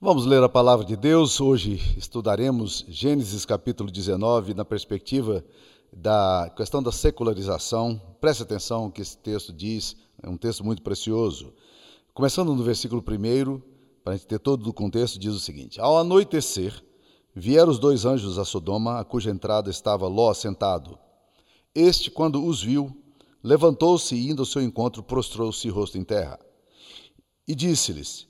Vamos 0.00 0.26
ler 0.26 0.40
a 0.44 0.48
palavra 0.48 0.86
de 0.86 0.94
Deus. 0.94 1.40
Hoje 1.40 1.80
estudaremos 1.96 2.84
Gênesis 2.86 3.44
capítulo 3.44 3.90
19 3.90 4.54
na 4.54 4.64
perspectiva 4.64 5.44
da 5.92 6.48
questão 6.56 6.80
da 6.80 6.92
secularização. 6.92 8.00
Preste 8.20 8.44
atenção 8.44 8.84
no 8.84 8.92
que 8.92 9.02
esse 9.02 9.18
texto 9.18 9.52
diz, 9.52 9.96
é 10.22 10.28
um 10.28 10.36
texto 10.36 10.64
muito 10.64 10.82
precioso. 10.82 11.52
Começando 12.14 12.54
no 12.54 12.62
versículo 12.62 13.02
1, 13.02 13.60
para 14.04 14.12
a 14.12 14.16
gente 14.16 14.28
ter 14.28 14.38
todo 14.38 14.64
o 14.70 14.72
contexto, 14.72 15.18
diz 15.18 15.34
o 15.34 15.40
seguinte: 15.40 15.80
Ao 15.80 15.98
anoitecer, 15.98 16.80
vieram 17.34 17.72
os 17.72 17.80
dois 17.80 18.04
anjos 18.04 18.38
a 18.38 18.44
Sodoma, 18.44 19.00
a 19.00 19.04
cuja 19.04 19.32
entrada 19.32 19.68
estava 19.68 20.06
Ló 20.06 20.32
sentado. 20.32 20.96
Este, 21.74 22.08
quando 22.08 22.46
os 22.46 22.62
viu, 22.62 22.96
levantou-se 23.42 24.14
e, 24.14 24.30
indo 24.30 24.42
ao 24.42 24.46
seu 24.46 24.62
encontro, 24.62 25.02
prostrou-se 25.02 25.68
rosto 25.68 25.98
em 25.98 26.04
terra. 26.04 26.38
E 27.48 27.52
disse-lhes: 27.52 28.27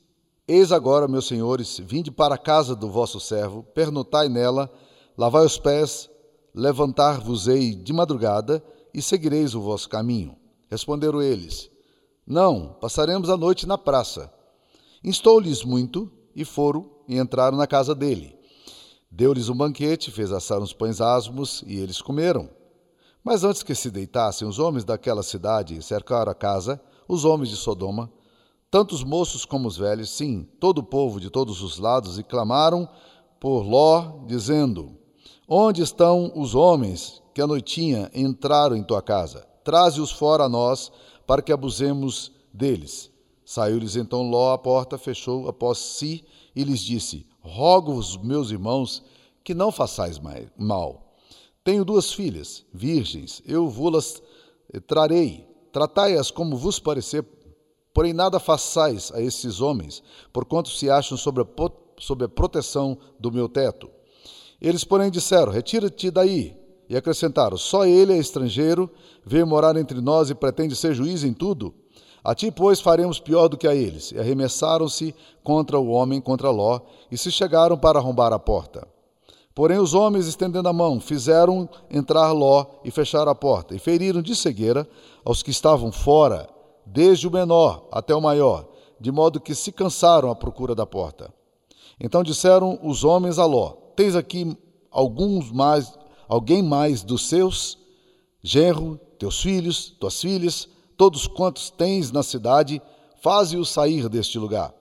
Eis 0.50 0.72
agora, 0.72 1.06
meus 1.06 1.26
senhores, 1.26 1.78
vinde 1.78 2.10
para 2.10 2.36
a 2.36 2.38
casa 2.38 2.74
do 2.74 2.88
vosso 2.88 3.20
servo, 3.20 3.62
pernotai 3.74 4.30
nela, 4.30 4.72
lavai 5.14 5.44
os 5.44 5.58
pés, 5.58 6.08
levantar-vos-ei 6.54 7.74
de 7.74 7.92
madrugada 7.92 8.64
e 8.94 9.02
seguireis 9.02 9.54
o 9.54 9.60
vosso 9.60 9.90
caminho. 9.90 10.34
Responderam 10.70 11.20
eles: 11.20 11.70
Não, 12.26 12.74
passaremos 12.80 13.28
a 13.28 13.36
noite 13.36 13.66
na 13.66 13.76
praça. 13.76 14.32
Instou-lhes 15.04 15.62
muito 15.62 16.10
e 16.34 16.46
foram 16.46 16.88
e 17.06 17.18
entraram 17.18 17.58
na 17.58 17.66
casa 17.66 17.94
dele. 17.94 18.34
Deu-lhes 19.10 19.50
um 19.50 19.54
banquete, 19.54 20.10
fez 20.10 20.32
assar 20.32 20.62
uns 20.62 20.72
pães 20.72 20.98
asmos 20.98 21.62
e 21.66 21.78
eles 21.78 22.00
comeram. 22.00 22.48
Mas 23.22 23.44
antes 23.44 23.62
que 23.62 23.74
se 23.74 23.90
deitassem 23.90 24.48
os 24.48 24.58
homens 24.58 24.82
daquela 24.82 25.22
cidade 25.22 25.82
cercaram 25.82 26.32
a 26.32 26.34
casa, 26.34 26.80
os 27.06 27.26
homens 27.26 27.50
de 27.50 27.56
Sodoma, 27.56 28.10
tanto 28.70 28.94
os 28.94 29.02
moços 29.02 29.44
como 29.44 29.66
os 29.66 29.76
velhos, 29.76 30.10
sim, 30.10 30.46
todo 30.60 30.78
o 30.78 30.82
povo 30.82 31.18
de 31.20 31.30
todos 31.30 31.62
os 31.62 31.78
lados, 31.78 32.18
e 32.18 32.22
clamaram 32.22 32.88
por 33.40 33.62
Ló, 33.62 34.24
dizendo: 34.26 34.96
Onde 35.48 35.82
estão 35.82 36.32
os 36.34 36.54
homens 36.54 37.22
que 37.34 37.40
à 37.40 37.46
noitinha 37.46 38.10
entraram 38.14 38.76
em 38.76 38.82
tua 38.82 39.00
casa? 39.00 39.46
Traze-os 39.64 40.10
fora 40.10 40.44
a 40.44 40.48
nós, 40.48 40.90
para 41.26 41.42
que 41.42 41.52
abusemos 41.52 42.32
deles. 42.52 43.10
Saiu-lhes 43.44 43.96
então 43.96 44.28
Ló 44.28 44.52
à 44.52 44.58
porta, 44.58 44.98
fechou 44.98 45.48
após 45.48 45.78
si 45.78 46.24
e 46.54 46.62
lhes 46.64 46.80
disse: 46.80 47.26
Rogo-vos, 47.40 48.16
meus 48.18 48.50
irmãos, 48.50 49.02
que 49.42 49.54
não 49.54 49.72
façais 49.72 50.20
mal. 50.58 51.16
Tenho 51.64 51.84
duas 51.84 52.12
filhas, 52.12 52.64
virgens, 52.72 53.42
eu 53.46 53.68
vou-las 53.68 54.22
trarei. 54.86 55.46
Tratai-as 55.72 56.30
como 56.30 56.56
vos 56.56 56.78
parecer 56.78 57.22
Porém, 57.98 58.12
nada 58.12 58.38
façais 58.38 59.10
a 59.12 59.20
esses 59.20 59.60
homens, 59.60 60.04
porquanto 60.32 60.68
se 60.68 60.88
acham 60.88 61.18
sob 61.18 61.40
a, 61.40 62.24
a 62.24 62.28
proteção 62.28 62.96
do 63.18 63.32
meu 63.32 63.48
teto. 63.48 63.90
Eles, 64.62 64.84
porém, 64.84 65.10
disseram: 65.10 65.50
Retira-te 65.50 66.08
daí. 66.08 66.56
E 66.88 66.96
acrescentaram: 66.96 67.56
Só 67.56 67.84
ele 67.84 68.12
é 68.12 68.16
estrangeiro, 68.16 68.88
veio 69.26 69.48
morar 69.48 69.76
entre 69.76 70.00
nós 70.00 70.30
e 70.30 70.34
pretende 70.36 70.76
ser 70.76 70.94
juiz 70.94 71.24
em 71.24 71.32
tudo. 71.32 71.74
A 72.22 72.36
ti, 72.36 72.52
pois, 72.52 72.80
faremos 72.80 73.18
pior 73.18 73.48
do 73.48 73.58
que 73.58 73.66
a 73.66 73.74
eles. 73.74 74.12
E 74.12 74.18
arremessaram-se 74.20 75.12
contra 75.42 75.76
o 75.76 75.88
homem, 75.88 76.20
contra 76.20 76.50
Ló, 76.50 76.78
e 77.10 77.18
se 77.18 77.32
chegaram 77.32 77.76
para 77.76 77.98
arrombar 77.98 78.32
a 78.32 78.38
porta. 78.38 78.86
Porém, 79.52 79.78
os 79.78 79.92
homens, 79.92 80.28
estendendo 80.28 80.68
a 80.68 80.72
mão, 80.72 81.00
fizeram 81.00 81.68
entrar 81.90 82.30
Ló 82.30 82.64
e 82.84 82.92
fechar 82.92 83.26
a 83.26 83.34
porta, 83.34 83.74
e 83.74 83.80
feriram 83.80 84.22
de 84.22 84.36
cegueira 84.36 84.88
aos 85.24 85.42
que 85.42 85.50
estavam 85.50 85.90
fora 85.90 86.48
desde 86.92 87.26
o 87.26 87.30
menor 87.30 87.88
até 87.92 88.14
o 88.14 88.20
maior, 88.20 88.68
de 89.00 89.12
modo 89.12 89.40
que 89.40 89.54
se 89.54 89.70
cansaram 89.70 90.30
à 90.30 90.34
procura 90.34 90.74
da 90.74 90.86
porta. 90.86 91.32
Então 92.00 92.22
disseram 92.22 92.78
os 92.82 93.04
homens 93.04 93.38
a 93.38 93.44
Ló: 93.44 93.70
Tens 93.94 94.14
aqui 94.14 94.56
alguns 94.90 95.50
mais, 95.50 95.92
alguém 96.28 96.62
mais 96.62 97.02
dos 97.02 97.28
seus, 97.28 97.78
genro, 98.42 98.98
teus 99.18 99.40
filhos, 99.40 99.94
tuas 100.00 100.20
filhas, 100.20 100.68
todos 100.96 101.26
quantos 101.26 101.70
tens 101.70 102.10
na 102.10 102.22
cidade, 102.22 102.80
faze-os 103.20 103.68
sair 103.68 104.08
deste 104.08 104.38
lugar. 104.38 104.74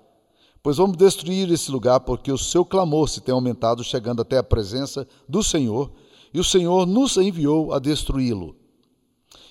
Pois 0.61 0.77
vamos 0.77 0.97
destruir 0.97 1.49
esse 1.51 1.71
lugar, 1.71 2.01
porque 2.01 2.31
o 2.31 2.37
seu 2.37 2.65
clamor 2.65 3.07
se 3.07 3.21
tem 3.21 3.33
aumentado, 3.33 3.83
chegando 3.83 4.21
até 4.21 4.37
a 4.37 4.43
presença 4.43 5.07
do 5.27 5.41
Senhor, 5.41 5.91
e 6.33 6.39
o 6.39 6.43
Senhor 6.43 6.85
nos 6.85 7.15
enviou 7.17 7.71
a 7.71 7.79
destruí-lo. 7.79 8.55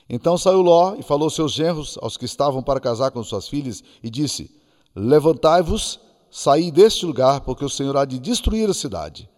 Então 0.09 0.39
saiu 0.39 0.63
Ló 0.63 0.95
e 0.99 1.03
falou 1.03 1.29
seus 1.29 1.53
genros, 1.53 1.99
aos 2.01 2.17
que 2.17 2.25
estavam 2.25 2.63
para 2.63 2.81
casar 2.81 3.11
com 3.11 3.23
suas 3.25 3.49
filhas, 3.49 3.83
e 4.03 4.09
disse: 4.09 4.51
Levantai-vos, 4.95 6.01
saí 6.31 6.71
deste 6.71 7.05
lugar, 7.05 7.41
porque 7.41 7.65
o 7.65 7.71
Senhor 7.71 7.97
há 7.97 8.05
de 8.05 8.19
destruir 8.19 8.71
a 8.71 8.75
cidade. 8.75 9.29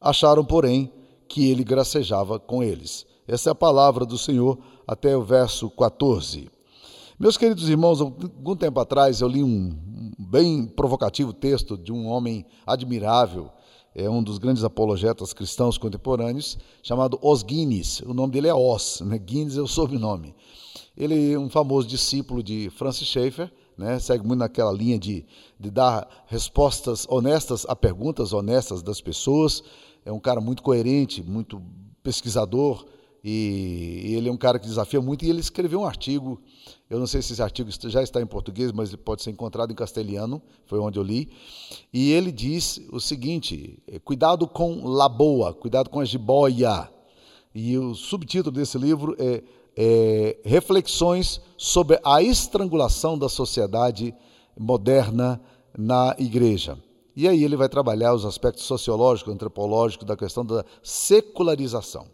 Acharam, 0.00 0.44
porém, 0.44 0.92
que 1.28 1.48
ele 1.48 1.62
gracejava 1.62 2.38
com 2.38 2.62
eles. 2.62 3.06
Essa 3.26 3.50
é 3.50 3.52
a 3.52 3.54
palavra 3.54 4.04
do 4.04 4.18
Senhor 4.18 4.58
até 4.86 5.16
o 5.16 5.22
verso 5.22 5.70
14. 5.70 6.50
Meus 7.18 7.36
queridos 7.36 7.68
irmãos, 7.68 8.00
algum 8.00 8.56
tempo 8.56 8.80
atrás 8.80 9.20
eu 9.20 9.28
li 9.28 9.44
um 9.44 9.78
bem 10.18 10.66
provocativo 10.66 11.32
texto 11.32 11.78
de 11.78 11.92
um 11.92 12.08
homem 12.08 12.44
admirável 12.66 13.50
é 13.94 14.08
um 14.08 14.22
dos 14.22 14.38
grandes 14.38 14.64
apologetas 14.64 15.32
cristãos 15.32 15.76
contemporâneos, 15.76 16.58
chamado 16.82 17.18
Os 17.22 17.42
Guinness. 17.42 18.00
O 18.00 18.14
nome 18.14 18.32
dele 18.32 18.48
é 18.48 18.54
Os, 18.54 19.00
né? 19.02 19.18
Guinness 19.18 19.56
é 19.56 19.62
o 19.62 19.66
sobrenome. 19.66 20.34
Ele 20.96 21.32
é 21.32 21.38
um 21.38 21.48
famoso 21.48 21.86
discípulo 21.86 22.42
de 22.42 22.70
Francis 22.70 23.08
Schaeffer, 23.08 23.50
né? 23.76 23.98
segue 23.98 24.26
muito 24.26 24.40
naquela 24.40 24.72
linha 24.72 24.98
de, 24.98 25.24
de 25.58 25.70
dar 25.70 26.08
respostas 26.26 27.06
honestas 27.08 27.64
a 27.68 27.74
perguntas 27.74 28.32
honestas 28.32 28.82
das 28.82 29.00
pessoas. 29.00 29.62
É 30.04 30.12
um 30.12 30.20
cara 30.20 30.40
muito 30.40 30.62
coerente, 30.62 31.22
muito 31.22 31.62
pesquisador, 32.02 32.84
e 33.24 34.14
ele 34.16 34.28
é 34.28 34.32
um 34.32 34.36
cara 34.36 34.58
que 34.58 34.66
desafia 34.66 35.00
muito. 35.00 35.24
E 35.24 35.30
ele 35.30 35.40
escreveu 35.40 35.80
um 35.80 35.86
artigo 35.86 36.40
eu 36.92 36.98
não 36.98 37.06
sei 37.06 37.22
se 37.22 37.32
esse 37.32 37.42
artigo 37.42 37.70
já 37.88 38.02
está 38.02 38.20
em 38.20 38.26
português, 38.26 38.70
mas 38.70 38.90
ele 38.90 38.98
pode 38.98 39.22
ser 39.22 39.30
encontrado 39.30 39.72
em 39.72 39.74
castelhano, 39.74 40.42
foi 40.66 40.78
onde 40.78 40.98
eu 40.98 41.02
li. 41.02 41.32
E 41.90 42.12
ele 42.12 42.30
diz 42.30 42.82
o 42.92 43.00
seguinte: 43.00 43.82
é, 43.88 43.98
cuidado 43.98 44.46
com 44.46 44.84
laboa, 44.84 45.54
cuidado 45.54 45.88
com 45.88 46.00
a 46.00 46.04
jiboia. 46.04 46.90
E 47.54 47.78
o 47.78 47.94
subtítulo 47.94 48.54
desse 48.54 48.76
livro 48.76 49.16
é, 49.18 49.42
é 49.74 50.36
Reflexões 50.44 51.40
sobre 51.56 51.98
a 52.04 52.22
estrangulação 52.22 53.16
da 53.16 53.30
sociedade 53.30 54.14
moderna 54.54 55.40
na 55.74 56.14
igreja. 56.18 56.78
E 57.16 57.26
aí 57.26 57.42
ele 57.42 57.56
vai 57.56 57.70
trabalhar 57.70 58.12
os 58.12 58.26
aspectos 58.26 58.64
sociológicos, 58.64 59.32
antropológicos 59.32 60.06
da 60.06 60.14
questão 60.14 60.44
da 60.44 60.62
secularização. 60.82 62.06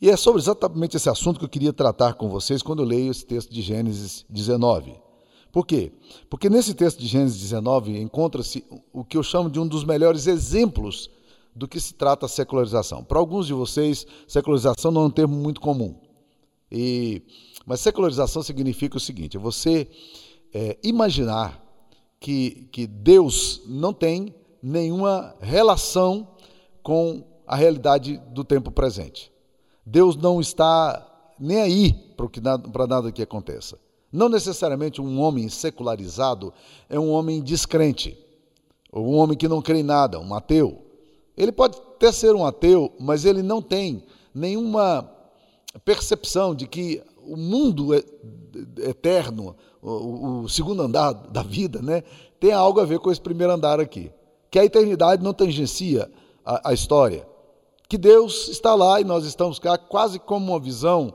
E 0.00 0.10
é 0.10 0.16
sobre 0.16 0.40
exatamente 0.40 0.96
esse 0.96 1.08
assunto 1.08 1.38
que 1.38 1.44
eu 1.44 1.48
queria 1.48 1.72
tratar 1.72 2.14
com 2.14 2.28
vocês 2.28 2.62
quando 2.62 2.82
eu 2.82 2.86
leio 2.86 3.10
esse 3.10 3.24
texto 3.24 3.52
de 3.52 3.62
Gênesis 3.62 4.24
19. 4.28 4.94
Por 5.52 5.66
quê? 5.66 5.92
Porque 6.28 6.50
nesse 6.50 6.74
texto 6.74 6.98
de 6.98 7.06
Gênesis 7.06 7.40
19 7.40 7.98
encontra-se 8.00 8.64
o 8.92 9.04
que 9.04 9.16
eu 9.16 9.22
chamo 9.22 9.48
de 9.48 9.60
um 9.60 9.66
dos 9.66 9.84
melhores 9.84 10.26
exemplos 10.26 11.08
do 11.54 11.68
que 11.68 11.78
se 11.78 11.94
trata 11.94 12.26
a 12.26 12.28
secularização. 12.28 13.04
Para 13.04 13.20
alguns 13.20 13.46
de 13.46 13.52
vocês, 13.52 14.04
secularização 14.26 14.90
não 14.90 15.02
é 15.02 15.06
um 15.06 15.10
termo 15.10 15.36
muito 15.36 15.60
comum. 15.60 15.94
E, 16.70 17.22
mas 17.64 17.80
secularização 17.80 18.42
significa 18.42 18.96
o 18.96 19.00
seguinte: 19.00 19.36
é 19.36 19.40
você 19.40 19.88
é, 20.52 20.76
imaginar 20.82 21.62
que, 22.18 22.68
que 22.72 22.86
Deus 22.86 23.62
não 23.66 23.92
tem 23.92 24.34
nenhuma 24.60 25.36
relação 25.40 26.36
com 26.82 27.24
a 27.46 27.54
realidade 27.54 28.20
do 28.32 28.42
tempo 28.42 28.70
presente. 28.70 29.30
Deus 29.84 30.16
não 30.16 30.40
está 30.40 31.06
nem 31.38 31.60
aí 31.60 31.92
para 32.72 32.86
nada 32.86 33.12
que 33.12 33.22
aconteça. 33.22 33.78
Não 34.10 34.28
necessariamente 34.28 35.00
um 35.00 35.20
homem 35.20 35.48
secularizado 35.48 36.52
é 36.88 36.98
um 36.98 37.10
homem 37.10 37.42
descrente, 37.42 38.16
ou 38.92 39.06
um 39.06 39.16
homem 39.16 39.36
que 39.36 39.48
não 39.48 39.60
crê 39.60 39.80
em 39.80 39.82
nada, 39.82 40.20
um 40.20 40.34
ateu. 40.34 40.82
Ele 41.36 41.50
pode 41.50 41.76
até 41.76 42.12
ser 42.12 42.34
um 42.34 42.46
ateu, 42.46 42.92
mas 42.98 43.24
ele 43.24 43.42
não 43.42 43.60
tem 43.60 44.04
nenhuma 44.32 45.10
percepção 45.84 46.54
de 46.54 46.66
que 46.66 47.02
o 47.26 47.36
mundo 47.36 47.92
é, 47.92 48.04
eterno, 48.88 49.56
o, 49.82 50.48
segundo 50.48 50.82
andar 50.82 51.12
da 51.12 51.42
vida, 51.42 51.82
né, 51.82 52.02
tem 52.38 52.52
algo 52.52 52.80
a 52.80 52.84
ver 52.84 53.00
com 53.00 53.10
esse 53.10 53.20
primeiro 53.20 53.52
andar 53.52 53.80
aqui. 53.80 54.12
Que 54.48 54.60
a 54.60 54.64
eternidade 54.64 55.24
não 55.24 55.34
tangencia 55.34 56.08
a, 56.44 56.70
a 56.70 56.72
história 56.72 57.26
que 57.94 57.98
Deus 57.98 58.48
está 58.48 58.74
lá 58.74 59.00
e 59.00 59.04
nós 59.04 59.24
estamos 59.24 59.60
cá, 59.60 59.78
quase 59.78 60.18
como 60.18 60.50
uma 60.50 60.58
visão 60.58 61.14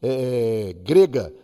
é, 0.00 0.72
grega 0.84 1.34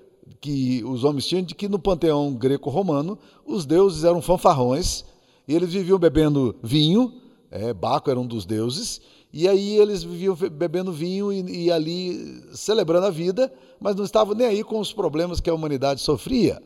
que 0.40 0.84
os 0.84 1.02
homens 1.02 1.26
tinham 1.26 1.42
de 1.42 1.52
que 1.52 1.68
no 1.68 1.80
panteão 1.80 2.32
greco-romano 2.32 3.18
os 3.44 3.66
deuses 3.66 4.04
eram 4.04 4.22
fanfarrões 4.22 5.04
e 5.48 5.54
eles 5.56 5.72
viviam 5.72 5.98
bebendo 5.98 6.54
vinho, 6.62 7.12
é, 7.50 7.74
Baco 7.74 8.08
era 8.08 8.20
um 8.20 8.26
dos 8.26 8.46
deuses, 8.46 9.00
e 9.32 9.48
aí 9.48 9.76
eles 9.76 10.04
viviam 10.04 10.36
bebendo 10.36 10.92
vinho 10.92 11.32
e, 11.32 11.64
e 11.64 11.72
ali 11.72 12.40
celebrando 12.52 13.06
a 13.06 13.10
vida, 13.10 13.52
mas 13.80 13.96
não 13.96 14.04
estavam 14.04 14.32
nem 14.32 14.46
aí 14.46 14.62
com 14.62 14.78
os 14.78 14.92
problemas 14.92 15.40
que 15.40 15.50
a 15.50 15.54
humanidade 15.54 16.00
sofria. 16.00 16.62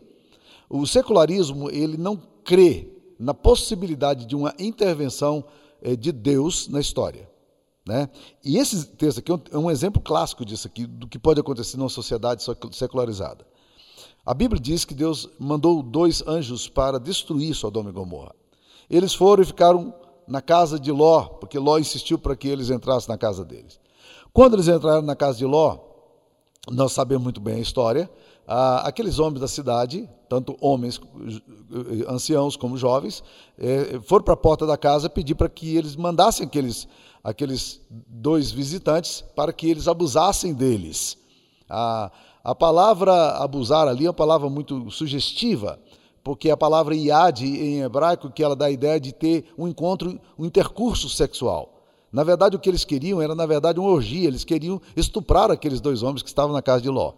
O 0.69 0.87
secularismo 0.87 1.71
ele 1.71 1.97
não 1.97 2.21
crê 2.45 2.91
na 3.19 3.33
possibilidade 3.33 4.27
de 4.27 4.37
uma 4.37 4.53
intervenção 4.59 5.43
eh, 5.81 5.97
de 5.97 6.13
Deus 6.13 6.69
na 6.69 6.79
história. 6.79 7.32
Né? 7.87 8.09
E 8.45 8.59
esse 8.59 8.87
texto 8.87 9.19
aqui 9.19 9.33
é 9.51 9.59
um 9.59 9.71
exemplo 9.71 10.01
clássico 10.01 10.45
disso 10.45 10.67
aqui, 10.67 10.87
do 10.87 11.09
que 11.09 11.19
pode 11.19 11.41
acontecer 11.41 11.77
numa 11.77 11.89
sociedade 11.89 12.45
secularizada. 12.73 13.45
A 14.25 14.33
Bíblia 14.33 14.61
diz 14.61 14.85
que 14.85 14.95
Deus 14.95 15.29
mandou 15.39 15.83
dois 15.83 16.23
anjos 16.27 16.69
para 16.69 17.01
destruir 17.01 17.55
Sodoma 17.55 17.91
e 17.91 17.93
Gomorra. 17.93 18.35
Eles 18.89 19.15
foram 19.15 19.43
e 19.43 19.47
ficaram 19.47 19.93
na 20.29 20.41
casa 20.41 20.79
de 20.79 20.93
Ló, 20.93 21.25
porque 21.25 21.59
Ló 21.59 21.79
insistiu 21.79 22.19
para 22.19 22.37
que 22.37 22.47
eles 22.47 22.71
entrassem 22.71 23.09
na 23.09 23.19
casa 23.19 23.45
deles. 23.45 23.81
Quando 24.33 24.55
eles 24.55 24.69
entraram 24.69 25.03
na 25.03 25.17
casa 25.17 25.39
de 25.39 25.45
Ló, 25.45 25.79
nós 26.71 26.93
sabemos 26.93 27.25
muito 27.25 27.41
bem 27.41 27.57
a 27.57 27.61
história, 27.61 28.09
aqueles 28.47 29.19
homens 29.19 29.41
da 29.41 29.49
cidade, 29.49 30.09
tanto 30.29 30.57
homens, 30.61 31.01
anciãos 32.09 32.57
como 32.57 32.77
jovens, 32.77 33.23
eh, 33.59 34.01
foram 34.05 34.25
para 34.25 34.35
a 34.35 34.37
porta 34.37 34.67
da 34.67 34.77
casa 34.77 35.11
pedir 35.11 35.35
para 35.35 35.49
que 35.49 35.77
eles 35.77 35.97
mandassem 35.97 36.47
aqueles, 36.47 36.87
aqueles 37.23 37.81
dois 37.89 38.51
visitantes 38.51 39.23
para 39.35 39.53
que 39.53 39.69
eles 39.69 39.87
abusassem 39.87 40.53
deles. 40.53 41.17
A, 41.69 42.11
a 42.43 42.55
palavra 42.55 43.37
abusar 43.39 43.87
ali 43.87 44.07
é 44.07 44.09
uma 44.09 44.15
palavra 44.15 44.51
muito 44.51 44.91
sugestiva, 44.91 45.79
porque 46.25 46.51
a 46.51 46.57
palavra 46.57 46.95
iad 46.95 47.43
em 47.43 47.83
hebraico, 47.83 48.31
que 48.31 48.43
ela 48.43 48.57
dá 48.57 48.67
a 48.67 48.71
ideia 48.71 49.01
de 49.01 49.13
ter 49.13 49.47
um 49.57 49.67
encontro, 49.69 50.21
um 50.39 50.45
intercurso 50.45 51.09
sexual. 51.09 51.73
Na 52.13 52.23
verdade, 52.23 52.57
o 52.57 52.59
que 52.59 52.69
eles 52.69 52.85
queriam 52.85 53.23
era, 53.23 53.35
na 53.35 53.47
verdade, 53.47 53.81
uma 53.81 53.89
orgia, 53.89 54.29
eles 54.29 54.45
queriam 54.45 54.81
estuprar 54.95 55.51
aqueles 55.51 55.81
dois 55.81 56.03
homens 56.03 56.23
que 56.23 56.29
estavam 56.29 56.53
na 56.53 56.61
casa 56.61 56.83
de 56.83 56.91
Ló. 56.91 57.15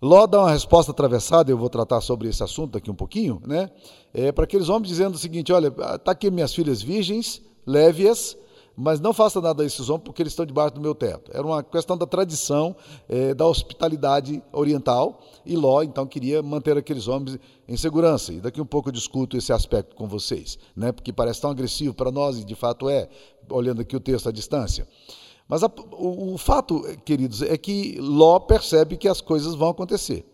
Ló 0.00 0.26
dá 0.26 0.40
uma 0.40 0.50
resposta 0.50 0.92
atravessada, 0.92 1.50
eu 1.50 1.58
vou 1.58 1.68
tratar 1.68 2.00
sobre 2.00 2.26
esse 2.26 2.42
assunto 2.42 2.72
daqui 2.72 2.90
um 2.90 2.94
pouquinho, 2.94 3.42
né? 3.46 3.70
É, 4.14 4.32
para 4.32 4.44
aqueles 4.44 4.70
homens 4.70 4.88
dizendo 4.88 5.14
o 5.14 5.18
seguinte: 5.18 5.52
olha, 5.52 5.68
está 5.68 6.12
aqui 6.12 6.30
minhas 6.30 6.54
filhas 6.54 6.80
virgens, 6.80 7.42
leve-as, 7.66 8.34
mas 8.80 8.98
não 8.98 9.12
faça 9.12 9.42
nada 9.42 9.62
a 9.62 9.66
esses 9.66 9.90
homens 9.90 10.04
porque 10.04 10.22
eles 10.22 10.32
estão 10.32 10.46
debaixo 10.46 10.74
do 10.74 10.80
meu 10.80 10.94
teto. 10.94 11.30
Era 11.34 11.46
uma 11.46 11.62
questão 11.62 11.98
da 11.98 12.06
tradição, 12.06 12.74
é, 13.06 13.34
da 13.34 13.46
hospitalidade 13.46 14.42
oriental, 14.50 15.20
e 15.44 15.54
Ló 15.54 15.82
então 15.82 16.06
queria 16.06 16.42
manter 16.42 16.78
aqueles 16.78 17.06
homens 17.06 17.38
em 17.68 17.76
segurança. 17.76 18.32
E 18.32 18.40
daqui 18.40 18.58
um 18.58 18.64
pouco 18.64 18.88
eu 18.88 18.92
discuto 18.92 19.36
esse 19.36 19.52
aspecto 19.52 19.94
com 19.94 20.08
vocês, 20.08 20.58
né? 20.74 20.92
porque 20.92 21.12
parece 21.12 21.42
tão 21.42 21.50
agressivo 21.50 21.92
para 21.92 22.10
nós, 22.10 22.38
e 22.38 22.44
de 22.44 22.54
fato 22.54 22.88
é, 22.88 23.06
olhando 23.50 23.82
aqui 23.82 23.94
o 23.94 24.00
texto 24.00 24.30
à 24.30 24.32
distância. 24.32 24.88
Mas 25.46 25.62
a, 25.62 25.70
o, 25.92 26.32
o, 26.32 26.38
fato, 26.38 26.80
queridos, 27.04 27.42
é 27.42 27.58
que 27.58 27.98
Ló 28.00 28.38
percebe 28.38 28.96
que 28.96 29.08
as 29.08 29.20
coisas 29.20 29.54
vão 29.54 29.68
acontecer. 29.68 30.24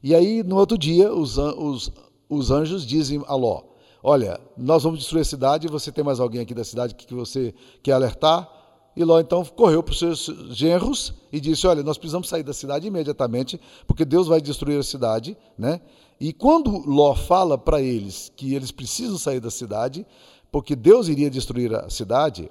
E 0.00 0.14
aí, 0.14 0.44
no 0.44 0.56
outro 0.56 0.78
dia, 0.78 1.12
os, 1.12 1.36
os, 1.38 1.90
os 2.28 2.50
anjos 2.52 2.86
dizem 2.86 3.20
a 3.26 3.34
Ló: 3.34 3.62
Olha, 4.02 4.40
nós 4.56 4.82
vamos 4.82 4.98
destruir 5.00 5.22
a 5.22 5.24
cidade, 5.24 5.68
você 5.68 5.92
tem 5.92 6.02
mais 6.02 6.20
alguém 6.20 6.40
aqui 6.40 6.54
da 6.54 6.64
cidade 6.64 6.94
que 6.94 7.14
você 7.14 7.54
quer 7.82 7.92
alertar? 7.92 8.48
E 8.96 9.04
Ló 9.04 9.20
então 9.20 9.44
correu 9.44 9.82
para 9.82 9.92
os 9.92 9.98
seus 9.98 10.26
genros 10.50 11.14
e 11.32 11.40
disse: 11.40 11.66
Olha, 11.66 11.82
nós 11.82 11.96
precisamos 11.96 12.28
sair 12.28 12.42
da 12.42 12.52
cidade 12.52 12.86
imediatamente, 12.86 13.60
porque 13.86 14.04
Deus 14.04 14.26
vai 14.26 14.40
destruir 14.40 14.78
a 14.78 14.82
cidade. 14.82 15.36
Né? 15.56 15.80
E 16.20 16.32
quando 16.32 16.86
Ló 16.88 17.14
fala 17.14 17.56
para 17.56 17.80
eles 17.80 18.32
que 18.36 18.54
eles 18.54 18.70
precisam 18.70 19.16
sair 19.16 19.40
da 19.40 19.50
cidade, 19.50 20.06
porque 20.50 20.74
Deus 20.74 21.08
iria 21.08 21.30
destruir 21.30 21.74
a 21.74 21.88
cidade, 21.88 22.50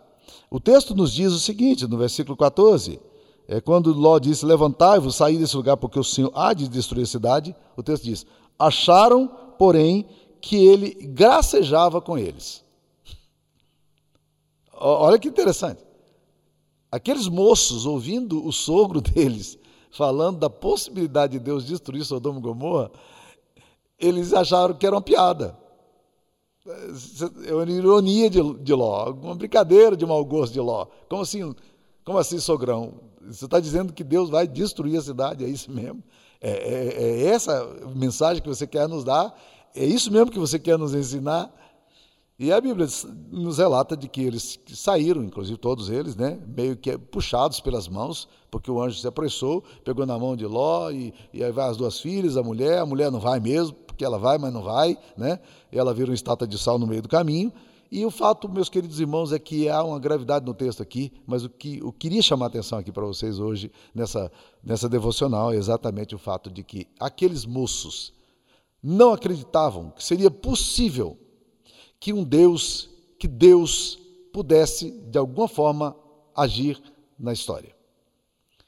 o 0.50 0.60
texto 0.60 0.96
nos 0.96 1.12
diz 1.12 1.34
o 1.34 1.40
seguinte, 1.40 1.86
no 1.88 1.98
versículo 1.98 2.38
14, 2.38 3.00
é 3.48 3.60
quando 3.60 3.94
Ló 3.94 4.18
disse: 4.18 4.46
Levantai-vos, 4.46 5.16
saí 5.16 5.38
desse 5.38 5.58
lugar, 5.58 5.76
porque 5.76 6.00
o 6.00 6.04
Senhor 6.04 6.32
há 6.34 6.54
de 6.54 6.70
destruir 6.70 7.04
a 7.04 7.08
cidade. 7.08 7.56
O 7.76 7.84
texto 7.84 8.04
diz: 8.04 8.26
Acharam, 8.58 9.28
porém, 9.58 10.06
que 10.42 10.56
ele 10.68 10.92
gracejava 11.08 12.02
com 12.02 12.18
eles. 12.18 12.64
Olha 14.74 15.20
que 15.20 15.28
interessante. 15.28 15.84
Aqueles 16.92 17.28
moços, 17.28 17.86
ouvindo 17.86 18.46
o 18.46 18.52
sogro 18.52 19.02
deles 19.02 19.58
falando 19.92 20.40
da 20.40 20.50
possibilidade 20.50 21.34
de 21.34 21.40
Deus 21.40 21.66
destruir 21.66 22.06
Sodoma 22.06 22.40
e 22.40 22.44
Gomorra, 22.44 22.92
eles 23.98 24.34
acharam 24.34 24.76
que 24.76 24.86
era 24.86 24.96
uma 24.96 25.02
piada 25.02 25.58
é 27.46 27.54
uma 27.54 27.70
ironia 27.70 28.30
de, 28.30 28.42
de 28.56 28.74
Ló, 28.74 29.12
uma 29.12 29.36
brincadeira 29.36 29.96
de 29.96 30.06
mau 30.06 30.24
gosto 30.24 30.54
de 30.54 30.60
Ló. 30.60 30.88
Como 31.08 31.22
assim, 31.22 31.56
como 32.04 32.18
assim, 32.18 32.40
sogrão? 32.40 32.94
Você 33.22 33.46
está 33.46 33.60
dizendo 33.60 33.94
que 33.94 34.04
Deus 34.04 34.30
vai 34.30 34.48
destruir 34.48 34.98
a 34.98 35.02
cidade, 35.02 35.44
é 35.44 35.48
isso 35.48 35.72
mesmo? 35.72 36.04
É, 36.42 36.52
é, 36.52 37.04
é, 37.04 37.26
essa 37.28 37.66
mensagem 37.96 38.42
que 38.42 38.48
você 38.48 38.66
quer 38.66 38.88
nos 38.88 39.04
dar? 39.04 39.36
É 39.76 39.86
isso 39.86 40.12
mesmo 40.12 40.32
que 40.32 40.40
você 40.40 40.58
quer 40.58 40.78
nos 40.78 40.94
ensinar? 40.94 41.54
E 42.40 42.54
a 42.54 42.62
Bíblia 42.62 42.88
nos 43.32 43.58
relata 43.58 43.98
de 43.98 44.08
que 44.08 44.22
eles 44.22 44.58
saíram, 44.74 45.22
inclusive 45.22 45.58
todos 45.58 45.90
eles, 45.90 46.16
né, 46.16 46.40
meio 46.48 46.78
que 46.78 46.98
puxados 46.98 47.60
pelas 47.60 47.90
mãos, 47.90 48.30
porque 48.50 48.72
o 48.72 48.82
anjo 48.82 48.98
se 48.98 49.06
apressou, 49.06 49.62
pegou 49.84 50.06
na 50.06 50.18
mão 50.18 50.38
de 50.38 50.46
Ló, 50.46 50.90
e, 50.90 51.14
e 51.34 51.44
aí 51.44 51.52
vai 51.52 51.70
as 51.70 51.76
duas 51.76 52.00
filhas, 52.00 52.38
a 52.38 52.42
mulher, 52.42 52.80
a 52.80 52.86
mulher 52.86 53.12
não 53.12 53.20
vai 53.20 53.42
mesmo, 53.42 53.74
porque 53.74 54.06
ela 54.06 54.18
vai, 54.18 54.38
mas 54.38 54.54
não 54.54 54.64
vai, 54.64 54.98
né? 55.18 55.38
E 55.70 55.78
ela 55.78 55.94
vira 55.94 56.10
uma 56.10 56.16
estátua 56.16 56.48
de 56.48 56.58
sal 56.58 56.80
no 56.80 56.88
meio 56.88 57.02
do 57.02 57.10
caminho. 57.10 57.52
E 57.92 58.06
o 58.06 58.12
fato, 58.12 58.48
meus 58.48 58.70
queridos 58.70 59.02
irmãos, 59.02 59.34
é 59.34 59.40
que 59.40 59.68
há 59.68 59.84
uma 59.84 60.00
gravidade 60.00 60.46
no 60.46 60.54
texto 60.54 60.82
aqui, 60.82 61.12
mas 61.28 61.44
o 61.44 61.50
que 61.50 61.80
eu 61.80 61.92
queria 61.92 62.22
chamar 62.22 62.46
a 62.46 62.48
atenção 62.48 62.80
aqui 62.80 62.92
para 62.92 63.06
vocês 63.06 63.38
hoje, 63.38 63.70
nessa, 63.94 64.32
nessa 64.64 64.88
devocional, 64.88 65.52
é 65.52 65.58
exatamente 65.58 66.16
o 66.16 66.18
fato 66.18 66.50
de 66.50 66.64
que 66.64 66.88
aqueles 66.98 67.46
moços 67.46 68.14
não 68.82 69.14
acreditavam 69.14 69.92
que 69.92 70.04
seria 70.04 70.32
possível 70.32 71.18
que 72.00 72.14
um 72.14 72.24
Deus, 72.24 72.90
que 73.18 73.28
Deus 73.28 74.00
pudesse, 74.32 74.92
de 74.92 75.18
alguma 75.18 75.48
forma, 75.48 75.96
agir 76.36 76.82
na 77.18 77.34
história. 77.34 77.76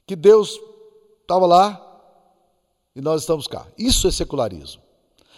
Que 0.06 0.16
Deus 0.16 0.60
estava 1.22 1.46
lá 1.46 1.88
e 2.96 3.02
nós 3.02 3.22
estamos 3.22 3.48
cá. 3.48 3.66
Isso 3.78 4.08
é 4.08 4.12
secularismo. 4.12 4.82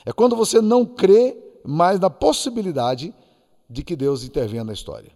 É 0.06 0.12
quando 0.12 0.36
você 0.36 0.60
não 0.60 0.86
crê 0.86 1.38
mais 1.64 2.00
na 2.00 2.10
possibilidade 2.10 3.14
de 3.70 3.84
que 3.84 3.96
Deus 3.96 4.24
intervenha 4.24 4.64
na 4.64 4.74
história. 4.74 5.12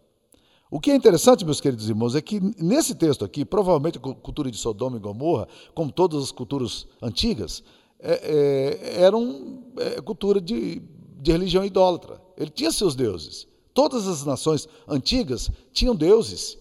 O 0.70 0.80
que 0.80 0.92
é 0.92 0.96
interessante, 0.96 1.46
meus 1.46 1.62
queridos 1.62 1.90
irmãos, 1.90 2.14
é 2.14 2.22
que 2.22 2.40
nesse 2.62 2.94
texto 2.94 3.24
aqui, 3.24 3.46
provavelmente 3.46 3.98
a 3.98 4.02
cultura 4.02 4.52
de 4.52 4.58
Sodoma 4.58 4.98
e 4.98 5.00
Gomorra, 5.00 5.48
como 5.74 5.92
todas 5.92 6.22
as 6.24 6.32
culturas 6.32 6.86
antigas, 7.02 7.64
é, 8.00 8.98
é, 8.98 9.02
era 9.04 9.16
uma 9.16 9.62
é, 9.78 10.02
cultura 10.02 10.40
de, 10.40 10.82
de 11.20 11.32
religião 11.32 11.66
idólatra. 11.66 12.22
Ele 12.38 12.50
tinha 12.50 12.72
seus 12.72 12.96
deuses. 12.96 13.48
Todas 13.74 14.08
as 14.08 14.26
nações 14.26 14.68
antigas 14.88 15.50
tinham 15.72 15.96
deuses. 15.96 16.58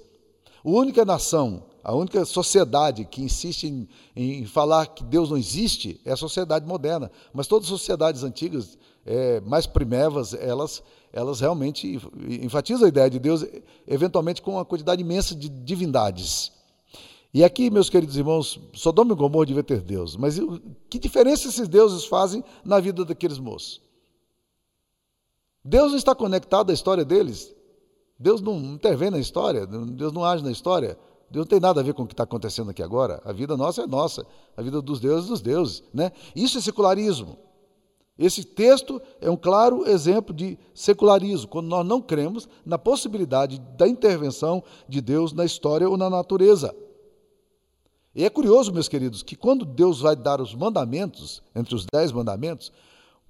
A 0.64 0.68
única 0.68 1.04
nação 1.04 1.62
a 1.86 1.94
única 1.94 2.24
sociedade 2.24 3.04
que 3.04 3.22
insiste 3.22 3.68
em, 3.68 3.88
em, 4.16 4.44
falar 4.44 4.86
que 4.86 5.04
Deus 5.04 5.30
não 5.30 5.36
existe 5.36 6.00
é 6.04 6.10
a 6.10 6.16
sociedade 6.16 6.66
moderna. 6.66 7.12
Mas 7.32 7.46
todas 7.46 7.66
as 7.66 7.78
sociedades 7.78 8.24
antigas, 8.24 8.76
é, 9.04 9.40
mais 9.42 9.68
primevas, 9.68 10.34
elas, 10.34 10.82
elas 11.12 11.38
realmente 11.38 12.00
enfatizam 12.42 12.86
a 12.86 12.88
ideia 12.88 13.08
de 13.08 13.20
Deus, 13.20 13.46
eventualmente 13.86 14.42
com 14.42 14.54
uma 14.54 14.64
quantidade 14.64 15.00
imensa 15.00 15.32
de 15.32 15.48
divindades. 15.48 16.50
E 17.36 17.44
aqui, 17.44 17.68
meus 17.68 17.90
queridos 17.90 18.16
irmãos, 18.16 18.58
Sodoma 18.72 19.12
e 19.12 19.14
Gomorra 19.14 19.44
devia 19.44 19.62
ter 19.62 19.82
Deus, 19.82 20.16
mas 20.16 20.40
que 20.88 20.98
diferença 20.98 21.46
esses 21.48 21.68
deuses 21.68 22.06
fazem 22.06 22.42
na 22.64 22.80
vida 22.80 23.04
daqueles 23.04 23.38
moços? 23.38 23.82
Deus 25.62 25.90
não 25.90 25.98
está 25.98 26.14
conectado 26.14 26.70
à 26.70 26.72
história 26.72 27.04
deles. 27.04 27.54
Deus 28.18 28.40
não 28.40 28.56
intervém 28.58 29.10
na 29.10 29.18
história, 29.18 29.66
Deus 29.66 30.14
não 30.14 30.24
age 30.24 30.42
na 30.42 30.50
história. 30.50 30.98
Deus 31.30 31.44
não 31.44 31.50
tem 31.50 31.60
nada 31.60 31.78
a 31.78 31.84
ver 31.84 31.92
com 31.92 32.04
o 32.04 32.06
que 32.06 32.14
está 32.14 32.22
acontecendo 32.22 32.70
aqui 32.70 32.82
agora. 32.82 33.20
A 33.22 33.34
vida 33.34 33.54
nossa 33.54 33.82
é 33.82 33.86
nossa, 33.86 34.26
a 34.56 34.62
vida 34.62 34.80
dos 34.80 34.98
deuses 34.98 35.26
é 35.26 35.28
dos 35.28 35.42
deuses. 35.42 35.82
Né? 35.92 36.12
Isso 36.34 36.56
é 36.56 36.62
secularismo. 36.62 37.36
Esse 38.18 38.44
texto 38.44 38.98
é 39.20 39.28
um 39.28 39.36
claro 39.36 39.86
exemplo 39.86 40.34
de 40.34 40.58
secularismo, 40.72 41.48
quando 41.48 41.66
nós 41.66 41.86
não 41.86 42.00
cremos 42.00 42.48
na 42.64 42.78
possibilidade 42.78 43.58
da 43.76 43.86
intervenção 43.86 44.64
de 44.88 45.02
Deus 45.02 45.34
na 45.34 45.44
história 45.44 45.86
ou 45.86 45.98
na 45.98 46.08
natureza. 46.08 46.74
E 48.16 48.24
é 48.24 48.30
curioso, 48.30 48.72
meus 48.72 48.88
queridos, 48.88 49.22
que 49.22 49.36
quando 49.36 49.66
Deus 49.66 50.00
vai 50.00 50.16
dar 50.16 50.40
os 50.40 50.54
mandamentos, 50.54 51.42
entre 51.54 51.74
os 51.74 51.84
dez 51.92 52.10
mandamentos, 52.10 52.68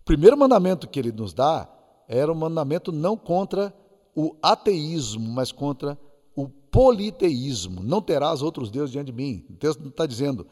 o 0.00 0.04
primeiro 0.04 0.38
mandamento 0.38 0.86
que 0.86 1.00
ele 1.00 1.10
nos 1.10 1.34
dá 1.34 1.68
era 2.06 2.30
um 2.30 2.36
mandamento 2.36 2.92
não 2.92 3.16
contra 3.16 3.74
o 4.14 4.36
ateísmo, 4.40 5.28
mas 5.28 5.50
contra 5.50 5.98
o 6.36 6.48
politeísmo. 6.48 7.82
Não 7.82 8.00
terás 8.00 8.42
outros 8.42 8.70
deuses 8.70 8.92
diante 8.92 9.06
de 9.06 9.12
mim. 9.12 9.44
O 9.50 9.54
texto 9.54 9.80
não 9.80 9.88
está 9.88 10.06
dizendo, 10.06 10.46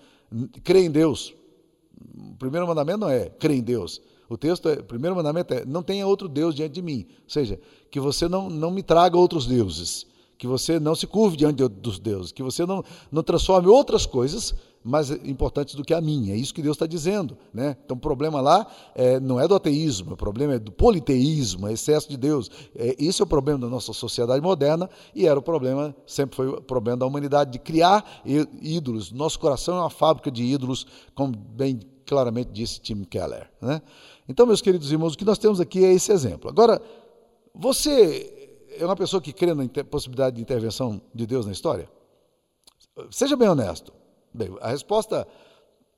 crê 0.65 0.81
em 0.81 0.91
Deus. 0.91 1.33
O 2.33 2.35
primeiro 2.37 2.67
mandamento 2.67 2.99
não 2.99 3.09
é 3.09 3.29
crê 3.29 3.55
em 3.55 3.63
Deus. 3.63 4.03
O 4.29 4.37
texto, 4.37 4.69
é, 4.69 4.81
o 4.81 4.83
primeiro 4.85 5.15
mandamento 5.15 5.55
é 5.55 5.65
não 5.65 5.81
tenha 5.81 6.09
outro 6.09 6.29
Deus 6.29 6.57
diante 6.57 6.73
de 6.73 6.83
mim. 6.83 7.07
Ou 7.09 7.31
seja, 7.31 7.61
que 7.89 8.01
você 8.01 8.27
não, 8.27 8.51
não 8.51 8.73
me 8.73 8.83
traga 8.83 9.17
outros 9.17 9.47
deuses. 9.47 10.05
Que 10.37 10.47
você 10.47 10.79
não 10.81 10.95
se 10.95 11.07
curve 11.07 11.37
diante 11.37 11.67
dos 11.69 11.99
deuses, 11.99 12.33
que 12.33 12.43
você 12.43 12.67
não, 12.67 12.85
não 13.11 13.23
transforme 13.23 13.69
outras 13.69 14.07
coisas 14.07 14.55
mais 14.85 15.11
importantes 15.11 15.75
do 15.75 15.83
que 15.83 15.95
a 15.95 16.01
minha. 16.01 16.35
É 16.35 16.37
isso 16.37 16.53
que 16.53 16.61
Deus 16.61 16.77
está 16.77 16.87
dizendo. 16.87 17.39
Né? 17.55 17.75
Então, 17.83 17.97
o 17.97 18.01
problema 18.01 18.41
lá 18.43 18.67
é, 18.95 19.19
não 19.19 19.41
é 19.41 19.49
do 19.49 19.55
ateísmo, 19.55 20.13
o 20.13 20.17
problema 20.17 20.55
é 20.55 20.59
do 20.59 20.71
politeísmo, 20.71 21.67
é 21.67 21.73
excesso 21.73 22.09
de 22.09 22.19
Deus. 22.19 22.51
É, 22.77 22.95
isso 22.99 23.23
é 23.23 23.25
o 23.25 23.27
problema 23.27 23.59
da 23.61 23.69
nossa 23.69 23.95
sociedade 23.95 24.43
moderna 24.43 24.91
e 25.15 25.27
era 25.27 25.39
o 25.39 25.43
problema, 25.43 25.97
sempre 26.07 26.37
foi 26.37 26.49
o 26.49 26.61
problema 26.61 26.99
da 26.99 27.07
humanidade, 27.07 27.53
de 27.53 27.59
criar 27.59 28.23
ídolos. 28.61 29.11
Nosso 29.11 29.41
coração 29.41 29.79
é 29.79 29.81
uma 29.81 29.91
fábrica 29.91 30.31
de 30.31 30.45
ídolos, 30.45 30.87
como 31.15 31.35
bem 31.35 31.81
claramente 32.05 32.51
disse 32.53 32.79
Tim 32.81 33.05
Keller. 33.05 33.49
Né? 33.63 33.81
Então, 34.29 34.45
meus 34.45 34.61
queridos 34.61 34.93
irmãos, 34.93 35.15
o 35.15 35.19
que 35.19 35.25
nós 35.25 35.39
temos 35.39 35.61
aqui 35.61 35.83
é 35.83 35.95
esse 35.95 36.13
exemplo. 36.13 36.51
Agora, 36.51 36.81
você 37.55 38.44
é 38.79 38.85
uma 38.85 38.97
pessoa 38.97 39.21
que 39.21 39.33
crê 39.33 39.55
na 39.55 39.67
possibilidade 39.85 40.37
de 40.37 40.43
intervenção 40.43 41.01
de 41.15 41.27
Deus 41.27 41.47
na 41.47 41.53
história? 41.53 41.89
Seja 43.11 43.37
bem 43.37 43.49
honesto. 43.49 43.93
Bem, 44.33 44.57
a 44.61 44.69
resposta 44.69 45.27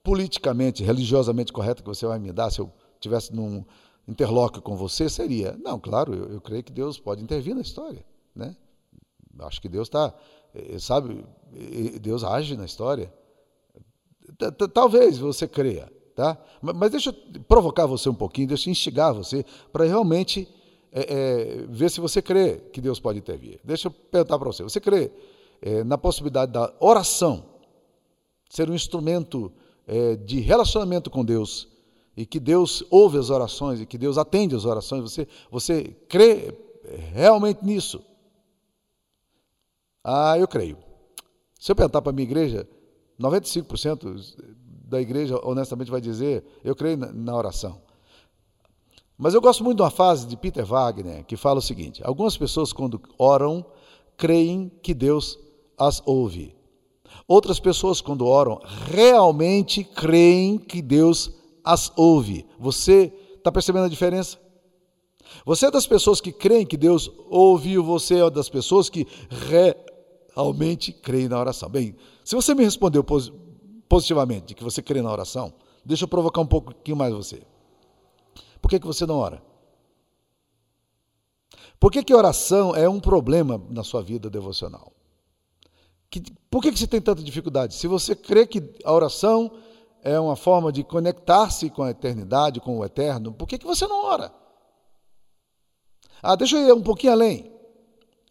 politicamente, 0.02 0.85
religiosamente 0.85 1.52
correta 1.52 1.83
que 1.83 1.88
você 1.88 2.06
vai 2.06 2.18
me 2.18 2.33
dar 2.33 2.50
se 2.50 2.61
eu 2.61 2.71
tivesse 3.00 3.35
num 3.35 3.64
interlóquio 4.06 4.62
com 4.62 4.76
você 4.76 5.09
seria: 5.09 5.59
não, 5.62 5.78
claro, 5.78 6.14
eu, 6.14 6.33
eu 6.35 6.40
creio 6.40 6.62
que 6.62 6.73
Deus 6.73 6.99
pode 6.99 7.23
intervir 7.23 7.54
na 7.54 7.61
história, 7.61 8.04
né? 8.35 8.56
Acho 9.40 9.61
que 9.61 9.68
Deus 9.68 9.88
está, 9.88 10.14
eh, 10.54 10.78
sabe, 10.78 11.25
Deus 12.00 12.25
age 12.25 12.56
na 12.56 12.64
história. 12.64 13.12
Talvez 14.73 15.18
você 15.18 15.47
creia, 15.47 15.92
tá? 16.14 16.38
Mas 16.61 16.90
deixa 16.90 17.11
eu 17.11 17.42
provocar 17.42 17.87
você 17.87 18.09
um 18.09 18.14
pouquinho, 18.14 18.49
deixa 18.49 18.68
eu 18.68 18.73
instigar 18.73 19.12
você 19.14 19.45
para 19.73 19.85
realmente 19.85 20.49
é, 20.92 21.00
é, 21.00 21.66
ver 21.68 21.90
se 21.90 22.00
você 22.00 22.22
crê 22.22 22.58
que 22.72 22.80
Deus 22.80 22.98
pode 23.00 23.18
intervir. 23.18 23.60
Deixa 23.64 23.88
eu 23.88 23.92
perguntar 23.92 24.38
para 24.38 24.46
você: 24.46 24.62
você 24.62 24.80
crê 24.80 25.10
é, 25.60 25.84
na 25.84 25.98
possibilidade 25.98 26.52
da 26.52 26.72
oração 26.80 27.44
ser 28.48 28.70
um 28.70 28.74
instrumento 28.74 29.52
é, 29.86 30.16
de 30.16 30.40
relacionamento 30.40 31.10
com 31.10 31.24
Deus 31.24 31.68
e 32.16 32.24
que 32.24 32.40
Deus 32.40 32.84
ouve 32.90 33.18
as 33.18 33.30
orações 33.30 33.80
e 33.80 33.86
que 33.86 33.98
Deus 33.98 34.16
atende 34.16 34.54
as 34.54 34.64
orações, 34.64 35.02
você, 35.02 35.28
você 35.50 35.84
crê 36.08 36.56
realmente 37.12 37.64
nisso? 37.64 38.02
Ah, 40.02 40.38
eu 40.38 40.48
creio. 40.48 40.78
Se 41.58 41.72
eu 41.72 41.76
perguntar 41.76 42.00
para 42.00 42.10
a 42.10 42.14
minha 42.14 42.26
igreja, 42.26 42.66
95% 43.20 44.34
da 44.86 45.00
igreja 45.00 45.38
honestamente 45.42 45.90
vai 45.90 46.00
dizer: 46.00 46.44
eu 46.62 46.74
creio 46.76 46.96
na, 46.96 47.12
na 47.12 47.36
oração. 47.36 47.82
Mas 49.18 49.32
eu 49.32 49.40
gosto 49.40 49.64
muito 49.64 49.78
de 49.78 49.82
uma 49.82 49.90
frase 49.90 50.26
de 50.26 50.37
Peter 50.37 50.64
Wagner 50.64 51.25
que 51.25 51.37
fala 51.37 51.58
o 51.58 51.62
seguinte: 51.62 52.02
algumas 52.04 52.37
pessoas, 52.37 52.73
quando 52.73 53.00
oram, 53.18 53.64
creem 54.16 54.70
que 54.82 54.92
Deus 54.92 55.38
as 55.78 56.02
ouve. 56.04 56.54
Outras 57.26 57.58
pessoas, 57.58 58.00
quando 58.00 58.26
oram, 58.26 58.61
realmente 58.90 59.82
creem 59.82 60.58
que 60.58 60.80
Deus 60.80 61.32
as 61.64 61.90
ouve. 61.96 62.46
Você 62.58 63.12
está 63.37 63.50
percebendo 63.50 63.87
a 63.87 63.88
diferença? 63.88 64.38
Você 65.44 65.66
é 65.66 65.70
das 65.70 65.87
pessoas 65.87 66.20
que 66.20 66.30
creem 66.30 66.64
que 66.64 66.76
Deus 66.76 67.11
ouviu, 67.28 67.82
você 67.82 68.20
é 68.20 68.30
das 68.30 68.49
pessoas 68.49 68.88
que 68.88 69.06
realmente 70.35 70.92
creem 70.92 71.28
na 71.28 71.38
oração. 71.38 71.68
Bem, 71.68 71.96
se 72.25 72.35
você 72.35 72.54
me 72.54 72.62
respondeu 72.62 73.04
positivamente 73.88 74.46
de 74.49 74.54
que 74.54 74.62
você 74.62 74.80
crê 74.80 75.02
na 75.02 75.11
oração, 75.11 75.52
deixa 75.85 76.04
eu 76.04 76.08
provocar 76.08 76.40
um 76.40 76.46
pouquinho 76.46 76.96
mais 76.96 77.12
você. 77.12 77.42
Por 78.66 78.70
que, 78.70 78.80
que 78.80 78.87
você 78.88 79.06
não 79.06 79.18
ora? 79.18 79.40
Por 81.78 81.92
que, 81.92 82.02
que 82.02 82.12
oração 82.12 82.75
é 82.75 82.88
um 82.88 82.99
problema 82.99 83.64
na 83.70 83.85
sua 83.85 84.02
vida 84.02 84.28
devocional? 84.28 84.92
Que, 86.11 86.20
por 86.50 86.61
que, 86.61 86.73
que 86.73 86.78
você 86.80 86.88
tem 86.88 87.00
tanta 87.00 87.23
dificuldade? 87.23 87.76
Se 87.76 87.87
você 87.87 88.16
crê 88.16 88.44
que 88.44 88.76
a 88.85 88.92
oração 88.92 89.56
é 90.02 90.18
uma 90.18 90.35
forma 90.35 90.73
de 90.73 90.82
conectar-se 90.82 91.70
com 91.70 91.85
a 91.85 91.90
eternidade, 91.90 92.61
com 92.61 92.76
o 92.80 92.85
eterno, 92.85 93.32
por 93.32 93.46
que, 93.46 93.56
que 93.56 93.64
você 93.64 93.87
não 93.87 94.04
ora? 94.04 94.35
Ah, 96.20 96.35
deixa 96.35 96.56
eu 96.56 96.66
ir 96.66 96.73
um 96.73 96.82
pouquinho 96.82 97.12
além. 97.12 97.49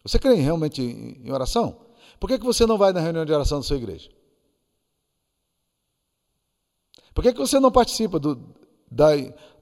Você 0.02 0.18
crê 0.18 0.34
realmente 0.34 0.82
em 0.82 1.32
oração? 1.32 1.80
Por 2.20 2.28
que, 2.28 2.38
que 2.38 2.44
você 2.44 2.66
não 2.66 2.76
vai 2.76 2.92
na 2.92 3.00
reunião 3.00 3.24
de 3.24 3.32
oração 3.32 3.60
da 3.60 3.64
sua 3.64 3.78
igreja? 3.78 4.10
Por 7.14 7.22
que, 7.22 7.32
que 7.32 7.40
você 7.40 7.58
não 7.58 7.72
participa 7.72 8.18
do, 8.18 8.54
da, 8.90 9.08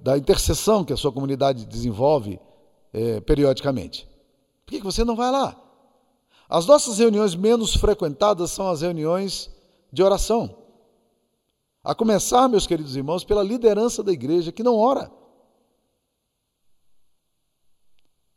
da 0.00 0.18
intercessão 0.18 0.84
que 0.84 0.92
a 0.92 0.96
sua 0.96 1.12
comunidade 1.12 1.66
desenvolve 1.66 2.40
é, 2.92 3.20
periodicamente? 3.20 4.08
Por 4.64 4.72
que, 4.72 4.82
você 4.82 5.04
não 5.04 5.16
vai 5.16 5.30
lá? 5.30 5.60
As 6.48 6.66
nossas 6.66 6.98
reuniões 6.98 7.34
menos 7.34 7.74
frequentadas 7.74 8.50
são 8.50 8.68
as 8.68 8.80
reuniões 8.82 9.50
de 9.92 10.02
oração. 10.02 10.56
A 11.82 11.94
começar, 11.94 12.48
meus 12.48 12.66
queridos 12.66 12.96
irmãos, 12.96 13.24
pela 13.24 13.42
liderança 13.42 14.02
da 14.02 14.12
igreja 14.12 14.52
que 14.52 14.62
não 14.62 14.76
ora. 14.76 15.10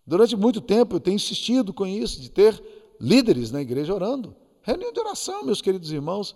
Durante 0.06 0.36
muito 0.36 0.62
tempo 0.62 0.96
eu 0.96 1.00
tenho 1.00 1.16
insistido 1.16 1.74
com 1.74 1.86
isso, 1.86 2.22
de 2.22 2.30
ter 2.30 2.62
líderes 3.00 3.52
na 3.52 3.62
igreja 3.62 3.94
orando. 3.94 4.36
Reunião 4.62 4.92
de 4.92 5.00
oração, 5.00 5.46
meus 5.46 5.62
queridos 5.62 5.92
irmãos, 5.92 6.36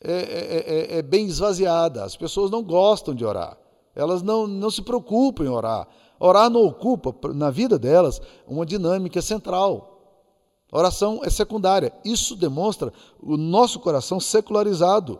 é, 0.00 0.12
é, 0.12 0.94
é, 0.94 0.98
é 0.98 1.02
bem 1.02 1.26
esvaziada. 1.26 2.04
As 2.04 2.16
pessoas 2.16 2.50
não 2.50 2.62
gostam 2.62 3.14
de 3.14 3.24
orar. 3.24 3.58
Elas 3.96 4.22
não, 4.22 4.46
não 4.46 4.70
se 4.70 4.82
preocupam 4.82 5.44
em 5.44 5.48
orar. 5.48 5.88
Orar 6.20 6.50
não 6.50 6.64
ocupa 6.64 7.14
na 7.32 7.50
vida 7.50 7.78
delas 7.78 8.20
uma 8.46 8.66
dinâmica 8.66 9.20
central. 9.22 9.96
A 10.70 10.78
oração 10.78 11.20
é 11.22 11.30
secundária. 11.30 11.92
Isso 12.04 12.36
demonstra 12.36 12.92
o 13.20 13.36
nosso 13.36 13.80
coração 13.80 14.20
secularizado. 14.20 15.18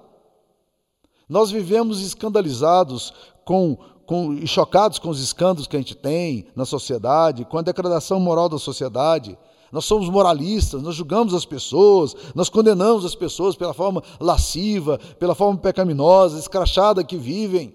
Nós 1.29 1.51
vivemos 1.51 2.01
escandalizados 2.03 3.13
com, 3.45 3.77
com, 4.05 4.35
e 4.35 4.47
chocados 4.47 4.99
com 4.99 5.09
os 5.09 5.21
escândalos 5.21 5.67
que 5.67 5.77
a 5.77 5.79
gente 5.79 5.95
tem 5.95 6.47
na 6.55 6.65
sociedade, 6.65 7.45
com 7.45 7.59
a 7.59 7.63
degradação 7.63 8.21
moral 8.21 8.49
da 8.49 8.59
sociedade. 8.59 9.39
Nós 9.73 9.85
somos 9.85 10.09
moralistas, 10.09 10.83
nós 10.83 10.95
julgamos 10.95 11.35
as 11.35 11.45
pessoas, 11.45 12.15
nós 12.35 12.49
condenamos 12.49 13.05
as 13.05 13.15
pessoas 13.15 13.57
pela 13.57 13.75
forma 13.75 14.03
lasciva, 14.21 14.99
pela 15.19 15.35
forma 15.35 15.59
pecaminosa, 15.59 16.39
escrachada 16.39 17.03
que 17.03 17.17
vivem. 17.17 17.75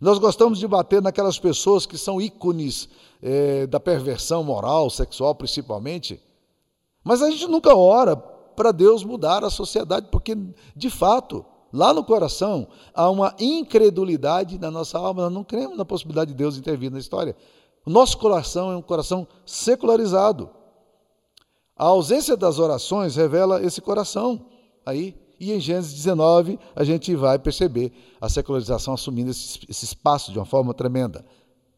Nós 0.00 0.18
gostamos 0.18 0.58
de 0.58 0.68
bater 0.68 1.02
naquelas 1.02 1.38
pessoas 1.38 1.86
que 1.86 1.98
são 1.98 2.20
ícones 2.20 2.88
é, 3.22 3.66
da 3.66 3.80
perversão 3.80 4.44
moral, 4.44 4.88
sexual 4.90 5.34
principalmente, 5.34 6.20
mas 7.02 7.22
a 7.22 7.30
gente 7.30 7.46
nunca 7.48 7.74
ora 7.74 8.16
para 8.16 8.72
Deus 8.72 9.02
mudar 9.04 9.44
a 9.44 9.50
sociedade, 9.50 10.08
porque, 10.10 10.36
de 10.74 10.90
fato, 10.90 11.44
lá 11.72 11.92
no 11.92 12.04
coração 12.04 12.68
há 12.94 13.08
uma 13.08 13.34
incredulidade 13.38 14.58
na 14.58 14.70
nossa 14.70 14.98
alma, 14.98 15.22
nós 15.22 15.32
não 15.32 15.44
cremos 15.44 15.76
na 15.76 15.84
possibilidade 15.84 16.32
de 16.32 16.36
Deus 16.36 16.56
intervir 16.56 16.90
na 16.90 16.98
história. 16.98 17.36
O 17.86 17.90
nosso 17.90 18.18
coração 18.18 18.70
é 18.70 18.76
um 18.76 18.82
coração 18.82 19.26
secularizado. 19.46 20.50
A 21.76 21.86
ausência 21.86 22.36
das 22.36 22.58
orações 22.58 23.16
revela 23.16 23.62
esse 23.62 23.80
coração 23.80 24.46
aí. 24.84 25.16
E 25.40 25.52
em 25.52 25.60
Gênesis 25.60 25.94
19 25.94 26.58
a 26.74 26.82
gente 26.82 27.14
vai 27.14 27.38
perceber 27.38 27.92
a 28.20 28.28
secularização 28.28 28.94
assumindo 28.94 29.30
esse, 29.30 29.60
esse 29.68 29.84
espaço 29.84 30.32
de 30.32 30.38
uma 30.38 30.44
forma 30.44 30.74
tremenda. 30.74 31.24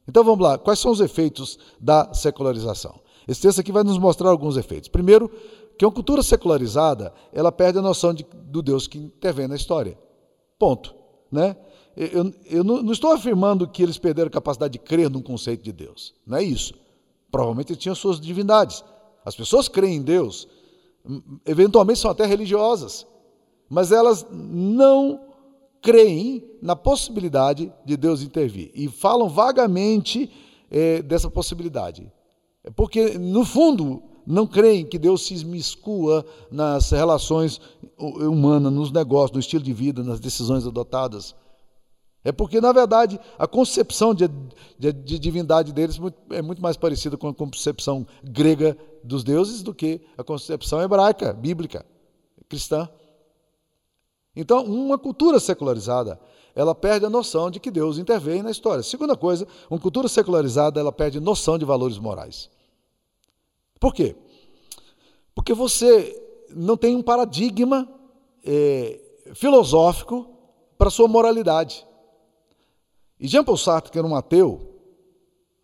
Então 0.09 0.25
vamos 0.25 0.41
lá, 0.41 0.59
quais 0.59 0.79
são 0.79 0.91
os 0.91 1.01
efeitos 1.01 1.59
da 1.79 2.13
secularização? 2.15 3.01
Esse 3.29 3.43
texto 3.43 3.61
aqui 3.61 3.71
vai 3.71 3.85
nos 3.85 3.99
mostrar 3.99 4.31
alguns 4.31 4.57
efeitos. 4.57 4.89
Primeiro, 4.89 5.31
que 5.79 5.85
uma 5.85 5.93
cultura 5.93 6.23
secularizada, 6.23 7.13
ela 7.33 7.53
perde 7.53 7.79
a 7.79 7.83
noção 7.83 8.13
de, 8.13 8.27
do 8.35 8.63
Deus 8.63 8.87
que 8.87 8.99
intervém 8.99 9.47
na 9.47 9.57
história. 9.57 9.97
Ponto. 10.59 10.95
Né? 11.31 11.57
Eu, 11.97 12.33
eu 12.47 12.65
não, 12.65 12.83
não, 12.83 12.93
estou 12.93 13.13
afirmando 13.13 13.69
que 13.69 13.83
eles 13.83 13.99
perderam 13.99 14.29
a 14.29 14.33
capacidade 14.33 14.73
de 14.73 14.79
crer 14.79 15.09
num 15.11 15.23
conceito 15.23 15.63
de 15.63 15.73
Deus. 15.73 16.15
Não 16.27 16.39
é 16.39 16.43
isso. 16.43 16.75
Provavelmente 17.31 17.73
eles 17.73 17.83
tinham 17.83 17.95
suas 17.95 18.19
divindades. 18.19 18.83
As 19.25 19.37
pessoas 19.37 19.69
creem 19.69 19.97
em 19.97 20.03
Deus, 20.03 20.49
eventualmente 21.47 22.01
são 22.01 22.11
até 22.11 22.25
religiosas 22.25 23.07
mas 23.71 23.93
elas 23.93 24.27
não 24.31 25.21
creem 25.81 26.45
na 26.61 26.75
possibilidade 26.75 27.73
de 27.87 27.97
Deus 27.97 28.21
intervir 28.21 28.71
e 28.75 28.89
falam 28.89 29.29
vagamente 29.29 30.31
é, 30.71 31.01
dessa 31.01 31.31
possibilidade. 31.31 32.13
É 32.65 32.71
porque, 32.71 33.17
no 33.19 33.45
fundo, 33.45 34.03
não 34.27 34.47
creem 34.47 34.85
que 34.85 34.99
Deus 34.99 35.25
se 35.27 35.35
esmiscua 35.35 36.27
nas 36.51 36.91
relações 36.91 37.61
humanas, 37.97 38.73
nos 38.73 38.93
negócios, 38.93 39.33
no 39.33 39.41
estilo 39.41 39.63
de 39.63 39.73
vida, 39.73 40.03
nas 40.03 40.21
decisões 40.21 40.67
adotadas. 40.67 41.35
É 42.23 42.31
porque, 42.31 42.61
na 42.61 42.71
verdade, 42.71 43.19
a 43.39 43.47
concepção 43.47 44.15
de, 44.15 44.29
de, 44.79 44.93
de 44.93 45.19
divindade 45.19 45.73
deles 45.73 45.99
é 46.31 46.43
muito 46.43 46.61
mais 46.61 46.77
parecida 46.77 47.17
com 47.17 47.29
a 47.29 47.35
concepção 47.35 48.07
grega 48.23 48.77
dos 49.03 49.25
deuses 49.25 49.63
do 49.63 49.73
que 49.73 50.03
a 50.19 50.23
concepção 50.23 50.83
hebraica, 50.83 51.33
bíblica, 51.33 51.85
cristã. 52.47 52.89
Então, 54.41 54.65
uma 54.65 54.97
cultura 54.97 55.39
secularizada, 55.39 56.19
ela 56.55 56.75
perde 56.75 57.05
a 57.05 57.11
noção 57.11 57.51
de 57.51 57.61
que 57.61 57.71
Deus 57.71 57.99
intervém 57.99 58.43
na 58.43 58.51
história. 58.51 58.83
Segunda 58.83 59.15
coisa, 59.15 59.47
uma 59.69 59.79
cultura 59.79 60.09
secularizada, 60.09 60.81
ela 60.81 60.91
perde 60.91 61.21
noção 61.21 61.59
de 61.59 61.65
valores 61.67 61.99
morais. 61.99 62.49
Por 63.79 63.93
quê? 63.93 64.17
Porque 65.35 65.53
você 65.53 66.19
não 66.55 66.75
tem 66.75 66.97
um 66.97 67.03
paradigma 67.03 67.87
é, 68.43 68.99
filosófico 69.35 70.27
para 70.79 70.89
sua 70.89 71.07
moralidade. 71.07 71.87
E 73.19 73.29
Jean-Paul 73.29 73.59
Sartre, 73.59 73.93
que 73.93 73.99
era 73.99 74.07
um 74.07 74.17
ateu, 74.17 74.75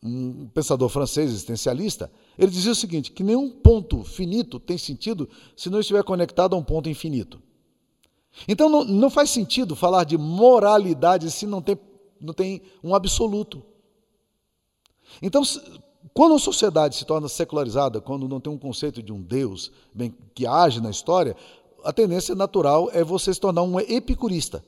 um 0.03 0.49
pensador 0.49 0.91
francês 0.91 1.31
existencialista, 1.31 2.13
ele 2.39 2.51
dizia 2.51 2.73
o 2.73 2.77
seguinte: 2.77 3.11
que 3.11 3.25
nenhum 3.25 3.51
ponto 3.51 4.05
finito 4.05 4.61
tem 4.61 4.77
sentido 4.77 5.27
se 5.57 5.71
não 5.71 5.81
estiver 5.81 6.05
conectado 6.05 6.55
a 6.55 6.59
um 6.59 6.63
ponto 6.63 6.91
infinito. 6.91 7.46
Então 8.47 8.69
não, 8.69 8.85
não 8.85 9.11
faz 9.11 9.31
sentido 9.31 9.75
falar 9.75 10.05
de 10.05 10.19
moralidade 10.19 11.31
se 11.31 11.47
não 11.47 11.63
tem, 11.63 11.79
não 12.21 12.35
tem 12.35 12.63
um 12.83 12.95
absoluto. 12.95 13.63
Então, 15.23 15.43
quando 16.13 16.33
uma 16.33 16.39
sociedade 16.39 16.97
se 16.97 17.05
torna 17.05 17.29
secularizada, 17.29 18.01
quando 18.01 18.29
não 18.29 18.41
tem 18.41 18.53
um 18.53 18.59
conceito 18.59 19.03
de 19.03 19.13
um 19.13 19.23
Deus 19.23 19.71
bem, 19.95 20.15
que 20.35 20.47
age 20.47 20.81
na 20.81 20.91
história, 20.91 21.37
a 21.85 21.93
tendência 21.93 22.35
natural 22.35 22.91
é 22.93 23.05
você 23.05 23.33
se 23.33 23.41
tornar 23.41 23.63
um 23.63 23.79
epicurista. 23.79 24.65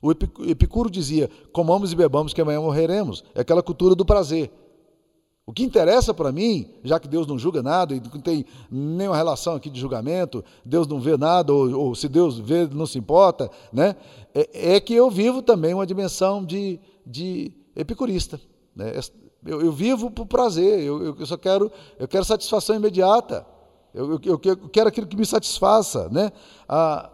O 0.00 0.12
Epicuro 0.12 0.90
dizia: 0.90 1.30
comamos 1.52 1.92
e 1.92 1.96
bebamos 1.96 2.32
que 2.32 2.40
amanhã 2.40 2.60
morreremos. 2.60 3.24
É 3.34 3.40
aquela 3.40 3.62
cultura 3.62 3.94
do 3.94 4.04
prazer. 4.04 4.50
O 5.48 5.52
que 5.52 5.62
interessa 5.62 6.12
para 6.12 6.32
mim, 6.32 6.68
já 6.82 6.98
que 6.98 7.06
Deus 7.06 7.24
não 7.24 7.38
julga 7.38 7.62
nada 7.62 7.94
e 7.94 8.00
não 8.00 8.20
tem 8.20 8.44
nenhuma 8.68 9.16
relação 9.16 9.54
aqui 9.54 9.70
de 9.70 9.78
julgamento, 9.78 10.44
Deus 10.64 10.88
não 10.88 10.98
vê 10.98 11.16
nada, 11.16 11.52
ou, 11.52 11.72
ou 11.72 11.94
se 11.94 12.08
Deus 12.08 12.36
vê, 12.36 12.66
não 12.66 12.84
se 12.84 12.98
importa, 12.98 13.48
né? 13.72 13.94
é, 14.34 14.74
é 14.74 14.80
que 14.80 14.92
eu 14.92 15.08
vivo 15.08 15.40
também 15.40 15.72
uma 15.72 15.86
dimensão 15.86 16.44
de, 16.44 16.80
de 17.06 17.52
epicurista. 17.76 18.40
Né? 18.74 18.92
Eu, 19.46 19.62
eu 19.62 19.70
vivo 19.70 20.10
por 20.10 20.26
prazer, 20.26 20.80
eu, 20.80 21.16
eu, 21.16 21.26
só 21.26 21.36
quero, 21.36 21.70
eu 21.96 22.08
quero 22.08 22.24
satisfação 22.24 22.74
imediata. 22.74 23.46
Eu, 23.94 24.12
eu, 24.12 24.20
eu, 24.24 24.38
quero 24.68 24.88
aquilo 24.88 25.06
que 25.06 25.16
me 25.16 25.24
satisfaça. 25.24 26.08
Né? 26.10 26.30
Ah, 26.68 27.10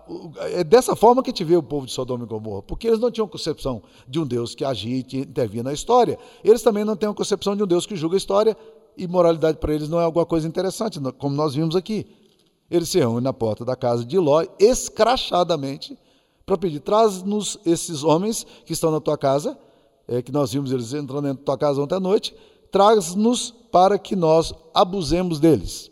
é 0.52 0.64
dessa 0.64 0.96
forma 0.96 1.22
que 1.22 1.30
gente 1.30 1.44
vê 1.44 1.56
o 1.56 1.62
povo 1.62 1.86
de 1.86 1.92
Sodoma 1.92 2.24
e 2.24 2.26
Gomorra, 2.26 2.62
porque 2.62 2.88
eles 2.88 2.98
não 2.98 3.10
tinham 3.10 3.28
concepção 3.28 3.82
de 4.08 4.18
um 4.18 4.26
Deus 4.26 4.54
que 4.54 4.64
agia 4.64 4.98
e 4.98 5.62
na 5.62 5.72
história. 5.72 6.18
Eles 6.42 6.62
também 6.62 6.84
não 6.84 6.96
têm 6.96 7.08
a 7.08 7.14
concepção 7.14 7.54
de 7.54 7.62
um 7.62 7.66
Deus 7.66 7.86
que 7.86 7.94
julga 7.94 8.16
a 8.16 8.18
história, 8.18 8.56
e 8.96 9.06
moralidade 9.06 9.58
para 9.58 9.74
eles 9.74 9.88
não 9.88 10.00
é 10.00 10.04
alguma 10.04 10.26
coisa 10.26 10.46
interessante, 10.46 11.00
como 11.18 11.34
nós 11.34 11.54
vimos 11.54 11.76
aqui. 11.76 12.06
Eles 12.70 12.88
se 12.88 12.98
reúnem 12.98 13.22
na 13.22 13.32
porta 13.32 13.64
da 13.64 13.76
casa 13.76 14.04
de 14.04 14.18
Ló, 14.18 14.42
escrachadamente, 14.58 15.98
para 16.44 16.56
pedir: 16.56 16.80
traz-nos 16.80 17.58
esses 17.64 18.02
homens 18.02 18.46
que 18.64 18.72
estão 18.72 18.90
na 18.90 19.00
tua 19.00 19.16
casa, 19.16 19.58
é, 20.08 20.22
que 20.22 20.32
nós 20.32 20.52
vimos 20.52 20.72
eles 20.72 20.92
entrando 20.92 21.28
da 21.28 21.34
tua 21.34 21.58
casa 21.58 21.80
ontem 21.80 21.94
à 21.94 22.00
noite, 22.00 22.34
traz-nos 22.70 23.50
para 23.70 23.98
que 23.98 24.16
nós 24.16 24.54
abusemos 24.74 25.38
deles. 25.38 25.91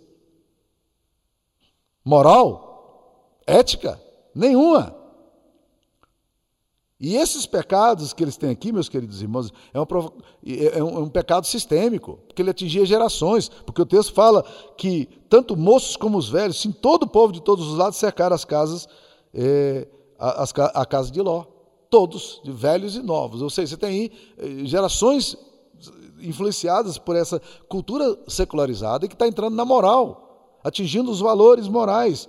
Moral? 2.10 3.38
Ética? 3.46 4.00
Nenhuma. 4.34 4.96
E 6.98 7.14
esses 7.16 7.46
pecados 7.46 8.12
que 8.12 8.24
eles 8.24 8.36
têm 8.36 8.50
aqui, 8.50 8.72
meus 8.72 8.88
queridos 8.88 9.22
irmãos, 9.22 9.52
é 9.72 9.80
um, 9.80 9.86
é, 10.44 10.78
é 10.78 10.82
um, 10.82 10.96
é 10.96 10.98
um 10.98 11.08
pecado 11.08 11.46
sistêmico, 11.46 12.18
porque 12.26 12.42
ele 12.42 12.50
atingia 12.50 12.84
gerações, 12.84 13.48
porque 13.48 13.80
o 13.80 13.86
texto 13.86 14.12
fala 14.12 14.42
que 14.76 15.08
tanto 15.28 15.56
moços 15.56 15.96
como 15.96 16.18
os 16.18 16.28
velhos, 16.28 16.60
sim, 16.60 16.72
todo 16.72 17.04
o 17.04 17.08
povo 17.08 17.32
de 17.32 17.40
todos 17.40 17.68
os 17.68 17.78
lados 17.78 17.96
cercaram 17.96 18.34
as 18.34 18.44
casas, 18.44 18.88
é, 19.32 19.86
a, 20.18 20.42
a, 20.82 20.84
casa 20.84 21.12
de 21.12 21.22
Ló. 21.22 21.44
Todos, 21.88 22.40
de 22.44 22.50
velhos 22.50 22.96
e 22.96 23.02
novos. 23.02 23.40
Ou 23.40 23.50
seja, 23.50 23.68
você 23.68 23.76
tem 23.76 23.88
aí 23.88 24.12
é, 24.36 24.64
gerações 24.64 25.36
influenciadas 26.20 26.98
por 26.98 27.14
essa 27.14 27.40
cultura 27.68 28.18
secularizada 28.26 29.06
que 29.06 29.14
está 29.14 29.28
entrando 29.28 29.54
na 29.54 29.64
moral 29.64 30.29
atingindo 30.62 31.10
os 31.10 31.20
valores 31.20 31.68
morais. 31.68 32.28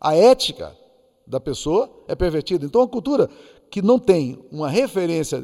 A 0.00 0.14
ética 0.14 0.76
da 1.26 1.40
pessoa 1.40 1.90
é 2.06 2.14
pervertida. 2.14 2.64
Então, 2.64 2.82
a 2.82 2.88
cultura 2.88 3.28
que 3.70 3.82
não 3.82 3.98
tem 3.98 4.38
uma 4.50 4.68
referência 4.68 5.42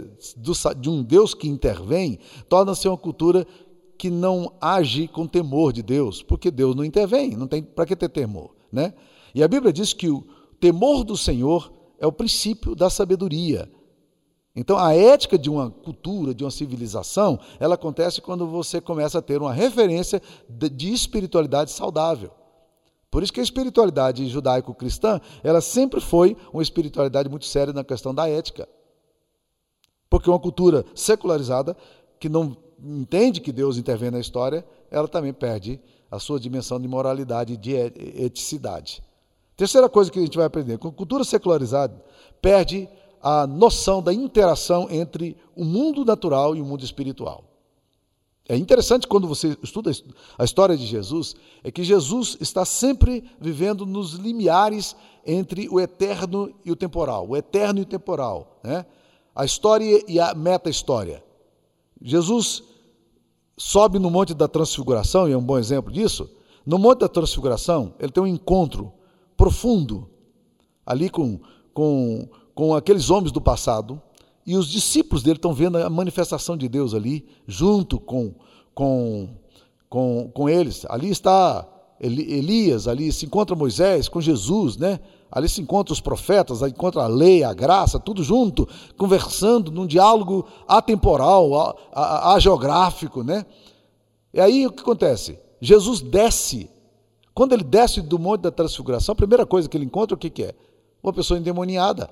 de 0.79 0.89
um 0.89 1.03
Deus 1.03 1.35
que 1.35 1.49
intervém, 1.49 2.19
torna-se 2.49 2.87
uma 2.87 2.97
cultura 2.97 3.47
que 3.99 4.11
não 4.11 4.53
age 4.61 5.09
com 5.09 5.27
temor 5.27 5.73
de 5.73 5.83
Deus, 5.83 6.23
porque 6.23 6.51
Deus 6.51 6.75
não 6.75 6.85
intervém, 6.85 7.37
não 7.37 7.47
tem 7.47 7.63
para 7.63 7.87
que 7.87 7.97
ter 7.97 8.09
temor, 8.09 8.51
né? 8.71 8.95
E 9.35 9.43
a 9.43 9.49
Bíblia 9.49 9.73
diz 9.73 9.93
que 9.93 10.09
o 10.09 10.25
temor 10.61 11.05
do 11.05 11.17
Senhor 11.17 11.73
é 11.99 12.07
o 12.07 12.13
princípio 12.13 12.75
da 12.75 12.91
sabedoria. 12.91 13.71
Então, 14.55 14.77
a 14.77 14.95
ética 14.95 15.39
de 15.39 15.49
uma 15.49 15.71
cultura, 15.71 16.35
de 16.35 16.45
uma 16.45 16.51
civilização, 16.51 17.41
ela 17.59 17.75
acontece 17.75 18.21
quando 18.21 18.47
você 18.47 18.81
começa 18.81 19.19
a 19.19 19.23
ter 19.23 19.41
uma 19.41 19.53
referência 19.53 20.21
de 20.49 20.93
espiritualidade 20.93 21.71
saudável. 21.71 22.31
Por 23.11 23.23
isso 23.23 23.33
que 23.33 23.41
a 23.41 23.43
espiritualidade 23.43 24.27
judaico-cristã, 24.29 25.21
ela 25.43 25.61
sempre 25.61 26.01
foi 26.01 26.37
uma 26.53 26.63
espiritualidade 26.63 27.29
muito 27.29 27.47
séria 27.47 27.73
na 27.73 27.85
questão 27.85 28.15
da 28.15 28.29
ética. 28.29 28.69
Porque 30.09 30.29
uma 30.29 30.39
cultura 30.39 30.85
secularizada, 30.95 31.77
que 32.21 32.29
não 32.29 32.57
entende 32.79 33.41
que 33.41 33.53
Deus 33.53 33.79
intervém 33.79 34.11
na 34.11 34.21
história, 34.21 34.65
ela 34.91 35.09
também 35.09 35.33
perde 35.33 35.81
a 36.11 36.19
sua 36.19 36.39
dimensão 36.39 36.79
de 36.79 36.87
moralidade 36.87 37.55
e 37.55 37.57
de 37.57 37.73
eticidade. 37.73 39.03
Terceira 39.57 39.89
coisa 39.89 40.11
que 40.11 40.19
a 40.19 40.23
gente 40.23 40.37
vai 40.37 40.47
aprender, 40.47 40.77
com 40.79 40.91
cultura 40.91 41.25
secularizada, 41.25 42.03
perde 42.41 42.89
a 43.23 43.47
noção 43.47 44.03
da 44.03 44.13
interação 44.13 44.89
entre 44.91 45.37
o 45.55 45.65
mundo 45.65 46.05
natural 46.05 46.57
e 46.57 46.61
o 46.61 46.65
mundo 46.65 46.85
espiritual. 46.85 47.45
É 48.49 48.57
interessante 48.57 49.07
quando 49.07 49.29
você 49.29 49.57
estuda 49.63 49.93
a 50.37 50.45
história 50.45 50.77
de 50.77 50.85
Jesus, 50.85 51.37
é 51.63 51.71
que 51.71 51.85
Jesus 51.85 52.37
está 52.41 52.65
sempre 52.65 53.25
vivendo 53.41 53.87
nos 53.87 54.15
limiares 54.15 54.97
entre 55.25 55.69
o 55.69 55.81
eterno 55.81 56.53
e 56.65 56.73
o 56.73 56.77
temporal, 56.77 57.29
o 57.29 57.37
eterno 57.37 57.79
e 57.79 57.83
o 57.83 57.87
temporal, 57.87 58.59
né? 58.65 58.85
a 59.35 59.45
história 59.45 60.03
e 60.09 60.19
a 60.19 60.35
meta-história. 60.35 61.23
Jesus 62.03 62.65
sobe 63.57 64.01
no 64.01 64.11
Monte 64.11 64.35
da 64.35 64.49
Transfiguração, 64.49 65.29
e 65.29 65.33
é 65.33 65.39
um 65.39 65.43
bom 65.43 65.59
exemplo 65.59 65.93
disso. 65.93 66.29
No 66.67 66.79
Monte 66.79 67.01
da 67.01 67.09
Transfiguração, 67.09 67.95
ele 68.01 68.11
tem 68.11 68.23
um 68.23 68.27
encontro 68.27 68.93
profundo 69.37 70.11
ali 70.85 71.09
com, 71.09 71.41
com 71.73 72.29
com 72.55 72.75
aqueles 72.75 73.11
homens 73.11 73.33
do 73.33 73.41
passado, 73.41 74.01
e 74.47 74.57
os 74.57 74.69
discípulos 74.69 75.23
dele 75.23 75.37
estão 75.37 75.53
vendo 75.53 75.79
a 75.79 75.89
manifestação 75.89 76.57
de 76.57 76.69
Deus 76.69 76.95
ali, 76.95 77.25
junto 77.47 77.99
com, 77.99 78.35
com, 78.75 79.29
com, 79.89 80.31
com 80.35 80.49
eles. 80.49 80.85
Ali 80.89 81.11
está 81.11 81.67
Elias, 82.01 82.89
ali 82.89 83.13
se 83.13 83.27
encontra 83.27 83.55
Moisés 83.55 84.09
com 84.09 84.21
Jesus, 84.21 84.77
né? 84.77 84.99
Ali 85.31 85.49
se 85.49 85.63
encontra 85.63 85.93
os 85.93 86.01
profetas, 86.01 86.63
ali 86.63 86.73
encontra 86.73 87.05
a 87.05 87.07
lei, 87.07 87.45
a 87.45 87.55
graça, 87.55 87.99
tudo 88.01 88.25
junto, 88.25 88.69
conversando 88.99 89.71
num 89.71 89.87
diálogo 89.87 90.45
atemporal, 90.67 91.79
geográfico, 92.41 93.23
né? 93.23 93.47
E 94.35 94.41
aí 94.41 94.67
o 94.67 94.73
que 94.73 94.83
acontece? 94.83 95.39
Jesus 95.61 96.01
desce. 96.01 96.69
Quando 97.33 97.53
ele 97.53 97.65
desce 97.65 98.03
do 98.03 98.19
Monte 98.19 98.43
da 98.43 98.51
Transfiguração, 98.51 99.13
a 99.13 99.17
primeira 99.17 99.47
coisa 99.47 99.69
que 99.69 99.77
ele 99.77 99.87
encontra, 99.87 100.17
o 100.17 100.19
que, 100.19 100.29
que 100.29 100.43
é? 100.43 100.55
Uma 101.03 101.13
pessoa 101.13 101.39
endemoniada. 101.39 102.11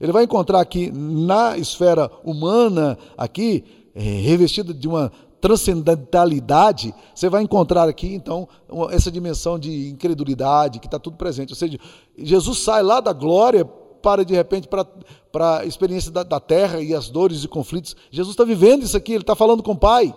Ele 0.00 0.12
vai 0.12 0.24
encontrar 0.24 0.60
aqui 0.60 0.90
na 0.90 1.58
esfera 1.58 2.10
humana, 2.24 2.96
aqui, 3.16 3.64
é, 3.94 4.00
revestida 4.00 4.72
de 4.72 4.88
uma 4.88 5.12
transcendentalidade, 5.40 6.94
você 7.14 7.28
vai 7.28 7.42
encontrar 7.42 7.88
aqui, 7.88 8.14
então, 8.14 8.46
essa 8.90 9.10
dimensão 9.10 9.58
de 9.58 9.88
incredulidade, 9.88 10.78
que 10.78 10.86
está 10.86 10.98
tudo 10.98 11.16
presente. 11.16 11.52
Ou 11.52 11.56
seja, 11.56 11.78
Jesus 12.16 12.58
sai 12.58 12.82
lá 12.82 13.00
da 13.00 13.12
glória 13.12 13.64
para, 13.64 14.24
de 14.24 14.34
repente, 14.34 14.68
para, 14.68 14.84
para 15.32 15.60
a 15.60 15.64
experiência 15.64 16.10
da, 16.10 16.22
da 16.22 16.38
terra 16.38 16.80
e 16.80 16.94
as 16.94 17.08
dores 17.08 17.42
e 17.42 17.48
conflitos. 17.48 17.96
Jesus 18.10 18.34
está 18.34 18.44
vivendo 18.44 18.82
isso 18.82 18.96
aqui, 18.96 19.12
ele 19.12 19.22
está 19.22 19.34
falando 19.34 19.62
com 19.62 19.72
o 19.72 19.78
Pai. 19.78 20.14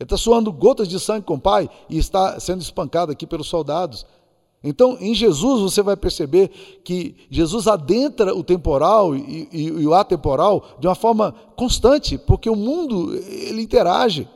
Ele 0.00 0.06
está 0.06 0.16
suando 0.16 0.52
gotas 0.52 0.88
de 0.88 0.98
sangue 0.98 1.24
com 1.24 1.34
o 1.34 1.40
Pai 1.40 1.70
e 1.88 1.96
está 1.96 2.40
sendo 2.40 2.60
espancado 2.60 3.12
aqui 3.12 3.26
pelos 3.26 3.46
soldados. 3.46 4.04
Então, 4.66 4.96
em 4.98 5.14
Jesus, 5.14 5.60
você 5.60 5.82
vai 5.82 5.94
perceber 5.94 6.50
que 6.82 7.14
Jesus 7.28 7.68
adentra 7.68 8.34
o 8.34 8.42
temporal 8.42 9.14
e, 9.14 9.46
e, 9.52 9.64
e, 9.66 9.86
o 9.86 9.92
atemporal 9.92 10.64
de 10.80 10.88
uma 10.88 10.94
forma 10.94 11.34
constante, 11.54 12.16
porque 12.16 12.48
o 12.48 12.56
mundo 12.56 13.14
ele 13.14 13.60
interage, 13.60 14.26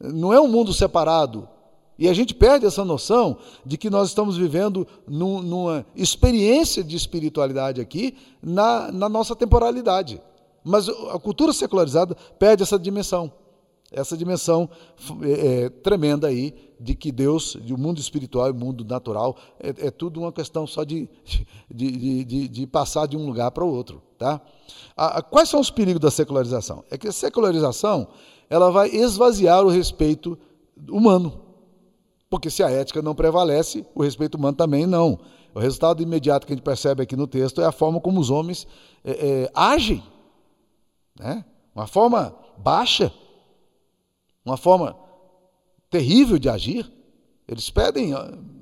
não 0.00 0.32
é 0.32 0.40
um 0.40 0.48
mundo 0.48 0.74
separado. 0.74 1.48
E 1.96 2.08
a 2.08 2.12
gente 2.12 2.34
perde 2.34 2.66
essa 2.66 2.84
noção 2.84 3.36
de 3.64 3.78
que 3.78 3.88
nós 3.88 4.08
estamos 4.08 4.36
vivendo 4.36 4.88
num, 5.06 5.40
numa 5.40 5.86
experiência 5.94 6.82
de 6.82 6.96
espiritualidade 6.96 7.80
aqui 7.80 8.16
na, 8.42 8.90
na 8.90 9.08
nossa 9.08 9.36
temporalidade. 9.36 10.20
Mas 10.64 10.88
a 10.88 11.18
cultura 11.18 11.52
secularizada 11.52 12.16
perde 12.38 12.64
essa 12.64 12.78
dimensão 12.78 13.30
essa 13.90 14.16
dimensão 14.16 14.68
é, 15.22 15.64
é, 15.64 15.68
tremenda 15.68 16.28
aí 16.28 16.54
de 16.78 16.94
que 16.94 17.10
Deus, 17.10 17.56
o 17.56 17.76
mundo 17.76 17.98
espiritual 17.98 18.48
e 18.48 18.52
o 18.52 18.54
mundo 18.54 18.84
natural, 18.84 19.36
é, 19.58 19.88
é 19.88 19.90
tudo 19.90 20.20
uma 20.20 20.32
questão 20.32 20.66
só 20.66 20.84
de, 20.84 21.08
de, 21.68 22.24
de, 22.24 22.48
de, 22.48 22.66
passar 22.66 23.06
de 23.06 23.16
um 23.16 23.26
lugar 23.26 23.50
para 23.50 23.64
o 23.64 23.68
outro. 23.68 24.00
Tá? 24.16 24.40
A, 24.96 25.18
a, 25.18 25.22
quais 25.22 25.48
são 25.48 25.60
os 25.60 25.70
perigos 25.70 26.00
da 26.00 26.10
secularização? 26.10 26.84
É 26.90 26.96
que 26.96 27.08
a 27.08 27.12
secularização 27.12 28.08
ela 28.48 28.70
vai 28.70 28.88
esvaziar 28.88 29.64
o 29.64 29.68
respeito 29.68 30.38
humano. 30.88 31.40
Porque 32.28 32.48
se 32.48 32.62
a 32.62 32.70
ética 32.70 33.02
não 33.02 33.14
prevalece, 33.14 33.84
o 33.94 34.02
respeito 34.02 34.36
humano 34.36 34.56
também 34.56 34.86
não. 34.86 35.18
O 35.52 35.58
resultado 35.58 36.00
imediato 36.00 36.46
que 36.46 36.52
a 36.52 36.56
gente 36.56 36.64
percebe 36.64 37.02
aqui 37.02 37.16
no 37.16 37.26
texto 37.26 37.60
é 37.60 37.66
a 37.66 37.72
forma 37.72 38.00
como 38.00 38.20
os 38.20 38.30
homens 38.30 38.68
é, 39.04 39.10
é, 39.10 39.50
agem. 39.52 40.02
Né? 41.18 41.44
Uma 41.74 41.88
forma 41.88 42.34
baixa, 42.56 43.12
uma 44.44 44.56
forma 44.56 44.96
terrível 45.88 46.38
de 46.38 46.48
agir. 46.48 46.90
Eles 47.46 47.68
pedem 47.68 48.12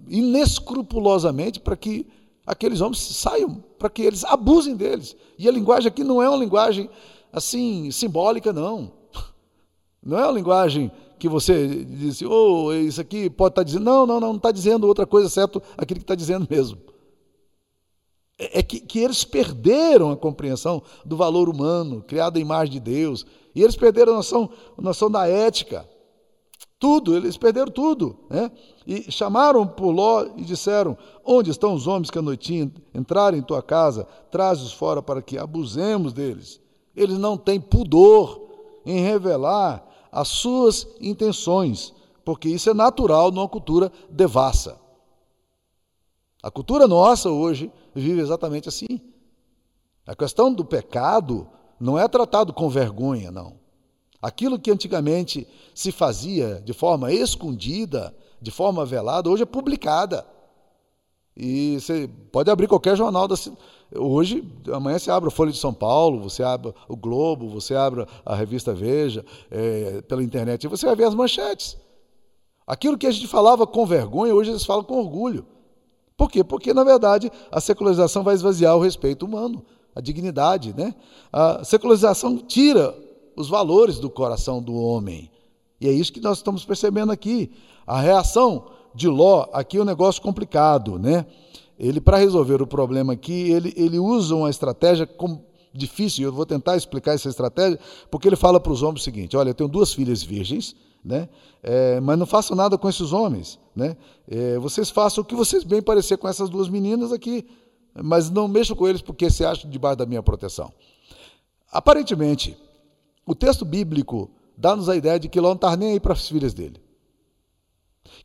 inescrupulosamente 0.09 1.61
para 1.61 1.77
que 1.77 2.07
aqueles 2.47 2.81
homens 2.81 3.01
saiam, 3.01 3.63
para 3.79 3.91
que 3.91 4.03
eles 4.03 4.25
abusem 4.25 4.75
deles. 4.75 5.15
E 5.39 5.47
a 5.47 5.53
linguagem 5.53 5.89
aqui 5.89 6.03
não 6.03 6.23
é 6.23 6.29
uma 6.29 6.39
linguagem 6.39 6.89
assim 7.33 7.91
simbólica, 7.91 8.53
não. 8.53 8.93
Não 10.03 10.17
é 10.17 10.23
uma 10.23 10.33
linguagem 10.33 10.91
que 11.19 11.29
você 11.29 11.85
disse, 11.85 12.25
oh, 12.25 12.73
isso 12.73 13.01
aqui 13.01 13.29
pode 13.29 13.53
estar 13.53 13.63
tá 13.63 13.65
dizendo. 13.65 13.85
Não, 13.85 14.07
não, 14.07 14.21
não, 14.21 14.29
não 14.29 14.37
está 14.37 14.53
dizendo 14.53 14.87
outra 14.87 15.05
coisa, 15.05 15.27
exceto 15.27 15.61
aquilo 15.77 15.99
que 15.99 16.05
está 16.05 16.15
dizendo 16.15 16.47
mesmo. 16.49 16.79
É, 18.39 18.61
é 18.61 18.63
que, 18.63 18.79
que 18.81 19.01
eles 19.01 19.25
perderam 19.25 20.13
a 20.13 20.17
compreensão 20.17 20.83
do 21.05 21.17
valor 21.17 21.49
humano, 21.49 22.03
criado 22.07 22.37
à 22.37 22.41
imagem 22.41 22.75
de 22.75 22.81
Deus. 22.81 23.27
E 23.55 23.63
eles 23.63 23.77
perderam 23.77 24.13
a 24.13 24.17
noção, 24.17 24.51
a 24.77 24.83
noção 24.83 25.11
da 25.11 25.27
ética. 25.27 25.89
Tudo, 26.79 27.17
eles 27.17 27.37
perderam 27.37 27.73
tudo. 27.73 28.19
Né? 28.31 28.51
E 28.87 29.11
chamaram 29.11 29.67
por 29.67 29.91
Ló 29.91 30.27
e 30.37 30.45
disseram: 30.45 30.97
Onde 31.25 31.51
estão 31.51 31.75
os 31.75 31.87
homens 31.87 32.11
que 32.11 32.19
à 32.19 32.23
noitinha 32.23 32.73
entraram 32.95 33.37
em 33.37 33.43
tua 33.43 33.63
casa? 33.63 34.07
Traze-os 34.31 34.73
fora 34.73 35.03
para 35.03 35.21
que 35.21 35.37
abusemos 35.37 36.13
deles. 36.13 36.61
Eles 36.95 37.19
não 37.19 37.37
têm 37.37 37.61
pudor 37.61 38.49
em 38.87 39.01
revelar 39.01 39.85
as 40.11 40.29
suas 40.29 40.87
intenções, 41.01 41.93
porque 42.25 42.49
isso 42.49 42.71
é 42.71 42.75
natural 42.75 43.31
numa 43.31 43.49
cultura 43.49 43.93
devassa. 44.09 44.79
A 46.43 46.51
cultura 46.51 46.87
nossa 46.87 47.29
hoje 47.29 47.71
vive 47.95 48.21
exatamente 48.21 48.69
assim. 48.69 49.01
A 50.07 50.15
questão 50.15 50.53
do 50.53 50.65
pecado 50.65 51.49
não 51.81 51.99
é 51.99 52.07
tratado 52.09 52.53
com 52.53 52.69
vergonha, 52.69 53.31
não. 53.31 53.55
Aquilo 54.21 54.59
que 54.59 54.71
antigamente 54.71 55.47
se 55.75 55.93
fazia 55.93 56.61
de 56.65 56.73
forma 56.73 57.13
escondida, 57.13 58.15
de 58.41 58.51
forma 58.51 58.85
velada, 58.85 59.31
hoje 59.31 59.45
é 59.45 59.47
publicada. 59.47 60.27
E 61.37 61.79
você 61.81 62.11
pode 62.33 62.51
abrir 62.51 62.67
qualquer 62.67 62.97
jornal 62.97 63.29
da 63.29 63.37
Hoje, 63.95 64.45
amanhã 64.71 64.99
você 64.99 65.11
abre 65.11 65.29
a 65.29 65.31
Folha 65.31 65.51
de 65.51 65.57
São 65.57 65.73
Paulo, 65.73 66.21
você 66.21 66.43
abre 66.43 66.75
o 66.87 66.97
Globo, 66.97 67.49
você 67.49 67.75
abre 67.75 68.07
a 68.25 68.35
revista 68.35 68.75
Veja, 68.75 69.25
é, 69.51 70.03
pela 70.03 70.23
internet, 70.23 70.65
e 70.65 70.69
você 70.69 70.85
vai 70.85 70.95
ver 70.95 71.05
as 71.05 71.15
manchetes. 71.15 71.79
Aquilo 72.67 72.99
que 72.99 73.07
a 73.07 73.11
gente 73.11 73.27
falava 73.27 73.67
com 73.67 73.87
vergonha, 73.87 74.35
hoje 74.35 74.51
eles 74.51 74.65
falam 74.65 74.85
com 74.85 74.99
orgulho. 74.99 75.47
Por 76.19 76.31
quê? 76.31 76.45
Porque, 76.45 76.75
na 76.75 76.85
verdade, 76.85 77.31
a 77.51 77.61
secularização 77.61 78.23
vai 78.23 78.35
esvaziar 78.35 78.77
o 78.77 78.81
respeito 78.81 79.25
humano, 79.25 79.65
a 79.99 80.01
dignidade. 80.01 80.73
Né? 80.77 80.95
A 81.33 81.65
secularização 81.65 82.39
tira 82.39 82.95
os 83.37 83.49
valores 83.49 83.99
do 83.99 84.09
coração 84.09 84.63
do 84.63 84.75
homem. 84.75 85.31
E 85.81 85.89
é 85.89 85.93
isso 85.93 86.13
que 86.13 86.21
nós 86.21 86.39
estamos 86.39 86.65
percebendo 86.65 87.11
aqui. 87.11 87.51
A 87.85 88.01
reação 88.01 88.67
de 88.95 89.09
Ló, 89.09 89.49
aqui 89.53 89.77
é 89.77 89.83
um 89.83 89.85
negócio 89.85 90.23
complicado, 90.23 90.99
né? 90.99 91.27
Ele, 91.79 92.01
para 92.01 92.17
resolver 92.17 92.61
o 92.61 92.67
problema 92.67 93.13
aqui, 93.13 93.51
ele, 93.51 93.73
ele 93.77 93.99
usa 93.99 94.35
uma 94.35 94.51
estratégia 94.51 95.07
com, 95.07 95.41
difícil, 95.73 96.25
eu 96.25 96.33
vou 96.33 96.45
tentar 96.45 96.77
explicar 96.77 97.15
essa 97.15 97.29
estratégia, 97.29 97.79
porque 98.11 98.27
ele 98.29 98.35
fala 98.35 98.59
para 98.59 98.73
os 98.73 98.83
homens 98.83 99.03
o 99.03 99.05
seguinte: 99.05 99.37
olha, 99.37 99.51
eu 99.51 99.55
tenho 99.55 99.69
duas 99.69 99.93
filhas 99.93 100.21
virgens, 100.23 100.75
né? 101.05 101.29
É, 101.63 102.01
mas 102.01 102.19
não 102.19 102.27
façam 102.27 102.57
nada 102.57 102.77
com 102.77 102.89
esses 102.89 103.13
homens, 103.13 103.61
né? 103.77 103.97
É, 104.29 104.59
vocês 104.59 104.91
façam 104.91 105.23
o 105.23 105.25
que 105.25 105.37
vocês 105.37 105.63
bem 105.63 105.81
parecer 105.81 106.17
com 106.17 106.27
essas 106.27 106.51
duas 106.51 106.69
meninas 106.69 107.13
aqui, 107.13 107.47
mas 108.03 108.31
não 108.31 108.49
mexam 108.49 108.77
com 108.77 108.89
eles 108.89 109.03
porque 109.03 109.31
se 109.31 109.45
acham 109.45 109.71
debaixo 109.71 109.99
da 109.99 110.07
minha 110.07 110.23
proteção. 110.23 110.73
Aparentemente, 111.71 112.57
o 113.27 113.35
texto 113.35 113.65
bíblico 113.65 114.31
dá-nos 114.57 114.89
a 114.89 114.97
ideia 114.97 115.19
de 115.19 115.29
que 115.29 115.41
Ló 115.41 115.49
não 115.49 115.57
estava 115.57 115.77
nem 115.77 115.93
aí 115.93 116.01
para 116.01 116.13
as 116.13 116.29
filhas 116.29 116.55
dele. 116.55 116.81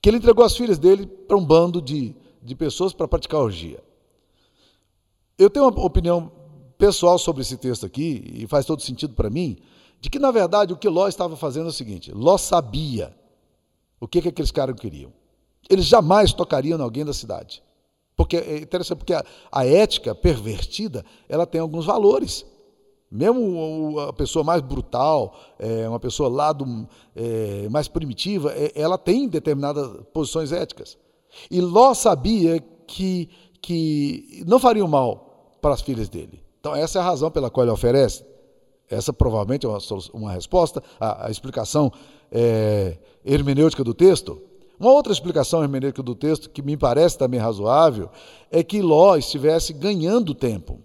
Que 0.01 0.09
ele 0.09 0.17
entregou 0.17 0.45
as 0.45 0.55
filhas 0.55 0.79
dele 0.79 1.05
para 1.05 1.37
um 1.37 1.45
bando 1.45 1.81
de, 1.81 2.15
de 2.41 2.55
pessoas 2.55 2.93
para 2.93 3.07
praticar 3.07 3.41
orgia. 3.41 3.83
Eu 5.37 5.49
tenho 5.49 5.67
uma 5.67 5.85
opinião 5.85 6.31
pessoal 6.77 7.17
sobre 7.17 7.41
esse 7.41 7.57
texto 7.57 7.85
aqui, 7.85 8.23
e 8.33 8.47
faz 8.47 8.65
todo 8.65 8.81
sentido 8.81 9.13
para 9.13 9.29
mim, 9.29 9.57
de 9.99 10.09
que, 10.09 10.19
na 10.19 10.31
verdade, 10.31 10.73
o 10.73 10.77
que 10.77 10.89
Ló 10.89 11.07
estava 11.07 11.35
fazendo 11.35 11.67
é 11.67 11.69
o 11.69 11.73
seguinte: 11.73 12.11
Ló 12.11 12.37
sabia 12.37 13.15
o 13.99 14.07
que, 14.07 14.21
que 14.21 14.29
aqueles 14.29 14.51
caras 14.51 14.79
queriam. 14.79 15.13
Eles 15.69 15.85
jamais 15.85 16.33
tocariam 16.33 16.77
em 16.77 16.81
alguém 16.81 17.05
da 17.05 17.13
cidade. 17.13 17.63
Porque 18.15 18.37
é 18.37 18.57
interessante, 18.57 18.97
porque 18.99 19.13
a, 19.13 19.23
a 19.51 19.65
ética 19.65 20.13
pervertida 20.13 21.03
ela 21.27 21.45
tem 21.45 21.59
alguns 21.59 21.85
valores. 21.85 22.45
Mesmo 23.09 23.99
a 23.99 24.13
pessoa 24.13 24.43
mais 24.43 24.61
brutal, 24.61 25.37
é, 25.59 25.87
uma 25.87 25.99
pessoa 25.99 26.29
lá 26.29 26.51
do, 26.51 26.87
é, 27.15 27.67
mais 27.69 27.87
primitiva, 27.87 28.51
é, 28.51 28.71
ela 28.75 28.97
tem 28.97 29.27
determinadas 29.27 29.87
posições 30.11 30.51
éticas. 30.51 30.97
E 31.49 31.61
Ló 31.61 31.93
sabia 31.93 32.59
que, 32.87 33.29
que 33.61 34.43
não 34.47 34.59
faria 34.59 34.85
mal 34.87 35.51
para 35.61 35.73
as 35.73 35.81
filhas 35.81 36.09
dele. 36.09 36.43
Então, 36.59 36.75
essa 36.75 36.99
é 36.99 37.01
a 37.01 37.05
razão 37.05 37.29
pela 37.29 37.49
qual 37.49 37.65
ele 37.65 37.71
oferece. 37.71 38.25
Essa 38.89 39.13
provavelmente 39.13 39.65
é 39.65 39.69
uma, 39.69 39.79
uma 40.13 40.31
resposta, 40.31 40.83
a, 40.99 41.27
a 41.27 41.31
explicação 41.31 41.91
é, 42.31 42.97
hermenêutica 43.23 43.83
do 43.83 43.93
texto. 43.93 44.41
Uma 44.83 44.91
outra 44.91 45.13
explicação 45.13 45.63
hermenêutica 45.63 46.03
do 46.03 46.13
texto, 46.13 46.49
que 46.49 46.61
me 46.61 46.75
parece 46.75 47.17
também 47.17 47.39
razoável, 47.39 48.09
é 48.51 48.61
que 48.61 48.81
Ló 48.81 49.15
estivesse 49.15 49.71
ganhando 49.71 50.35
tempo. 50.35 50.77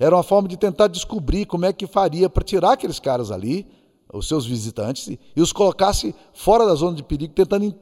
Era 0.00 0.16
uma 0.16 0.24
forma 0.24 0.48
de 0.48 0.56
tentar 0.56 0.88
descobrir 0.88 1.46
como 1.46 1.64
é 1.64 1.72
que 1.72 1.86
faria 1.86 2.28
para 2.28 2.42
tirar 2.42 2.72
aqueles 2.72 2.98
caras 2.98 3.30
ali, 3.30 3.68
os 4.12 4.26
seus 4.26 4.44
visitantes, 4.44 5.16
e 5.36 5.40
os 5.40 5.52
colocasse 5.52 6.12
fora 6.32 6.66
da 6.66 6.74
zona 6.74 6.96
de 6.96 7.04
perigo, 7.04 7.32
tentando 7.32 7.72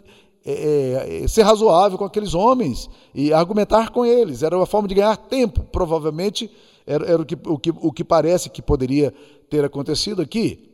é, 0.45 1.23
é, 1.23 1.29
ser 1.29 1.45
razoável 1.45 1.97
com 1.97 2.05
aqueles 2.05 2.35
homens 2.35 2.90
e 3.14 3.33
argumentar 3.33 3.88
com 3.88 4.05
eles. 4.05 4.42
Era 4.42 4.55
uma 4.55 4.66
forma 4.66 4.87
de 4.87 4.97
ganhar 4.97 5.16
tempo, 5.16 5.64
provavelmente 5.64 6.51
era, 6.87 7.07
era 7.07 7.23
o, 7.23 7.25
que, 7.25 7.38
o, 7.47 7.59
que, 7.59 7.71
o 7.71 7.90
que 7.90 8.05
parece 8.05 8.51
que 8.51 8.61
poderia 8.61 9.14
ter 9.49 9.64
acontecido 9.64 10.21
aqui. 10.21 10.68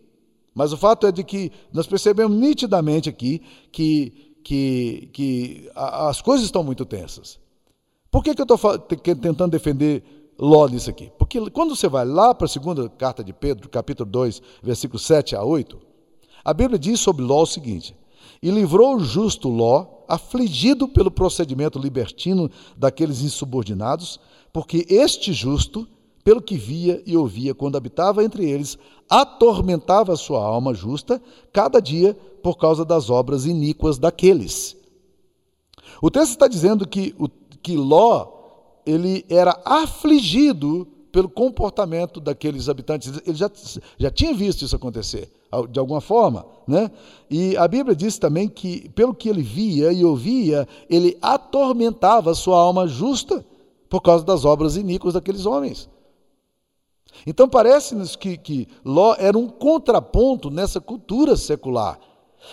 Mas 0.52 0.72
o 0.72 0.76
fato 0.76 1.06
é 1.06 1.12
de 1.12 1.22
que 1.22 1.52
nós 1.72 1.86
percebemos 1.86 2.36
nitidamente 2.36 3.08
aqui 3.08 3.40
que, 3.70 4.27
que, 4.48 5.10
que 5.12 5.70
as 5.74 6.22
coisas 6.22 6.46
estão 6.46 6.64
muito 6.64 6.86
tensas. 6.86 7.38
Por 8.10 8.24
que, 8.24 8.34
que 8.34 8.40
eu 8.40 8.44
estou 8.44 8.78
tentando 8.78 9.50
defender 9.50 10.02
Ló 10.38 10.68
nisso 10.68 10.88
aqui. 10.88 11.10
Porque 11.18 11.50
quando 11.50 11.74
você 11.74 11.88
vai 11.88 12.06
lá 12.06 12.32
para 12.32 12.44
a 12.44 12.48
segunda 12.48 12.88
carta 12.88 13.24
de 13.24 13.32
Pedro, 13.32 13.68
capítulo 13.68 14.08
2, 14.08 14.40
versículos 14.62 15.04
7 15.04 15.34
a 15.34 15.42
8, 15.42 15.76
a 16.44 16.54
Bíblia 16.54 16.78
diz 16.78 17.00
sobre 17.00 17.24
Ló 17.24 17.42
o 17.42 17.46
seguinte: 17.46 17.96
E 18.40 18.48
livrou 18.48 18.94
o 18.96 19.00
justo 19.00 19.48
Ló, 19.48 19.84
afligido 20.06 20.86
pelo 20.86 21.10
procedimento 21.10 21.76
libertino 21.76 22.48
daqueles 22.76 23.20
insubordinados, 23.20 24.20
porque 24.52 24.86
este 24.88 25.32
justo, 25.32 25.88
pelo 26.22 26.40
que 26.40 26.56
via 26.56 27.02
e 27.04 27.16
ouvia 27.16 27.52
quando 27.52 27.76
habitava 27.76 28.22
entre 28.22 28.48
eles, 28.48 28.78
atormentava 29.10 30.12
a 30.12 30.16
sua 30.16 30.40
alma 30.44 30.72
justa 30.72 31.20
cada 31.52 31.80
dia 31.80 32.16
por 32.48 32.56
causa 32.56 32.82
das 32.82 33.10
obras 33.10 33.44
iníquas 33.44 33.98
daqueles. 33.98 34.74
O 36.00 36.10
texto 36.10 36.30
está 36.30 36.48
dizendo 36.48 36.88
que, 36.88 37.14
que 37.62 37.76
Ló 37.76 38.26
ele 38.86 39.22
era 39.28 39.60
afligido 39.66 40.88
pelo 41.12 41.28
comportamento 41.28 42.18
daqueles 42.18 42.70
habitantes. 42.70 43.20
Ele 43.26 43.36
já, 43.36 43.50
já 43.98 44.10
tinha 44.10 44.32
visto 44.32 44.64
isso 44.64 44.74
acontecer, 44.74 45.30
de 45.70 45.78
alguma 45.78 46.00
forma. 46.00 46.46
Né? 46.66 46.90
E 47.30 47.54
a 47.58 47.68
Bíblia 47.68 47.94
diz 47.94 48.16
também 48.16 48.48
que, 48.48 48.88
pelo 48.94 49.14
que 49.14 49.28
ele 49.28 49.42
via 49.42 49.92
e 49.92 50.02
ouvia, 50.02 50.66
ele 50.88 51.18
atormentava 51.20 52.34
sua 52.34 52.58
alma 52.58 52.88
justa 52.88 53.44
por 53.90 54.00
causa 54.00 54.24
das 54.24 54.46
obras 54.46 54.74
iníquas 54.74 55.12
daqueles 55.12 55.44
homens. 55.44 55.86
Então 57.26 57.46
parece-nos 57.46 58.16
que, 58.16 58.38
que 58.38 58.68
Ló 58.82 59.14
era 59.18 59.36
um 59.36 59.48
contraponto 59.48 60.50
nessa 60.50 60.80
cultura 60.80 61.36
secular. 61.36 62.07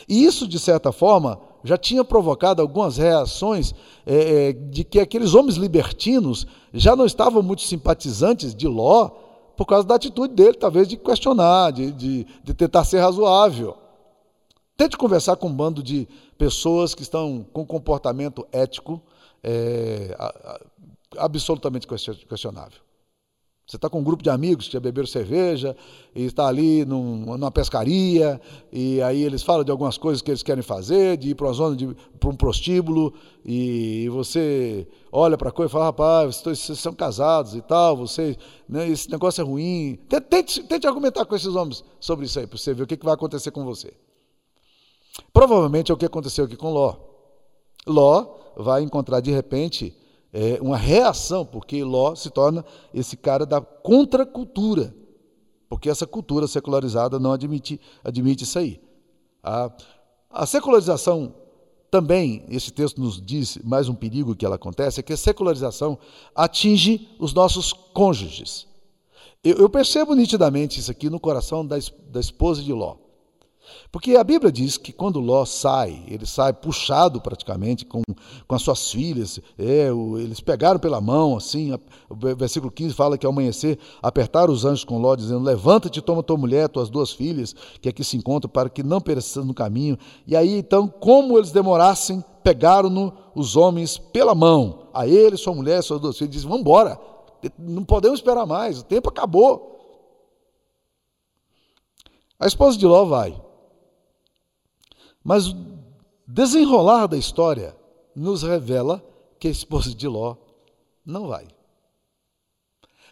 E 0.08 0.26
isso, 0.26 0.48
de 0.48 0.60
certa 0.60 0.91
forma, 0.91 1.39
já 1.63 1.78
tinha 1.78 2.04
provocado 2.04 2.62
algumas 2.62 2.98
reações 2.98 3.74
é, 4.06 4.50
é, 4.50 4.54
de 4.54 4.84
que 4.84 5.00
aqueles 5.00 5.34
homens 5.34 5.56
libertinos 5.56 6.45
já 6.74 6.95
não 6.95 7.06
estavam 7.06 7.41
muito 7.41 7.63
simpatizantes 7.63 8.54
de 8.54 8.67
Ló 8.67 9.10
por 9.58 9.65
causa 9.65 9.88
da 9.88 9.95
atitude 9.95 10.34
dele, 10.34 10.54
talvez 10.54 10.88
de 10.88 10.98
questionar, 10.98 11.71
de, 11.71 11.91
de, 11.91 12.28
de 12.43 12.54
tentar 12.54 12.84
ser 12.84 13.00
razoável. 13.00 13.78
Tente 14.78 14.98
conversar 14.98 15.38
com 15.38 15.48
um 15.48 15.54
bando 15.54 15.82
de 15.82 16.08
pessoas 16.38 16.93
que 16.93 17.02
estão 17.02 17.45
com 17.54 17.65
comportamento 17.65 18.45
ético 18.52 19.02
é, 19.41 20.15
absolutamente 21.17 21.88
questionável. 21.88 22.85
Você 23.67 23.78
está 23.78 23.89
com 23.89 23.99
um 23.99 24.04
grupo 24.04 24.21
de 24.21 24.30
amigos 24.30 24.67
que 24.67 24.73
já 24.73 24.80
beberam 24.80 25.08
cerveja 25.08 25.75
e 26.13 26.23
está 26.25 26.47
ali 26.47 26.86
num, 26.86 27.36
numa 27.36 27.49
pescaria 27.49 28.39
e 28.71 29.01
aí 29.01 29.23
eles 29.23 29.41
falam 29.41 29.63
de 29.63 29.71
algumas 29.71 29.97
coisas 29.97 30.21
que 30.21 30.30
eles 30.30 30.43
querem 30.43 30.62
fazer, 30.62 31.17
de 31.17 31.30
ir 31.30 31.36
para 31.36 31.47
uma 31.47 31.54
zona, 31.54 31.95
para 32.19 32.30
um 32.30 32.36
prostíbulo 32.36 33.12
e 33.43 34.08
você 34.10 34.88
olha 35.12 35.36
para 35.36 35.49
a 35.49 35.51
coisa 35.51 35.71
e 35.71 35.73
fala, 35.73 35.86
rapaz, 35.86 36.36
vocês, 36.36 36.60
vocês 36.60 36.80
são 36.80 36.93
casados 36.93 37.56
e 37.56 37.62
tal, 37.62 37.97
vocês, 37.97 38.38
né, 38.69 38.88
esse 38.88 39.10
negócio 39.10 39.41
é 39.41 39.43
ruim. 39.43 39.97
Tente, 40.30 40.62
tente 40.62 40.86
argumentar 40.86 41.25
com 41.25 41.36
esses 41.36 41.56
homens 41.56 41.84
sobre 41.99 42.28
isso 42.28 42.39
aí, 42.39 42.45
para 42.45 42.60
você 42.60 42.71
ver 42.71 42.84
o 42.84 42.88
que, 42.88 42.97
que 42.97 43.06
vai 43.06 43.15
acontecer 43.15 43.49
com 43.49 43.65
você. 43.65 43.91
Provavelmente 45.34 45.91
é 45.91 45.93
o 45.93 45.97
que 45.97 46.06
aconteceu 46.06 46.45
aqui 46.45 46.56
com 46.56 46.71
Ló. 46.71 46.97
Ló 47.88 48.28
vai 48.56 48.84
encontrar 48.84 49.21
de 49.21 49.32
repente 49.32 49.95
é, 50.36 50.60
uma 50.62 50.76
reação, 50.76 51.45
porque 51.45 51.82
Ló 51.82 52.13
se 52.13 52.30
torna 52.30 52.65
esse 52.93 53.15
cara 53.15 53.45
da 53.45 53.62
contracultura, 53.62 54.93
porque 55.69 55.89
essa 55.89 56.06
cultura 56.06 56.45
secularizada 56.45 57.17
não 57.17 57.32
admite, 57.32 57.80
admite 58.04 58.43
isso 58.43 58.60
aí. 58.60 58.82
A, 59.41 59.71
a 60.30 60.45
secularização 60.45 61.34
também, 61.89 62.45
esse 62.50 62.69
texto 62.74 63.00
nos 63.00 63.26
diz 63.26 63.58
mais 63.63 63.88
um 63.88 63.95
perigo 63.95 64.36
que 64.36 64.45
ela 64.45 64.58
acontece, 64.58 65.00
é 65.00 65.04
que 65.04 65.13
a 65.13 65.17
secularização 65.17 65.98
atinge 66.36 67.08
os 67.17 67.34
nossos 67.34 67.71
cônjuges. 67.71 68.67
Eu, 69.41 69.56
eu 69.56 69.69
percebo 69.69 70.13
nitidamente 70.13 70.82
isso 70.82 70.91
aqui 70.91 71.10
no 71.10 71.17
coração 71.19 71.65
da, 71.65 71.78
da 72.10 72.19
esposa 72.19 72.62
de 72.62 72.74
Ló. 72.74 72.98
Porque 73.91 74.15
a 74.15 74.23
Bíblia 74.23 74.51
diz 74.51 74.78
que 74.78 74.91
quando 74.91 75.19
Ló 75.19 75.45
sai, 75.45 76.04
ele 76.08 76.25
sai 76.25 76.54
puxado 76.54 77.21
praticamente 77.21 77.86
com, 77.86 78.01
com 78.47 78.56
as 78.56 78.62
suas 78.62 78.91
filhas, 78.91 79.39
é, 79.58 79.91
o, 79.91 80.17
eles 80.17 80.39
pegaram 80.39 80.80
pela 80.80 80.99
mão, 80.99 81.38
assim, 81.38 81.71
a, 81.73 81.80
o 82.10 82.36
versículo 82.36 82.71
15 82.71 82.93
fala 82.93 83.17
que 83.17 83.25
ao 83.25 83.32
amanhecer 83.32 83.80
apertaram 84.01 84.54
os 84.54 84.65
anjos 84.65 84.84
com 84.84 84.99
Ló, 84.99 85.15
dizendo: 85.15 85.43
Levanta-te, 85.43 86.01
toma 86.01 86.23
tua 86.23 86.38
mulher, 86.38 86.69
tuas 86.69 86.89
duas 86.89 87.12
filhas, 87.12 87.56
que 87.82 87.89
aqui 87.89 88.04
se 88.04 88.17
encontram, 88.17 88.49
para 88.49 88.69
que 88.69 88.84
não 88.84 88.99
pereçam 88.99 89.45
no 89.45 89.54
caminho. 89.54 89.97
E 90.28 90.36
aí, 90.36 90.58
então, 90.58 90.88
como 90.88 91.38
eles 91.38 91.51
demorassem, 91.51 92.23
pegaram-no 92.43 93.13
os 93.34 93.56
homens 93.56 93.97
pela 93.97 94.36
mão, 94.36 94.89
a 94.93 95.08
ele, 95.08 95.38
sua 95.38 95.54
mulher, 95.54 95.82
suas 95.82 95.99
duas 95.99 96.17
filhas, 96.17 96.32
dizem: 96.32 96.47
Vamos 96.47 96.62
embora, 96.62 96.99
não 97.58 97.84
podemos 97.84 98.19
esperar 98.19 98.45
mais, 98.45 98.80
o 98.80 98.84
tempo 98.84 99.10
acabou. 99.10 99.73
A 102.39 102.47
esposa 102.47 102.78
de 102.78 102.86
Ló 102.86 103.06
vai. 103.06 103.41
Mas 105.26 105.48
o 105.48 105.56
desenrolar 106.28 107.08
da 107.08 107.18
história 107.18 107.76
nos 108.16 108.44
revela 108.44 109.04
que 109.40 109.48
a 109.48 109.52
esposa 109.52 109.94
de 109.96 110.08
Ló 110.08 110.38
não 111.04 111.28
vai. 111.30 111.48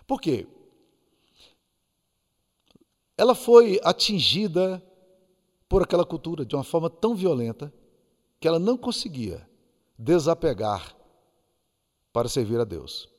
Por 0.06 0.22
quê? 0.22 0.48
Ela 3.18 3.34
foi 3.34 3.80
atingida 3.84 4.80
por 5.68 5.82
aquela 5.82 6.06
cultura 6.06 6.46
de 6.46 6.56
uma 6.56 6.64
forma 6.64 6.88
tão 6.88 7.16
violenta 7.16 7.74
que 8.40 8.48
ela 8.48 8.60
não 8.60 8.78
conseguia 8.78 9.50
desapegar 9.98 10.96
para 12.12 12.30
servir 12.30 12.60
a 12.60 12.64
Deus. 12.64 13.10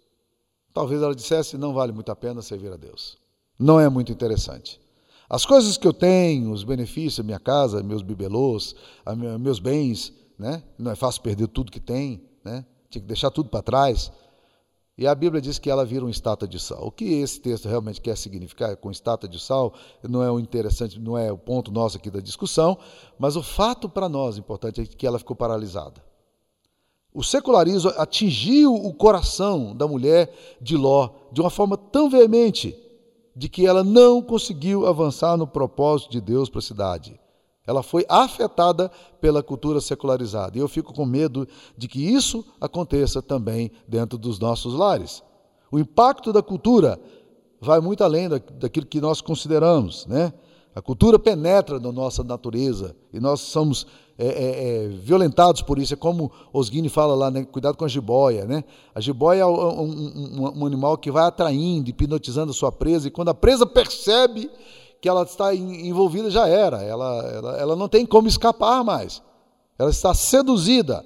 Talvez 0.72 1.02
ela 1.02 1.16
dissesse: 1.16 1.58
não 1.58 1.74
vale 1.74 1.90
muito 1.90 2.12
a 2.12 2.16
pena 2.16 2.42
servir 2.42 2.72
a 2.72 2.76
Deus. 2.76 3.18
Não 3.58 3.80
é 3.80 3.88
muito 3.88 4.12
interessante. 4.12 4.80
As 5.28 5.46
coisas 5.46 5.76
que 5.76 5.86
eu 5.86 5.92
tenho, 5.92 6.52
os 6.52 6.64
benefícios, 6.64 7.24
minha 7.24 7.40
casa, 7.40 7.82
meus 7.82 8.02
bibelôs, 8.02 8.74
meus 9.40 9.58
bens, 9.58 10.12
né? 10.38 10.62
não 10.78 10.90
é 10.90 10.94
fácil 10.94 11.22
perder 11.22 11.48
tudo 11.48 11.72
que 11.72 11.80
tem, 11.80 12.22
né? 12.44 12.64
tinha 12.90 13.00
que 13.00 13.08
deixar 13.08 13.30
tudo 13.30 13.48
para 13.48 13.62
trás. 13.62 14.12
E 14.96 15.06
a 15.08 15.14
Bíblia 15.14 15.40
diz 15.40 15.58
que 15.58 15.68
ela 15.68 15.84
vira 15.84 16.04
uma 16.04 16.10
estátua 16.10 16.46
de 16.46 16.60
sal. 16.60 16.86
O 16.86 16.92
que 16.92 17.04
esse 17.04 17.40
texto 17.40 17.68
realmente 17.68 18.00
quer 18.00 18.16
significar 18.16 18.76
com 18.76 18.90
estátua 18.90 19.28
de 19.28 19.40
sal 19.40 19.74
não 20.08 20.22
é 20.22 20.30
o 20.30 20.38
interessante, 20.38 21.00
não 21.00 21.18
é 21.18 21.32
o 21.32 21.38
ponto 21.38 21.72
nosso 21.72 21.96
aqui 21.96 22.10
da 22.10 22.20
discussão, 22.20 22.78
mas 23.18 23.34
o 23.34 23.42
fato 23.42 23.88
para 23.88 24.08
nós 24.08 24.38
importante 24.38 24.80
é 24.80 24.86
que 24.86 25.06
ela 25.06 25.18
ficou 25.18 25.34
paralisada. 25.34 26.00
O 27.12 27.24
secularismo 27.24 27.90
atingiu 27.96 28.74
o 28.74 28.92
coração 28.92 29.74
da 29.74 29.86
mulher 29.86 30.32
de 30.60 30.76
Ló 30.76 31.10
de 31.32 31.40
uma 31.40 31.50
forma 31.50 31.76
tão 31.76 32.10
veemente 32.10 32.76
de 33.34 33.48
que 33.48 33.66
ela 33.66 33.82
não 33.82 34.22
conseguiu 34.22 34.86
avançar 34.86 35.36
no 35.36 35.46
propósito 35.46 36.10
de 36.10 36.20
Deus 36.20 36.48
para 36.48 36.60
a 36.60 36.62
cidade. 36.62 37.20
Ela 37.66 37.82
foi 37.82 38.04
afetada 38.08 38.90
pela 39.20 39.42
cultura 39.42 39.80
secularizada. 39.80 40.56
E 40.56 40.60
eu 40.60 40.68
fico 40.68 40.92
com 40.92 41.06
medo 41.06 41.48
de 41.76 41.88
que 41.88 42.00
isso 42.00 42.44
aconteça 42.60 43.22
também 43.22 43.70
dentro 43.88 44.18
dos 44.18 44.38
nossos 44.38 44.74
lares. 44.74 45.22
O 45.72 45.78
impacto 45.78 46.32
da 46.32 46.42
cultura 46.42 47.00
vai 47.60 47.80
muito 47.80 48.04
além 48.04 48.28
daquilo 48.28 48.86
que 48.86 49.00
nós 49.00 49.20
consideramos, 49.20 50.06
né? 50.06 50.32
A 50.74 50.82
cultura 50.82 51.18
penetra 51.18 51.78
na 51.78 51.92
nossa 51.92 52.24
natureza 52.24 52.96
e 53.12 53.20
nós 53.20 53.40
somos 53.40 53.86
é, 54.18 54.26
é, 54.26 54.84
é, 54.84 54.88
violentados 54.88 55.62
por 55.62 55.78
isso. 55.78 55.94
É 55.94 55.96
como 55.96 56.30
Osguini 56.52 56.88
fala 56.88 57.14
lá, 57.14 57.30
né? 57.30 57.44
cuidado 57.44 57.76
com 57.76 57.84
a 57.84 57.88
jiboia. 57.88 58.44
Né? 58.44 58.64
A 58.94 59.00
jiboia 59.00 59.42
é 59.42 59.46
um, 59.46 59.82
um, 59.82 60.52
um, 60.60 60.66
animal 60.66 60.98
que 60.98 61.10
vai 61.10 61.24
atraindo, 61.24 61.90
hipnotizando 61.90 62.50
a 62.50 62.54
sua 62.54 62.72
presa, 62.72 63.08
e 63.08 63.10
quando 63.10 63.28
a 63.28 63.34
presa 63.34 63.66
percebe 63.66 64.50
que 65.00 65.08
ela 65.08 65.22
está 65.22 65.54
envolvida, 65.54 66.30
já 66.30 66.48
era. 66.48 66.82
Ela, 66.82 67.22
ela, 67.26 67.56
ela 67.58 67.76
não 67.76 67.88
tem 67.88 68.06
como 68.06 68.26
escapar 68.26 68.82
mais. 68.82 69.22
Ela 69.78 69.90
está 69.90 70.14
seduzida. 70.14 71.04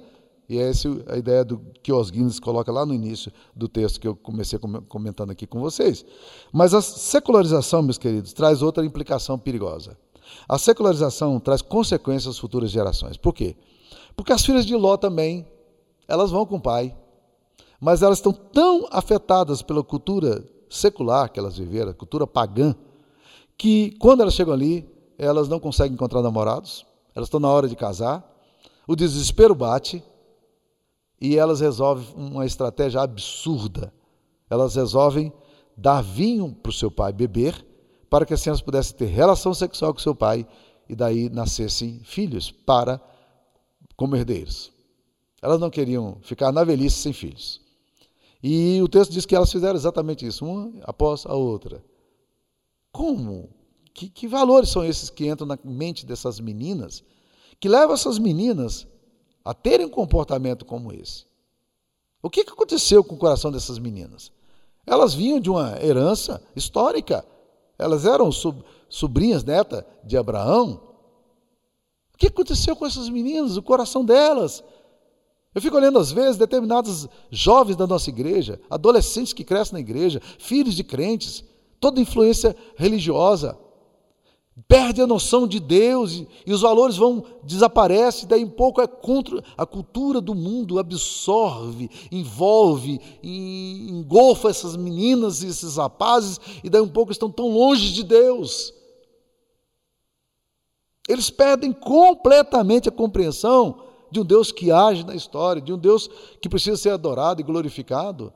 E 0.49 0.57
é 0.57 0.67
essa 0.67 0.89
a 1.07 1.15
ideia 1.15 1.45
do, 1.45 1.61
que 1.83 1.93
Osguines 1.93 2.39
coloca 2.39 2.71
lá 2.71 2.83
no 2.83 2.93
início 2.93 3.31
do 3.55 3.69
texto 3.69 3.99
que 3.99 4.07
eu 4.07 4.15
comecei 4.15 4.57
comentando 4.87 5.29
aqui 5.29 5.45
com 5.45 5.59
vocês. 5.59 6.03
Mas 6.51 6.73
a 6.73 6.81
secularização, 6.81 7.83
meus 7.83 7.99
queridos, 7.99 8.33
traz 8.33 8.63
outra 8.63 8.83
implicação 8.83 9.37
perigosa. 9.37 9.95
A 10.47 10.57
secularização 10.57 11.39
traz 11.39 11.61
consequências 11.61 12.35
às 12.35 12.39
futuras 12.39 12.71
gerações. 12.71 13.15
Por 13.15 13.31
quê? 13.31 13.55
Porque 14.15 14.33
as 14.33 14.43
filhas 14.43 14.65
de 14.65 14.75
Ló 14.75 14.97
também, 14.97 15.47
elas 16.07 16.31
vão 16.31 16.47
com 16.47 16.55
o 16.55 16.61
pai, 16.61 16.95
mas 17.79 18.01
elas 18.01 18.17
estão 18.17 18.33
tão 18.33 18.87
afetadas 18.91 19.61
pela 19.61 19.83
cultura 19.83 20.43
secular 20.67 21.31
que 21.31 21.39
elas 21.39 21.57
viveram, 21.57 21.91
a 21.91 21.93
cultura 21.93 22.25
pagã, 22.25 22.75
que 23.55 23.91
quando 23.99 24.21
elas 24.21 24.33
chegam 24.33 24.53
ali, 24.53 24.89
elas 25.17 25.47
não 25.47 25.59
conseguem 25.59 25.93
encontrar 25.93 26.23
namorados, 26.23 26.85
elas 27.15 27.27
estão 27.27 27.39
na 27.39 27.49
hora 27.49 27.67
de 27.67 27.75
casar, 27.75 28.27
o 28.87 28.95
desespero 28.95 29.53
bate 29.53 30.03
e 31.19 31.37
elas 31.37 31.59
resolvem 31.59 32.07
uma 32.15 32.45
estratégia 32.45 33.01
absurda. 33.01 33.93
Elas 34.49 34.75
resolvem 34.75 35.31
dar 35.75 36.01
vinho 36.01 36.53
para 36.53 36.69
o 36.69 36.73
seu 36.73 36.89
pai 36.89 37.13
beber 37.13 37.65
para 38.09 38.25
que 38.25 38.33
assim 38.33 38.49
elas 38.49 38.61
pudessem 38.61 38.97
ter 38.97 39.05
relação 39.05 39.53
sexual 39.53 39.93
com 39.93 39.99
seu 39.99 40.15
pai 40.15 40.47
e 40.87 40.95
daí 40.95 41.29
nascessem 41.29 42.01
filhos 42.03 42.51
para 42.51 42.99
como 43.95 44.15
herdeiros. 44.15 44.71
Elas 45.41 45.59
não 45.59 45.69
queriam 45.69 46.17
ficar 46.21 46.51
na 46.51 46.63
velhice 46.63 46.97
sem 46.97 47.13
filhos. 47.13 47.61
E 48.41 48.81
o 48.81 48.87
texto 48.87 49.11
diz 49.11 49.25
que 49.25 49.35
elas 49.35 49.51
fizeram 49.51 49.75
exatamente 49.75 50.25
isso, 50.25 50.45
uma 50.45 50.71
após 50.83 51.25
a 51.25 51.33
outra. 51.33 51.83
Como? 52.91 53.49
Que, 53.93 54.09
que 54.09 54.27
valores 54.27 54.69
são 54.69 54.83
esses 54.83 55.09
que 55.09 55.27
entram 55.27 55.47
na 55.47 55.59
mente 55.63 56.05
dessas 56.05 56.39
meninas 56.39 57.03
que 57.59 57.67
levam 57.67 57.93
essas 57.93 58.17
meninas 58.17 58.87
a 59.43 59.53
terem 59.53 59.85
um 59.85 59.89
comportamento 59.89 60.65
como 60.65 60.91
esse? 60.91 61.25
O 62.21 62.29
que 62.29 62.41
aconteceu 62.41 63.03
com 63.03 63.15
o 63.15 63.19
coração 63.19 63.51
dessas 63.51 63.79
meninas? 63.79 64.31
Elas 64.85 65.13
vinham 65.13 65.39
de 65.39 65.49
uma 65.49 65.81
herança 65.81 66.41
histórica 66.55 67.25
elas 67.79 68.05
eram 68.05 68.29
sobrinhas, 68.89 69.45
neta 69.45 69.87
de 70.03 70.17
Abraão. 70.17 70.81
O 72.13 72.17
que 72.17 72.27
aconteceu 72.27 72.75
com 72.75 72.85
essas 72.85 73.07
meninas, 73.07 73.55
o 73.55 73.63
coração 73.63 74.03
delas? 74.03 74.61
Eu 75.55 75.61
fico 75.61 75.77
olhando 75.77 75.97
às 75.97 76.11
vezes 76.11 76.35
determinados 76.35 77.07
jovens 77.31 77.77
da 77.77 77.87
nossa 77.87 78.09
igreja, 78.09 78.59
adolescentes 78.69 79.31
que 79.31 79.45
crescem 79.45 79.73
na 79.73 79.79
igreja, 79.79 80.21
filhos 80.37 80.75
de 80.75 80.83
crentes, 80.83 81.41
toda 81.79 82.01
influência 82.01 82.53
religiosa 82.75 83.57
perde 84.67 85.01
a 85.01 85.07
noção 85.07 85.47
de 85.47 85.59
Deus 85.59 86.13
e, 86.13 86.27
e 86.45 86.53
os 86.53 86.61
valores 86.61 86.97
vão 86.97 87.23
desaparecem, 87.43 88.27
daí 88.27 88.43
um 88.43 88.49
pouco 88.49 88.81
é 88.81 88.87
contra 88.87 89.43
a 89.57 89.65
cultura 89.65 90.19
do 90.19 90.35
mundo 90.35 90.79
absorve, 90.79 91.89
envolve, 92.11 92.99
engolfa 93.23 94.49
essas 94.49 94.75
meninas 94.75 95.41
e 95.41 95.47
esses 95.47 95.77
rapazes 95.77 96.39
e 96.63 96.69
daí 96.69 96.81
um 96.81 96.89
pouco 96.89 97.11
estão 97.11 97.31
tão 97.31 97.49
longe 97.49 97.93
de 97.93 98.03
Deus. 98.03 98.73
Eles 101.07 101.29
perdem 101.29 101.73
completamente 101.73 102.87
a 102.87 102.91
compreensão 102.91 103.83
de 104.11 104.19
um 104.19 104.25
Deus 104.25 104.51
que 104.51 104.71
age 104.71 105.03
na 105.03 105.15
história, 105.15 105.61
de 105.61 105.73
um 105.73 105.77
Deus 105.77 106.09
que 106.41 106.49
precisa 106.49 106.77
ser 106.77 106.89
adorado 106.91 107.41
e 107.41 107.43
glorificado. 107.43 108.33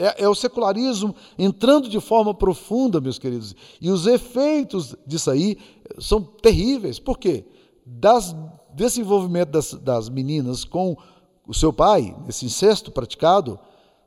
É, 0.00 0.24
é, 0.24 0.28
o 0.30 0.34
secularismo 0.34 1.14
entrando 1.38 1.86
de 1.86 2.00
forma 2.00 2.32
profunda, 2.32 3.02
meus 3.02 3.18
queridos. 3.18 3.54
E 3.78 3.90
os 3.90 4.06
efeitos 4.06 4.96
disso 5.06 5.30
aí 5.30 5.58
são 5.98 6.22
terríveis. 6.22 6.98
Por 6.98 7.18
quê? 7.18 7.44
Das, 7.84 8.34
desse 8.72 9.02
envolvimento 9.02 9.52
das, 9.52 9.74
das 9.74 10.08
meninas 10.08 10.64
com 10.64 10.96
o 11.46 11.52
seu 11.52 11.70
pai, 11.70 12.16
esse 12.26 12.46
incesto 12.46 12.90
praticado, 12.90 13.58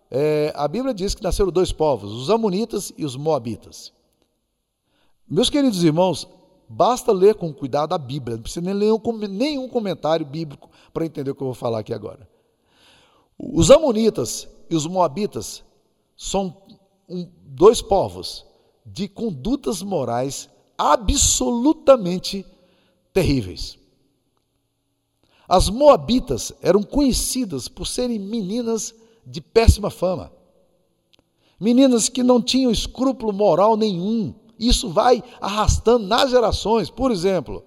é, 0.09 0.51
a 0.55 0.67
Bíblia 0.67 0.95
diz 0.95 1.13
que 1.13 1.21
nasceram 1.21 1.51
dois 1.51 1.71
povos, 1.71 2.11
os 2.11 2.31
Amonitas 2.31 2.91
e 2.97 3.05
os 3.05 3.15
Moabitas. 3.15 3.93
Meus 5.29 5.47
queridos 5.47 5.83
irmãos, 5.83 6.27
basta 6.67 7.11
ler 7.11 7.35
com 7.35 7.53
cuidado 7.53 7.93
a 7.93 7.99
Bíblia, 7.99 8.37
não 8.37 8.41
precisa 8.41 8.65
nem 8.65 8.73
ler 8.73 8.91
nenhum 9.29 9.69
comentário 9.69 10.25
bíblico 10.25 10.71
para 10.91 11.05
entender 11.05 11.29
o 11.29 11.35
que 11.35 11.43
eu 11.43 11.47
vou 11.47 11.53
falar 11.53 11.79
aqui 11.79 11.93
agora. 11.93 12.27
Os 13.37 13.69
Amonitas 13.69 14.47
e 14.71 14.75
os 14.75 14.87
Moabitas 14.87 15.63
são 16.23 16.55
um, 17.07 17.29
dois 17.45 17.81
povos 17.81 18.45
de 18.85 19.09
condutas 19.09 19.81
morais 19.81 20.49
absolutamente 20.77 22.45
terríveis. 23.11 23.77
As 25.47 25.69
Moabitas 25.69 26.53
eram 26.61 26.81
conhecidas 26.81 27.67
por 27.67 27.85
serem 27.85 28.17
meninas 28.19 28.95
de 29.25 29.41
péssima 29.41 29.89
fama. 29.89 30.31
Meninas 31.59 32.07
que 32.07 32.23
não 32.23 32.41
tinham 32.41 32.71
escrúpulo 32.71 33.33
moral 33.33 33.75
nenhum. 33.75 34.33
Isso 34.57 34.89
vai 34.89 35.21
arrastando 35.41 36.07
nas 36.07 36.31
gerações. 36.31 36.89
Por 36.89 37.11
exemplo, 37.11 37.65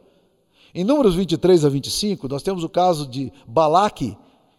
em 0.74 0.82
Números 0.82 1.14
23 1.14 1.62
a 1.66 1.68
25, 1.68 2.26
nós 2.26 2.42
temos 2.42 2.64
o 2.64 2.70
caso 2.70 3.06
de 3.06 3.30
Balaque, 3.46 4.16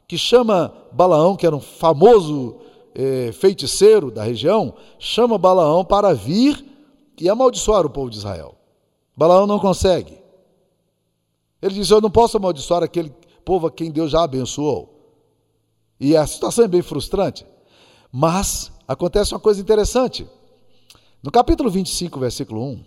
que 0.08 0.20
chama 0.20 0.72
Balaão, 0.92 1.36
que 1.36 1.48
era 1.48 1.56
um 1.56 1.60
famoso 1.60 2.60
eh, 3.00 3.32
feiticeiro 3.32 4.10
da 4.10 4.24
região, 4.24 4.74
chama 4.98 5.38
Balaão 5.38 5.86
para 5.86 6.16
vir 6.16 6.66
e 7.22 7.30
amaldiçoar 7.30 7.86
o 7.86 7.90
povo 7.92 8.10
de 8.10 8.18
Israel. 8.18 8.56
Balaão 9.16 9.46
não 9.46 9.60
consegue. 9.60 10.18
Ele 11.62 11.76
diz: 11.76 11.92
Eu 11.92 12.02
não 12.02 12.10
posso 12.10 12.38
amaldiçoar 12.38 12.82
aquele 12.82 13.14
povo 13.46 13.68
a 13.68 13.72
quem 13.72 13.92
Deus 13.92 14.10
já 14.10 14.24
abençoou. 14.24 14.96
E 16.00 16.18
a 16.18 16.26
situação 16.26 16.66
é 16.66 16.68
bem 16.68 16.82
frustrante. 16.82 17.46
Mas 18.12 18.72
acontece 18.88 19.34
uma 19.34 19.40
coisa 19.40 19.62
interessante. 19.62 20.28
No 21.22 21.32
capítulo 21.32 21.70
25, 21.70 22.20
versículo 22.20 22.64
1, 22.64 22.84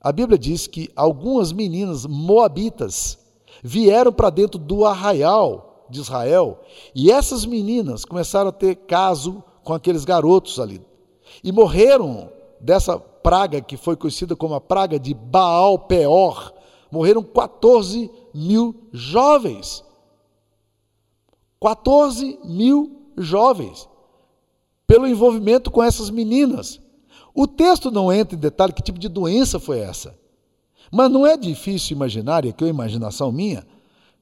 a 0.00 0.10
Bíblia 0.10 0.38
diz 0.38 0.66
que 0.66 0.90
algumas 0.96 1.52
meninas 1.52 2.04
moabitas 2.04 3.18
vieram 3.62 4.12
para 4.12 4.30
dentro 4.30 4.58
do 4.58 4.84
arraial 4.84 5.75
de 5.88 6.00
Israel 6.00 6.60
e 6.94 7.10
essas 7.10 7.44
meninas 7.44 8.04
começaram 8.04 8.48
a 8.48 8.52
ter 8.52 8.74
caso 8.76 9.42
com 9.64 9.72
aqueles 9.74 10.04
garotos 10.04 10.58
ali 10.60 10.80
e 11.42 11.52
morreram 11.52 12.30
dessa 12.60 12.98
praga 12.98 13.60
que 13.60 13.76
foi 13.76 13.96
conhecida 13.96 14.36
como 14.36 14.54
a 14.54 14.60
praga 14.60 14.98
de 14.98 15.12
Baal 15.12 15.80
Peor. 15.80 16.52
Morreram 16.90 17.22
14 17.22 18.10
mil 18.32 18.74
jovens. 18.92 19.84
14 21.60 22.38
mil 22.44 23.10
jovens, 23.16 23.88
pelo 24.86 25.06
envolvimento 25.06 25.70
com 25.70 25.82
essas 25.82 26.10
meninas. 26.10 26.80
O 27.34 27.46
texto 27.46 27.90
não 27.90 28.12
entra 28.12 28.36
em 28.36 28.40
detalhe 28.40 28.72
que 28.72 28.82
tipo 28.82 28.98
de 28.98 29.08
doença 29.08 29.58
foi 29.58 29.80
essa. 29.80 30.18
Mas 30.92 31.10
não 31.10 31.26
é 31.26 31.36
difícil 31.36 31.96
imaginar, 31.96 32.44
e 32.44 32.50
aqui 32.50 32.62
é 32.62 32.66
uma 32.66 32.70
imaginação 32.70 33.32
minha, 33.32 33.66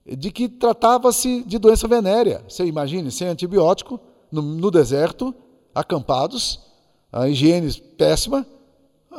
de 0.06 0.30
que 0.30 0.48
tratava-se 0.48 1.42
de 1.44 1.58
doença 1.58 1.88
venérea. 1.88 2.44
Você 2.48 2.64
imagine, 2.64 3.10
sem 3.10 3.28
antibiótico, 3.28 3.98
no, 4.30 4.42
no 4.42 4.70
deserto, 4.70 5.34
acampados, 5.74 6.60
a 7.12 7.28
higiene 7.28 7.72
péssima, 7.96 8.46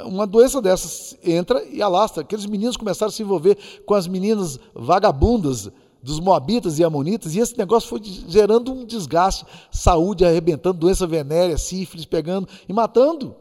uma 0.05 0.27
doença 0.27 0.61
dessas 0.61 1.17
entra 1.23 1.63
e 1.65 1.81
alastra. 1.81 2.21
Aqueles 2.21 2.45
meninos 2.45 2.77
começaram 2.77 3.09
a 3.09 3.13
se 3.13 3.23
envolver 3.23 3.57
com 3.85 3.93
as 3.93 4.07
meninas 4.07 4.59
vagabundas, 4.73 5.71
dos 6.05 6.19
Moabitas 6.19 6.77
e 6.77 6.83
Amonitas, 6.83 7.33
e 7.33 7.39
esse 7.39 7.57
negócio 7.57 7.89
foi 7.89 7.99
gerando 8.03 8.71
um 8.71 8.85
desgaste, 8.85 9.43
saúde 9.71 10.23
arrebentando, 10.23 10.77
doença 10.77 11.07
venérea, 11.07 11.57
sífilis 11.57 12.05
pegando 12.05 12.47
e 12.69 12.73
matando. 12.73 13.35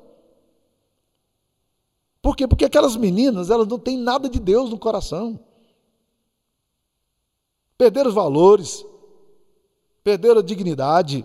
Por 2.23 2.35
quê? 2.35 2.49
Porque 2.49 2.65
aquelas 2.65 2.97
meninas, 2.97 3.51
elas 3.51 3.69
não 3.69 3.79
têm 3.79 3.99
nada 3.99 4.31
de 4.31 4.41
Deus 4.41 4.71
no 4.71 4.79
coração. 4.79 5.39
Perderam 7.77 8.09
os 8.09 8.15
valores, 8.15 8.85
perderam 10.03 10.41
a 10.41 10.43
dignidade, 10.43 11.25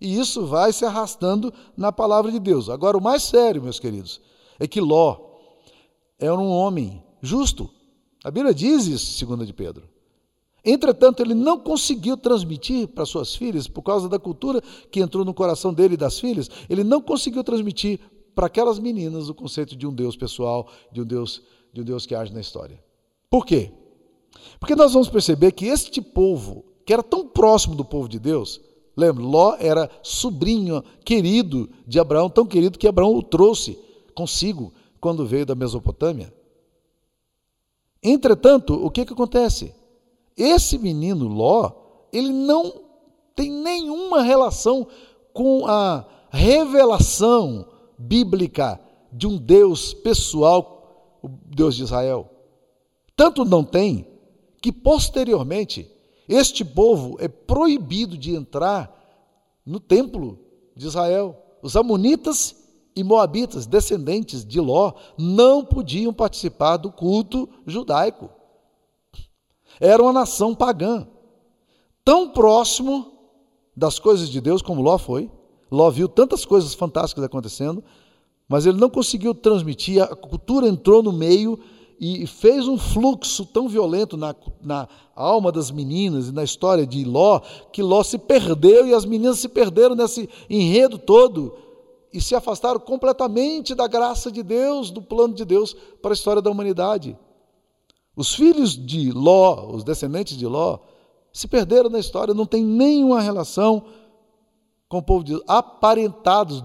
e 0.00 0.18
isso 0.18 0.46
vai 0.46 0.72
se 0.72 0.84
arrastando 0.84 1.52
na 1.76 1.90
palavra 1.90 2.30
de 2.30 2.38
Deus. 2.38 2.68
Agora, 2.68 2.96
o 2.96 3.02
mais 3.02 3.22
sério, 3.22 3.62
meus 3.62 3.80
queridos, 3.80 4.20
é 4.58 4.66
que 4.66 4.80
Ló 4.80 5.18
era 6.18 6.34
um 6.34 6.50
homem 6.50 7.02
justo. 7.20 7.70
A 8.22 8.30
Bíblia 8.30 8.54
diz 8.54 8.86
isso, 8.86 9.18
segunda 9.18 9.44
de 9.44 9.52
Pedro. 9.52 9.88
Entretanto, 10.64 11.22
ele 11.22 11.34
não 11.34 11.58
conseguiu 11.58 12.16
transmitir 12.16 12.88
para 12.88 13.04
suas 13.04 13.34
filhas, 13.34 13.68
por 13.68 13.82
causa 13.82 14.08
da 14.08 14.18
cultura 14.18 14.62
que 14.90 15.00
entrou 15.00 15.24
no 15.24 15.34
coração 15.34 15.74
dele 15.74 15.94
e 15.94 15.98
das 15.98 16.18
filhas, 16.18 16.48
ele 16.70 16.82
não 16.82 17.02
conseguiu 17.02 17.44
transmitir 17.44 18.00
para 18.34 18.46
aquelas 18.46 18.78
meninas 18.78 19.28
o 19.28 19.34
conceito 19.34 19.76
de 19.76 19.86
um 19.86 19.92
Deus 19.92 20.16
pessoal, 20.16 20.68
de 20.90 21.02
um 21.02 21.04
Deus, 21.04 21.42
de 21.72 21.82
um 21.82 21.84
Deus 21.84 22.06
que 22.06 22.14
age 22.14 22.32
na 22.32 22.40
história. 22.40 22.82
Por 23.28 23.44
quê? 23.44 23.72
Porque 24.58 24.74
nós 24.74 24.92
vamos 24.92 25.08
perceber 25.08 25.52
que 25.52 25.66
este 25.66 26.00
povo, 26.00 26.64
que 26.84 26.92
era 26.92 27.02
tão 27.02 27.26
próximo 27.26 27.74
do 27.74 27.84
povo 27.84 28.08
de 28.08 28.18
Deus, 28.18 28.60
lembra, 28.96 29.22
Ló 29.22 29.56
era 29.58 29.90
sobrinho 30.02 30.82
querido 31.04 31.70
de 31.86 31.98
Abraão, 31.98 32.30
tão 32.30 32.46
querido 32.46 32.78
que 32.78 32.88
Abraão 32.88 33.14
o 33.14 33.22
trouxe 33.22 33.78
consigo 34.14 34.72
quando 35.00 35.26
veio 35.26 35.46
da 35.46 35.54
Mesopotâmia. 35.54 36.32
Entretanto, 38.02 38.74
o 38.74 38.90
que, 38.90 39.04
que 39.04 39.12
acontece? 39.12 39.74
Esse 40.36 40.78
menino 40.78 41.26
Ló, 41.26 41.72
ele 42.12 42.32
não 42.32 42.84
tem 43.34 43.50
nenhuma 43.50 44.22
relação 44.22 44.86
com 45.32 45.66
a 45.66 46.04
revelação 46.30 47.66
bíblica 47.98 48.80
de 49.12 49.26
um 49.26 49.36
Deus 49.36 49.94
pessoal, 49.94 51.18
o 51.22 51.28
Deus 51.28 51.76
de 51.76 51.84
Israel. 51.84 52.28
Tanto 53.16 53.44
não 53.44 53.62
tem 53.64 54.06
que 54.64 54.72
posteriormente 54.72 55.86
este 56.26 56.64
povo 56.64 57.18
é 57.20 57.28
proibido 57.28 58.16
de 58.16 58.34
entrar 58.34 58.90
no 59.66 59.78
templo 59.78 60.38
de 60.74 60.86
Israel. 60.86 61.36
Os 61.62 61.76
amonitas 61.76 62.56
e 62.96 63.04
moabitas, 63.04 63.66
descendentes 63.66 64.42
de 64.42 64.58
Ló, 64.58 64.94
não 65.18 65.62
podiam 65.62 66.14
participar 66.14 66.78
do 66.78 66.90
culto 66.90 67.46
judaico. 67.66 68.30
Era 69.78 70.02
uma 70.02 70.14
nação 70.14 70.54
pagã, 70.54 71.06
tão 72.02 72.30
próximo 72.30 73.12
das 73.76 73.98
coisas 73.98 74.30
de 74.30 74.40
Deus 74.40 74.62
como 74.62 74.80
Ló 74.80 74.96
foi. 74.96 75.30
Ló 75.70 75.90
viu 75.90 76.08
tantas 76.08 76.46
coisas 76.46 76.72
fantásticas 76.72 77.22
acontecendo, 77.22 77.84
mas 78.48 78.64
ele 78.64 78.80
não 78.80 78.88
conseguiu 78.88 79.34
transmitir, 79.34 80.02
a 80.02 80.16
cultura 80.16 80.66
entrou 80.66 81.02
no 81.02 81.12
meio 81.12 81.60
e 82.00 82.26
fez 82.26 82.66
um 82.66 82.76
fluxo 82.76 83.46
tão 83.46 83.68
violento 83.68 84.16
na, 84.16 84.34
na 84.62 84.88
alma 85.14 85.50
das 85.52 85.70
meninas 85.70 86.28
e 86.28 86.32
na 86.32 86.44
história 86.44 86.86
de 86.86 87.04
Ló, 87.04 87.40
que 87.72 87.82
Ló 87.82 88.02
se 88.02 88.18
perdeu 88.18 88.86
e 88.86 88.94
as 88.94 89.04
meninas 89.04 89.38
se 89.38 89.48
perderam 89.48 89.94
nesse 89.94 90.28
enredo 90.48 90.98
todo 90.98 91.54
e 92.12 92.20
se 92.20 92.34
afastaram 92.34 92.78
completamente 92.78 93.74
da 93.74 93.88
graça 93.88 94.30
de 94.30 94.42
Deus, 94.42 94.90
do 94.90 95.02
plano 95.02 95.34
de 95.34 95.44
Deus 95.44 95.74
para 96.00 96.12
a 96.12 96.14
história 96.14 96.40
da 96.40 96.50
humanidade. 96.50 97.18
Os 98.16 98.34
filhos 98.34 98.76
de 98.76 99.10
Ló, 99.10 99.74
os 99.74 99.82
descendentes 99.82 100.36
de 100.36 100.46
Ló, 100.46 100.78
se 101.32 101.48
perderam 101.48 101.90
na 101.90 101.98
história, 101.98 102.32
não 102.32 102.46
tem 102.46 102.64
nenhuma 102.64 103.20
relação 103.20 103.84
com 104.88 104.98
o 104.98 105.02
povo 105.02 105.24
de 105.24 105.32
Deus, 105.32 105.42
aparentados 105.48 106.62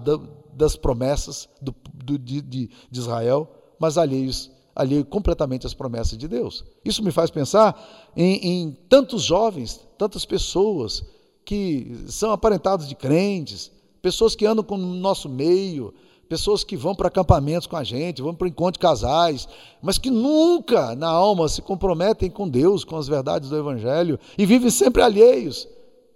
das 0.52 0.76
promessas 0.76 1.48
do, 1.60 1.74
do, 1.92 2.16
de, 2.16 2.40
de, 2.40 2.70
Israel, 2.92 3.48
mas 3.80 3.98
alheios, 3.98 4.48
alheios 4.80 5.06
completamente 5.08 5.66
às 5.66 5.74
promessas 5.74 6.18
de 6.18 6.26
Deus. 6.26 6.64
Isso 6.84 7.02
me 7.02 7.12
faz 7.12 7.30
pensar 7.30 8.10
em, 8.16 8.34
em 8.46 8.70
tantos 8.88 9.22
jovens, 9.22 9.80
tantas 9.98 10.24
pessoas 10.24 11.04
que 11.44 12.04
são 12.08 12.32
aparentados 12.32 12.88
de 12.88 12.94
crentes, 12.94 13.70
pessoas 14.00 14.34
que 14.34 14.46
andam 14.46 14.64
com 14.64 14.76
o 14.76 14.78
nosso 14.78 15.28
meio, 15.28 15.92
pessoas 16.28 16.62
que 16.62 16.76
vão 16.76 16.94
para 16.94 17.08
acampamentos 17.08 17.66
com 17.66 17.76
a 17.76 17.82
gente, 17.82 18.22
vão 18.22 18.34
para 18.34 18.46
encontro 18.46 18.74
de 18.74 18.78
casais, 18.78 19.48
mas 19.82 19.98
que 19.98 20.10
nunca 20.10 20.94
na 20.94 21.08
alma 21.08 21.48
se 21.48 21.60
comprometem 21.60 22.30
com 22.30 22.48
Deus, 22.48 22.84
com 22.84 22.96
as 22.96 23.08
verdades 23.08 23.50
do 23.50 23.56
Evangelho 23.56 24.18
e 24.38 24.46
vivem 24.46 24.70
sempre 24.70 25.02
alheios. 25.02 25.66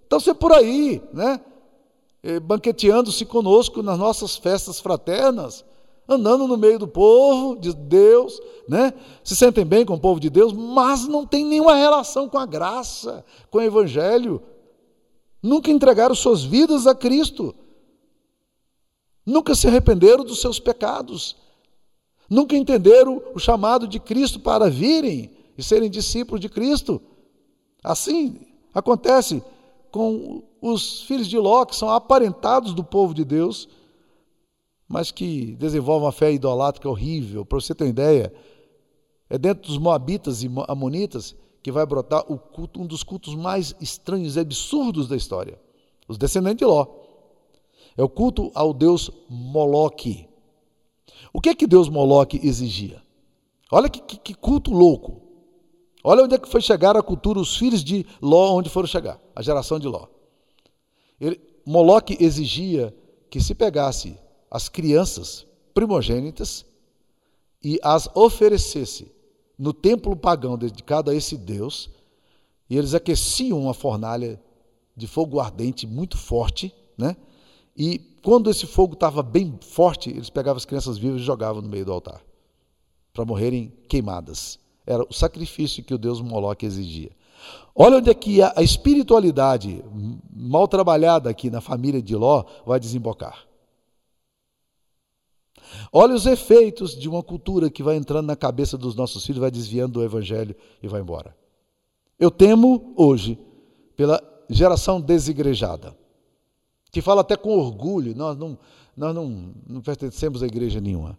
Então, 0.07 0.21
você 0.21 0.33
por 0.33 0.53
aí, 0.53 1.03
né? 1.13 1.41
Banqueteando-se 2.45 3.25
conosco 3.27 3.83
nas 3.83 3.99
nossas 3.99 4.37
festas 4.37 4.79
fraternas, 4.79 5.65
andando 6.09 6.47
no 6.47 6.57
meio 6.57 6.79
do 6.79 6.87
povo 6.87 7.57
de 7.59 7.73
Deus, 7.75 8.41
né? 8.69 8.93
Se 9.23 9.35
sentem 9.35 9.65
bem 9.65 9.85
com 9.85 9.95
o 9.95 10.01
povo 10.01 10.21
de 10.21 10.29
Deus, 10.29 10.53
mas 10.53 11.07
não 11.07 11.27
tem 11.27 11.45
nenhuma 11.45 11.75
relação 11.75 12.29
com 12.29 12.39
a 12.39 12.47
graça, 12.47 13.25
com 13.51 13.59
o 13.59 13.63
Evangelho. 13.63 14.43
Nunca 15.43 15.71
entregaram 15.71 16.15
suas 16.15 16.43
vidas 16.43 16.87
a 16.87 16.95
Cristo. 16.95 17.55
Nunca 19.25 19.55
se 19.55 19.67
arrependeram 19.67 20.25
dos 20.25 20.41
seus 20.41 20.59
pecados. 20.59 21.37
Nunca 22.29 22.57
entenderam 22.57 23.23
o 23.35 23.39
chamado 23.39 23.87
de 23.87 23.99
Cristo 23.99 24.41
para 24.41 24.71
virem 24.71 25.31
e 25.57 25.63
serem 25.63 25.91
discípulos 25.91 26.41
de 26.41 26.49
Cristo. 26.49 27.01
Assim 27.83 28.41
acontece 28.73 29.43
com 29.91 30.43
os 30.61 31.03
filhos 31.03 31.29
de 31.29 31.39
Ló, 31.39 31.65
que 31.65 31.77
são 31.77 31.91
aparentados 31.91 32.73
do 32.73 32.83
povo 32.83 33.15
de 33.15 33.25
Deus, 33.25 33.69
mas 34.89 35.11
que 35.11 35.57
desenvolvem 35.57 36.07
uma 36.07 36.13
fé 36.13 36.33
idolátrica 36.33 36.89
horrível. 36.89 37.45
Para 37.45 37.61
você 37.61 37.75
ter 37.75 37.85
uma 37.85 37.91
ideia, 37.91 38.33
é 39.29 39.39
dentro 39.39 39.67
dos 39.69 39.79
Moabitas 39.79 40.43
e 40.43 40.51
Amonitas 40.69 41.35
que 41.63 41.73
vai 41.73 41.87
brotar 41.87 42.23
culto, 42.25 42.83
um 42.83 42.87
dos 42.87 43.03
cultos 43.03 43.35
mais 43.35 43.75
estranhos 43.81 44.37
e 44.37 44.41
absurdos 44.41 45.09
da 45.09 45.17
história. 45.17 45.59
Os 46.07 46.19
descendentes 46.19 46.59
de 46.59 46.65
Ló. 46.67 46.87
É 47.97 48.03
o 48.03 48.09
culto 48.09 48.51
ao 48.55 48.75
deus 48.75 49.11
Moloque. 49.31 50.29
O 51.33 51.41
que 51.41 51.49
é 51.49 51.55
que 51.55 51.67
Deus 51.67 51.89
Moloque 51.89 52.39
exigia? 52.47 53.03
Olha 53.73 53.89
que, 53.89 54.01
que, 54.01 54.19
que 54.19 54.35
culto 54.35 54.73
louco. 54.73 55.23
Olha 56.03 56.23
onde 56.23 56.35
é 56.35 56.39
que 56.39 56.49
foi 56.49 56.61
chegar 56.61 56.97
a 56.99 57.03
cultura, 57.03 57.41
os 57.41 57.57
filhos 57.57 57.83
de 57.83 58.05
Ló, 58.21 58.55
onde 58.55 58.69
foram 58.69 58.87
chegar, 58.87 59.19
a 59.35 59.41
geração 59.41 59.79
de 59.79 59.89
Ló. 59.89 60.07
Ele, 61.19 61.41
Moloque 61.65 62.23
exigia 62.23 62.95
que 63.31 63.41
se 63.41 63.55
pegasse 63.55 64.19
as 64.55 64.69
crianças 64.69 65.45
primogênitas 65.75 66.65
e 67.61 67.77
as 67.83 68.09
oferecesse 68.15 69.11
no 69.59 69.73
templo 69.73 70.15
pagão 70.15 70.57
dedicado 70.57 71.11
a 71.11 71.15
esse 71.15 71.37
Deus, 71.37 71.91
e 72.71 72.79
eles 72.79 72.95
aqueciam 72.95 73.63
uma 73.63 73.75
fornalha 73.75 74.41
de 74.97 75.09
fogo 75.09 75.41
ardente 75.41 75.89
muito 75.89 76.17
forte, 76.17 76.73
né? 76.97 77.17
E 77.77 77.99
quando 78.23 78.49
esse 78.49 78.65
fogo 78.65 78.95
estava 78.95 79.25
bem 79.25 79.59
forte, 79.61 80.11
eles 80.11 80.31
pegavam 80.31 80.59
as 80.59 80.65
crianças 80.65 80.99
vivas 80.99 81.21
e 81.21 81.25
jogavam 81.25 81.61
no 81.61 81.69
meio 81.69 81.85
do 81.85 81.93
altar 81.93 82.23
para 83.13 83.25
morrerem 83.25 83.73
queimadas. 83.89 84.61
Era 84.87 85.03
o 85.03 85.13
sacrifício 85.13 85.83
que 85.83 85.95
o 85.95 85.99
Deus 85.99 86.21
Moloque 86.21 86.65
exigia. 86.65 87.11
Olha 87.75 87.97
onde 87.97 88.09
é 88.09 88.15
que 88.15 88.41
a 88.41 88.63
espiritualidade 88.63 89.85
mal 90.33 90.69
trabalhada 90.69 91.29
aqui 91.29 91.51
na 91.51 91.61
família 91.61 92.01
de 92.01 92.15
Ló 92.15 92.45
vai 92.65 92.79
desembocar. 92.79 93.49
Olha 95.93 96.15
os 96.15 96.27
efeitos 96.27 96.99
de 96.99 97.09
uma 97.09 97.23
cultura 97.23 97.71
que 97.71 97.83
vai 97.83 97.97
entrando 97.97 98.27
na 98.27 98.37
cabeça 98.37 98.77
dos 98.77 98.95
nossos 98.95 99.25
filhos, 99.25 99.41
vai 99.41 99.51
desviando 99.51 99.95
do 99.95 100.05
evangelho 100.05 100.55
e 100.83 100.89
vai 100.89 101.01
embora. 101.01 101.37
Eu 102.19 102.31
temo 102.31 102.93
hoje 102.97 103.39
pela 103.97 104.23
geração 104.49 105.01
desigrejada, 105.01 105.97
que 106.91 107.01
fala 107.01 107.23
até 107.23 107.37
com 107.37 107.59
orgulho, 107.59 108.15
nós 108.15 108.37
não, 108.37 108.59
nós 108.97 109.15
não, 109.15 109.53
não 109.67 109.81
pertencemos 109.81 110.43
a 110.43 110.47
igreja 110.47 110.81
nenhuma. 110.81 111.19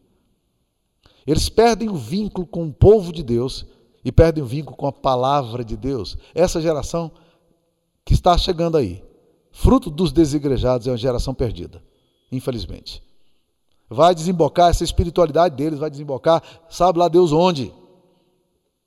Eles 1.26 1.50
perdem 1.50 1.90
o 1.90 1.96
vínculo 1.96 2.46
com 2.46 2.68
o 2.68 2.74
povo 2.74 3.12
de 3.12 3.24
Deus 3.24 3.66
e 4.04 4.12
perdem 4.12 4.44
o 4.44 4.48
vínculo 4.48 4.78
com 4.78 4.86
a 4.86 4.92
palavra 4.92 5.66
de 5.66 5.76
Deus. 5.76 6.18
Essa 6.34 6.62
geração 6.62 7.12
que 8.06 8.14
está 8.14 8.38
chegando 8.38 8.78
aí, 8.78 9.04
fruto 9.52 9.90
dos 9.90 10.12
desigrejados, 10.12 10.86
é 10.86 10.92
uma 10.92 10.98
geração 10.98 11.34
perdida, 11.34 11.84
infelizmente. 12.32 13.02
Vai 13.96 14.14
desembocar 14.14 14.70
essa 14.70 14.84
espiritualidade 14.84 15.56
deles, 15.56 15.80
vai 15.80 15.90
desembocar, 15.90 16.44
sabe 16.70 17.00
lá 17.00 17.08
Deus 17.08 17.32
onde? 17.32 17.74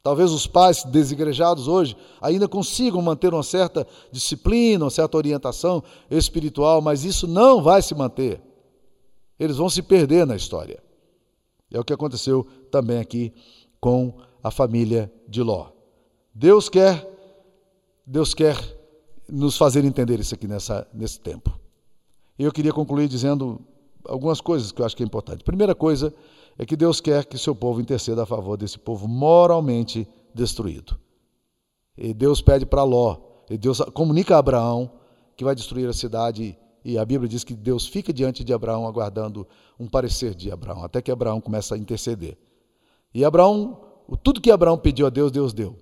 Talvez 0.02 0.30
os 0.30 0.46
pais 0.46 0.84
desigrejados 0.84 1.66
hoje 1.66 1.96
ainda 2.20 2.46
consigam 2.46 3.00
manter 3.00 3.32
uma 3.32 3.42
certa 3.42 3.86
disciplina, 4.12 4.84
uma 4.84 4.90
certa 4.90 5.16
orientação 5.16 5.82
espiritual, 6.10 6.82
mas 6.82 7.04
isso 7.04 7.26
não 7.26 7.62
vai 7.62 7.80
se 7.80 7.94
manter. 7.94 8.38
Eles 9.40 9.56
vão 9.56 9.70
se 9.70 9.80
perder 9.80 10.26
na 10.26 10.36
história. 10.36 10.82
É 11.70 11.80
o 11.80 11.84
que 11.84 11.92
aconteceu 11.92 12.46
também 12.70 12.98
aqui 12.98 13.32
com 13.80 14.12
a 14.42 14.50
família 14.50 15.10
de 15.26 15.42
Ló. 15.42 15.70
Deus 16.34 16.68
quer, 16.68 17.08
Deus 18.06 18.34
quer 18.34 18.56
nos 19.26 19.56
fazer 19.56 19.86
entender 19.86 20.20
isso 20.20 20.34
aqui 20.34 20.46
nessa, 20.46 20.86
nesse 20.92 21.18
tempo. 21.18 21.58
E 22.38 22.44
eu 22.44 22.52
queria 22.52 22.74
concluir 22.74 23.08
dizendo 23.08 23.60
algumas 24.04 24.40
coisas 24.40 24.72
que 24.72 24.80
eu 24.80 24.86
acho 24.86 24.96
que 24.96 25.02
é 25.02 25.06
importante. 25.06 25.44
Primeira 25.44 25.74
coisa 25.74 26.14
é 26.58 26.66
que 26.66 26.76
Deus 26.76 27.00
quer 27.00 27.24
que 27.24 27.38
seu 27.38 27.54
povo 27.54 27.80
interceda 27.80 28.22
a 28.22 28.26
favor 28.26 28.56
desse 28.56 28.78
povo 28.78 29.06
moralmente 29.06 30.08
destruído. 30.34 30.98
E 31.96 32.14
Deus 32.14 32.40
pede 32.40 32.64
para 32.64 32.82
Ló, 32.82 33.16
e 33.50 33.56
Deus 33.58 33.80
comunica 33.92 34.36
a 34.36 34.38
Abraão 34.38 34.90
que 35.36 35.44
vai 35.44 35.54
destruir 35.54 35.88
a 35.88 35.92
cidade 35.92 36.56
e 36.84 36.96
a 36.96 37.04
Bíblia 37.04 37.28
diz 37.28 37.44
que 37.44 37.54
Deus 37.54 37.86
fica 37.86 38.12
diante 38.12 38.42
de 38.42 38.52
Abraão 38.52 38.86
aguardando 38.86 39.46
um 39.78 39.86
parecer 39.86 40.34
de 40.34 40.50
Abraão, 40.50 40.82
até 40.82 41.02
que 41.02 41.10
Abraão 41.10 41.40
começa 41.40 41.74
a 41.74 41.78
interceder. 41.78 42.38
E 43.12 43.24
Abraão, 43.24 43.78
tudo 44.22 44.40
que 44.40 44.50
Abraão 44.50 44.78
pediu 44.78 45.06
a 45.06 45.10
Deus, 45.10 45.30
Deus 45.30 45.52
deu. 45.52 45.76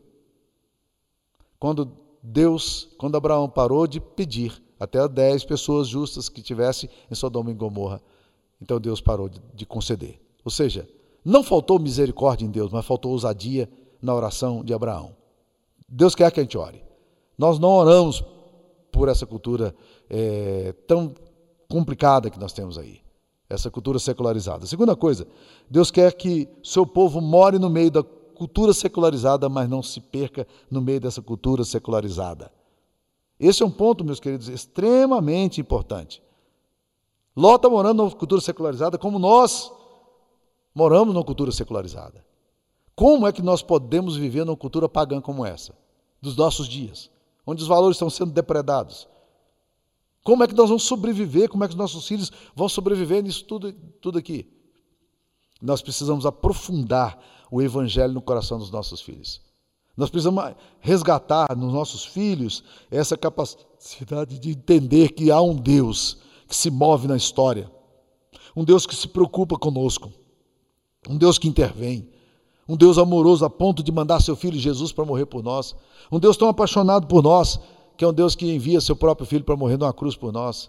Quando 1.58 1.92
Deus, 2.22 2.88
quando 2.98 3.16
Abraão 3.16 3.48
parou 3.48 3.86
de 3.86 4.00
pedir 4.00 4.60
até 4.78 5.06
dez 5.08 5.44
pessoas 5.44 5.88
justas 5.88 6.28
que 6.28 6.42
tivesse 6.42 6.88
em 7.10 7.14
Sodoma 7.14 7.50
e 7.50 7.54
Gomorra, 7.54 8.00
então 8.60 8.80
Deus 8.80 9.00
parou 9.00 9.28
de, 9.28 9.40
de 9.54 9.66
conceder. 9.66 10.20
Ou 10.44 10.50
seja, 10.50 10.88
não 11.24 11.42
faltou 11.42 11.78
misericórdia 11.78 12.46
em 12.46 12.50
Deus, 12.50 12.70
mas 12.70 12.84
faltou 12.86 13.12
ousadia 13.12 13.68
na 14.00 14.14
oração 14.14 14.64
de 14.64 14.72
Abraão. 14.72 15.16
Deus 15.88 16.14
quer 16.14 16.30
que 16.30 16.40
a 16.40 16.42
gente 16.42 16.56
ore. 16.56 16.82
Nós 17.36 17.58
não 17.58 17.70
oramos 17.70 18.24
por 18.90 19.08
essa 19.08 19.26
cultura 19.26 19.74
é, 20.08 20.72
tão 20.86 21.14
complicada 21.68 22.30
que 22.30 22.38
nós 22.38 22.52
temos 22.52 22.78
aí, 22.78 23.00
essa 23.48 23.70
cultura 23.70 23.98
secularizada. 23.98 24.66
Segunda 24.66 24.96
coisa, 24.96 25.26
Deus 25.68 25.90
quer 25.90 26.12
que 26.12 26.48
seu 26.62 26.86
povo 26.86 27.20
more 27.20 27.58
no 27.58 27.68
meio 27.68 27.90
da 27.90 28.02
cultura 28.02 28.72
secularizada, 28.72 29.48
mas 29.48 29.68
não 29.68 29.82
se 29.82 30.00
perca 30.00 30.46
no 30.70 30.80
meio 30.80 31.00
dessa 31.00 31.20
cultura 31.20 31.64
secularizada. 31.64 32.50
Esse 33.38 33.62
é 33.62 33.66
um 33.66 33.70
ponto, 33.70 34.04
meus 34.04 34.20
queridos, 34.20 34.48
extremamente 34.48 35.60
importante. 35.60 36.22
Ló 37.36 37.56
está 37.56 37.68
morando 37.68 38.02
numa 38.02 38.10
cultura 38.10 38.40
secularizada 38.40 38.96
como 38.96 39.18
nós 39.18 39.70
moramos 40.74 41.14
numa 41.14 41.24
cultura 41.24 41.52
secularizada. 41.52 42.24
Como 42.94 43.26
é 43.26 43.32
que 43.32 43.42
nós 43.42 43.62
podemos 43.62 44.16
viver 44.16 44.44
numa 44.44 44.56
cultura 44.56 44.88
pagã 44.88 45.20
como 45.20 45.44
essa, 45.44 45.76
dos 46.20 46.36
nossos 46.36 46.66
dias? 46.66 47.10
onde 47.46 47.62
os 47.62 47.68
valores 47.68 47.96
estão 47.96 48.10
sendo 48.10 48.32
depredados. 48.32 49.08
Como 50.24 50.42
é 50.42 50.48
que 50.48 50.54
nós 50.54 50.68
vamos 50.68 50.82
sobreviver? 50.82 51.48
Como 51.48 51.62
é 51.62 51.68
que 51.68 51.74
os 51.74 51.78
nossos 51.78 52.06
filhos 52.06 52.32
vão 52.54 52.68
sobreviver 52.68 53.22
nisso 53.22 53.44
tudo, 53.44 53.72
tudo 53.72 54.18
aqui? 54.18 54.52
Nós 55.62 55.80
precisamos 55.80 56.26
aprofundar 56.26 57.18
o 57.50 57.62
evangelho 57.62 58.12
no 58.12 58.20
coração 58.20 58.58
dos 58.58 58.70
nossos 58.70 59.00
filhos. 59.00 59.40
Nós 59.96 60.10
precisamos 60.10 60.54
resgatar 60.80 61.56
nos 61.56 61.72
nossos 61.72 62.04
filhos 62.04 62.62
essa 62.90 63.16
capacidade 63.16 64.38
de 64.38 64.50
entender 64.50 65.12
que 65.12 65.30
há 65.30 65.40
um 65.40 65.54
Deus 65.54 66.18
que 66.46 66.54
se 66.54 66.70
move 66.70 67.08
na 67.08 67.16
história, 67.16 67.70
um 68.54 68.64
Deus 68.64 68.86
que 68.86 68.94
se 68.94 69.08
preocupa 69.08 69.56
conosco, 69.58 70.12
um 71.08 71.16
Deus 71.16 71.38
que 71.38 71.48
intervém, 71.48 72.08
um 72.68 72.76
Deus 72.76 72.98
amoroso 72.98 73.44
a 73.44 73.50
ponto 73.50 73.82
de 73.82 73.92
mandar 73.92 74.20
seu 74.20 74.34
filho 74.34 74.58
Jesus 74.58 74.92
para 74.92 75.04
morrer 75.04 75.26
por 75.26 75.42
nós. 75.42 75.74
Um 76.10 76.18
Deus 76.18 76.36
tão 76.36 76.48
apaixonado 76.48 77.06
por 77.06 77.22
nós, 77.22 77.60
que 77.96 78.04
é 78.04 78.08
um 78.08 78.12
Deus 78.12 78.34
que 78.34 78.52
envia 78.52 78.80
seu 78.80 78.96
próprio 78.96 79.26
filho 79.26 79.44
para 79.44 79.56
morrer 79.56 79.76
numa 79.76 79.92
cruz 79.92 80.16
por 80.16 80.32
nós. 80.32 80.68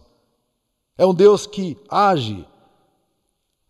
É 0.97 1.05
um 1.05 1.13
Deus 1.13 1.47
que 1.47 1.75
age. 1.89 2.45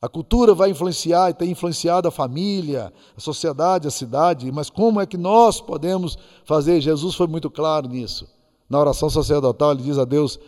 A 0.02 0.08
cultura 0.08 0.54
vai 0.54 0.70
influenciar 0.70 1.30
e 1.30 1.34
tem 1.34 1.52
influenciado 1.52 2.08
a 2.08 2.12
família, 2.12 2.94
a 3.16 3.20
sociedade, 3.20 3.88
a 3.88 3.92
cidade, 3.92 4.52
mas 4.52 4.70
como 4.70 5.02
é 5.02 5.06
que 5.06 5.18
nós 5.18 5.60
podemos 5.60 6.18
fazer? 6.46 6.80
Jesus 6.82 7.16
foi 7.16 7.28
muito 7.28 7.50
claro 7.50 7.88
nisso. 7.88 8.28
Na 8.70 8.80
oração 8.80 9.10
sacerdotal, 9.10 9.72
ele 9.72 9.84
diz 9.84 9.98
a 9.98 10.06
Deus: 10.06 10.40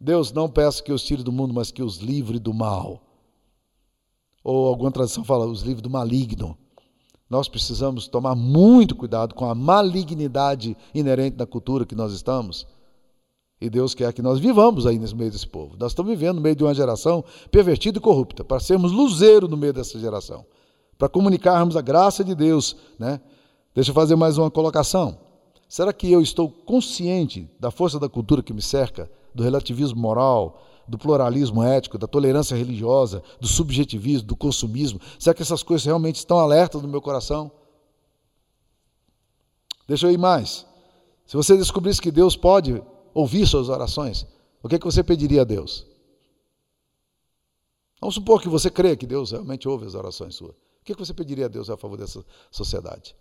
Deus, 0.00 0.32
não 0.32 0.48
peço 0.48 0.82
que 0.82 0.92
os 0.92 1.04
tire 1.04 1.22
do 1.22 1.30
mundo, 1.30 1.54
mas 1.54 1.70
que 1.70 1.82
os 1.82 1.98
livre 1.98 2.38
do 2.38 2.52
mal. 2.52 3.00
Ou 4.42 4.66
alguma 4.66 4.90
tradição 4.90 5.22
fala, 5.22 5.46
os 5.46 5.62
livre 5.62 5.80
do 5.80 5.90
maligno 5.90 6.58
nós 7.32 7.48
precisamos 7.48 8.06
tomar 8.06 8.34
muito 8.34 8.94
cuidado 8.94 9.34
com 9.34 9.48
a 9.48 9.54
malignidade 9.54 10.76
inerente 10.94 11.34
da 11.34 11.46
cultura 11.46 11.86
que 11.86 11.94
nós 11.94 12.12
estamos. 12.12 12.66
E 13.62 13.70
Deus 13.70 13.94
quer 13.94 14.12
que 14.12 14.20
nós 14.20 14.40
vivamos 14.40 14.88
aí 14.88 14.98
nesse 14.98 15.14
meio 15.14 15.30
desse 15.30 15.46
povo. 15.46 15.76
Nós 15.78 15.92
estamos 15.92 16.10
vivendo 16.10 16.34
no 16.34 16.40
meio 16.40 16.56
de 16.56 16.64
uma 16.64 16.74
geração 16.74 17.24
pervertida 17.48 17.98
e 17.98 18.00
corrupta, 18.00 18.42
para 18.42 18.58
sermos 18.58 18.90
luzeiro 18.90 19.46
no 19.46 19.56
meio 19.56 19.72
dessa 19.72 20.00
geração, 20.00 20.44
para 20.98 21.08
comunicarmos 21.08 21.76
a 21.76 21.80
graça 21.80 22.24
de 22.24 22.34
Deus. 22.34 22.74
Né? 22.98 23.20
Deixa 23.72 23.92
eu 23.92 23.94
fazer 23.94 24.16
mais 24.16 24.36
uma 24.36 24.50
colocação. 24.50 25.16
Será 25.68 25.92
que 25.92 26.10
eu 26.10 26.20
estou 26.20 26.48
consciente 26.48 27.48
da 27.60 27.70
força 27.70 28.00
da 28.00 28.08
cultura 28.08 28.42
que 28.42 28.52
me 28.52 28.60
cerca, 28.60 29.08
do 29.32 29.44
relativismo 29.44 30.00
moral, 30.00 30.60
do 30.88 30.98
pluralismo 30.98 31.62
ético, 31.62 31.96
da 31.96 32.08
tolerância 32.08 32.56
religiosa, 32.56 33.22
do 33.40 33.46
subjetivismo, 33.46 34.26
do 34.26 34.34
consumismo? 34.34 35.00
Será 35.20 35.34
que 35.34 35.42
essas 35.42 35.62
coisas 35.62 35.86
realmente 35.86 36.16
estão 36.16 36.40
alertas 36.40 36.82
no 36.82 36.88
meu 36.88 37.00
coração? 37.00 37.48
Deixa 39.86 40.08
eu 40.08 40.10
ir 40.10 40.18
mais. 40.18 40.66
Se 41.24 41.36
você 41.36 41.56
descobrisse 41.56 42.02
que 42.02 42.10
Deus 42.10 42.36
pode 42.36 42.82
ouvir 43.14 43.46
suas 43.46 43.68
orações, 43.68 44.26
o 44.62 44.68
que, 44.68 44.76
é 44.76 44.78
que 44.78 44.84
você 44.84 45.02
pediria 45.02 45.42
a 45.42 45.44
Deus? 45.44 45.86
Vamos 48.00 48.14
supor 48.14 48.40
que 48.40 48.48
você 48.48 48.70
crê 48.70 48.96
que 48.96 49.06
Deus 49.06 49.30
realmente 49.30 49.68
ouve 49.68 49.86
as 49.86 49.94
orações 49.94 50.34
suas. 50.34 50.52
O 50.52 50.84
que, 50.84 50.92
é 50.92 50.94
que 50.94 51.04
você 51.04 51.14
pediria 51.14 51.46
a 51.46 51.48
Deus 51.48 51.70
a 51.70 51.76
favor 51.76 51.96
dessa 51.96 52.24
sociedade? 52.50 53.14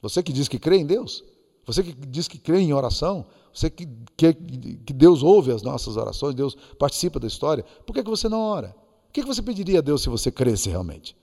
Você 0.00 0.22
que 0.22 0.32
diz 0.32 0.48
que 0.48 0.58
crê 0.58 0.78
em 0.78 0.86
Deus? 0.86 1.22
Você 1.66 1.82
que 1.82 1.92
diz 1.92 2.26
que 2.26 2.38
crê 2.38 2.60
em 2.60 2.72
oração? 2.72 3.26
você 3.52 3.68
que, 3.68 3.86
que, 4.16 4.32
que 4.32 4.92
Deus 4.92 5.22
ouve 5.22 5.52
as 5.52 5.62
nossas 5.62 5.96
orações, 5.96 6.34
Deus 6.34 6.56
participa 6.78 7.20
da 7.20 7.26
história, 7.26 7.64
por 7.86 7.92
que, 7.92 8.02
que 8.02 8.08
você 8.08 8.28
não 8.28 8.40
ora? 8.40 8.74
O 9.08 9.12
que, 9.12 9.20
que 9.20 9.26
você 9.26 9.42
pediria 9.42 9.80
a 9.80 9.82
Deus 9.82 10.02
se 10.02 10.08
você 10.08 10.32
cresce 10.32 10.70
realmente? 10.70 11.14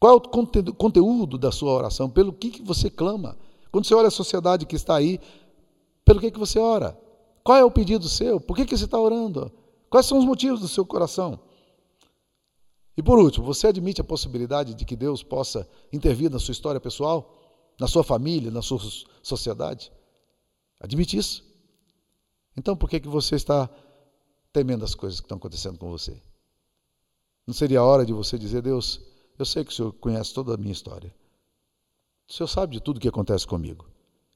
Qual 0.00 0.14
é 0.14 0.16
o 0.16 0.72
conteúdo 0.74 1.36
da 1.36 1.52
sua 1.52 1.72
oração? 1.72 2.08
Pelo 2.08 2.32
que, 2.32 2.50
que 2.50 2.62
você 2.62 2.88
clama? 2.88 3.36
Quando 3.70 3.86
você 3.86 3.94
olha 3.94 4.08
a 4.08 4.10
sociedade 4.10 4.64
que 4.64 4.74
está 4.74 4.96
aí, 4.96 5.20
pelo 6.04 6.20
que, 6.20 6.30
que 6.30 6.38
você 6.38 6.58
ora? 6.58 6.98
Qual 7.44 7.58
é 7.58 7.64
o 7.64 7.70
pedido 7.70 8.08
seu? 8.08 8.40
Por 8.40 8.56
que, 8.56 8.64
que 8.64 8.76
você 8.76 8.84
está 8.84 8.98
orando? 8.98 9.52
Quais 9.90 10.06
são 10.06 10.18
os 10.18 10.24
motivos 10.24 10.60
do 10.60 10.68
seu 10.68 10.86
coração? 10.86 11.40
E 12.96 13.02
por 13.02 13.18
último, 13.18 13.46
você 13.46 13.68
admite 13.68 14.00
a 14.00 14.04
possibilidade 14.04 14.74
de 14.74 14.84
que 14.84 14.94
Deus 14.94 15.22
possa 15.22 15.68
intervir 15.92 16.30
na 16.30 16.38
sua 16.38 16.52
história 16.52 16.80
pessoal, 16.80 17.72
na 17.78 17.88
sua 17.88 18.04
família, 18.04 18.50
na 18.50 18.62
sua 18.62 18.78
sociedade? 19.22 19.92
Admite 20.78 21.16
isso? 21.16 21.44
Então 22.56 22.76
por 22.76 22.88
que, 22.88 23.00
que 23.00 23.08
você 23.08 23.34
está 23.34 23.68
temendo 24.52 24.84
as 24.84 24.94
coisas 24.94 25.20
que 25.20 25.24
estão 25.24 25.38
acontecendo 25.38 25.78
com 25.78 25.90
você? 25.90 26.20
Não 27.46 27.54
seria 27.54 27.80
a 27.80 27.84
hora 27.84 28.04
de 28.04 28.12
você 28.12 28.38
dizer, 28.38 28.62
Deus, 28.62 29.00
eu 29.38 29.44
sei 29.44 29.64
que 29.64 29.72
o 29.72 29.74
Senhor 29.74 29.92
conhece 29.94 30.32
toda 30.34 30.54
a 30.54 30.56
minha 30.56 30.72
história. 30.72 31.12
O 32.28 32.32
Senhor 32.32 32.48
sabe 32.48 32.74
de 32.74 32.80
tudo 32.80 33.00
que 33.00 33.08
acontece 33.08 33.46
comigo. 33.46 33.86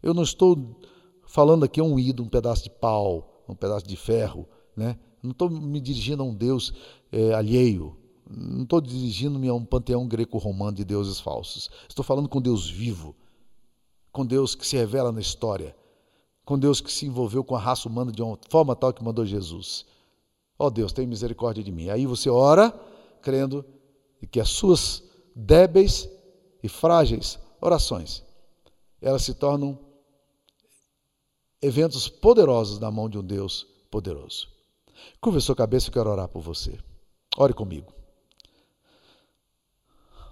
Eu 0.03 0.12
não 0.12 0.23
estou 0.23 0.81
falando 1.27 1.64
aqui 1.64 1.81
a 1.81 1.85
um 1.85 1.99
ídolo, 1.99 2.27
um 2.27 2.31
pedaço 2.31 2.64
de 2.64 2.70
pau, 2.70 3.43
um 3.49 3.55
pedaço 3.55 3.87
de 3.87 3.97
ferro, 3.97 4.49
né? 4.77 4.99
Não 5.22 5.33
estou 5.33 5.51
me 5.51 5.81
dirigindo 5.81 6.22
a 6.22 6.27
um 6.27 6.35
Deus 6.35 6.72
é, 7.11 7.35
alheio. 7.35 7.97
Não 8.29 8.62
estou 8.62 8.81
dirigindo-me 8.81 9.49
a 9.49 9.55
um 9.55 9.64
panteão 9.64 10.07
greco-romano 10.07 10.77
de 10.77 10.85
deuses 10.85 11.20
falsos. 11.20 11.70
Estou 11.89 12.05
falando 12.05 12.29
com 12.29 12.41
Deus 12.41 12.68
vivo, 12.68 13.14
com 14.12 14.24
Deus 14.24 14.55
que 14.55 14.66
se 14.66 14.77
revela 14.77 15.12
na 15.12 15.20
história, 15.20 15.77
com 16.45 16.59
Deus 16.59 16.81
que 16.81 16.93
se 16.93 17.07
envolveu 17.07 17.45
com 17.45 17.55
a 17.55 17.61
raça 17.61 17.89
humana 17.89 18.12
de 18.12 18.22
uma 18.22 18.39
forma 18.49 18.74
tal 18.74 18.93
que 18.93 19.03
mandou 19.03 19.24
Jesus. 19.24 19.85
Ó 20.59 20.66
oh 20.66 20.70
Deus, 20.70 20.93
tem 20.93 21.07
misericórdia 21.07 21.62
de 21.62 21.70
mim. 21.70 21.89
Aí 21.89 22.07
você 22.07 22.31
ora, 22.31 22.72
crendo 23.20 23.64
que 24.31 24.41
as 24.41 24.49
suas 24.49 25.03
débeis 25.35 26.09
e 26.62 26.68
frágeis 26.68 27.39
orações, 27.61 28.24
elas 29.01 29.22
se 29.22 29.35
tornam 29.35 29.79
eventos 31.61 32.09
poderosos 32.09 32.79
na 32.79 32.91
mão 32.91 33.09
de 33.09 33.19
um 33.19 33.23
Deus 33.23 33.67
poderoso. 33.91 34.49
Curva 35.21 35.41
sua 35.41 35.57
cabeça, 35.57 35.89
eu 35.89 35.93
quero 35.93 36.11
orar 36.11 36.29
por 36.29 36.41
você. 36.41 36.79
Ore 37.37 37.53
comigo. 37.53 37.93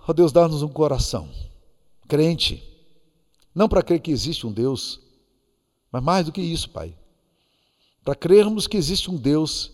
Ó 0.01 0.11
oh 0.11 0.12
Deus, 0.12 0.33
dá-nos 0.33 0.62
um 0.62 0.68
coração 0.68 1.29
crente, 2.07 2.62
não 3.55 3.68
para 3.68 3.83
crer 3.83 4.01
que 4.01 4.11
existe 4.11 4.47
um 4.47 4.53
Deus, 4.53 5.01
mas 5.91 6.03
mais 6.03 6.27
do 6.27 6.33
que 6.33 6.41
isso, 6.41 6.68
Pai, 6.70 6.97
para 8.03 8.14
crermos 8.14 8.66
que 8.66 8.77
existe 8.77 9.11
um 9.11 9.16
Deus 9.16 9.72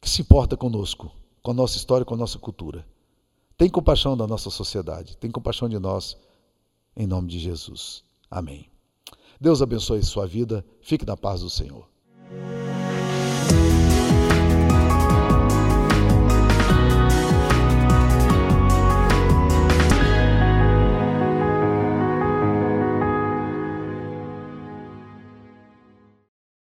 que 0.00 0.08
se 0.08 0.22
importa 0.22 0.56
conosco, 0.56 1.12
com 1.42 1.50
a 1.50 1.54
nossa 1.54 1.76
história, 1.76 2.04
com 2.04 2.14
a 2.14 2.18
nossa 2.18 2.38
cultura. 2.38 2.86
Tem 3.56 3.68
compaixão 3.68 4.16
da 4.16 4.26
nossa 4.26 4.50
sociedade, 4.50 5.16
tem 5.16 5.30
compaixão 5.30 5.68
de 5.68 5.78
nós, 5.78 6.16
em 6.96 7.06
nome 7.06 7.28
de 7.28 7.38
Jesus. 7.38 8.02
Amém. 8.30 8.70
Deus 9.40 9.62
abençoe 9.62 10.02
sua 10.02 10.26
vida. 10.26 10.62
Fique 10.82 11.06
na 11.06 11.16
paz 11.16 11.40
do 11.40 11.48
Senhor. 11.48 11.88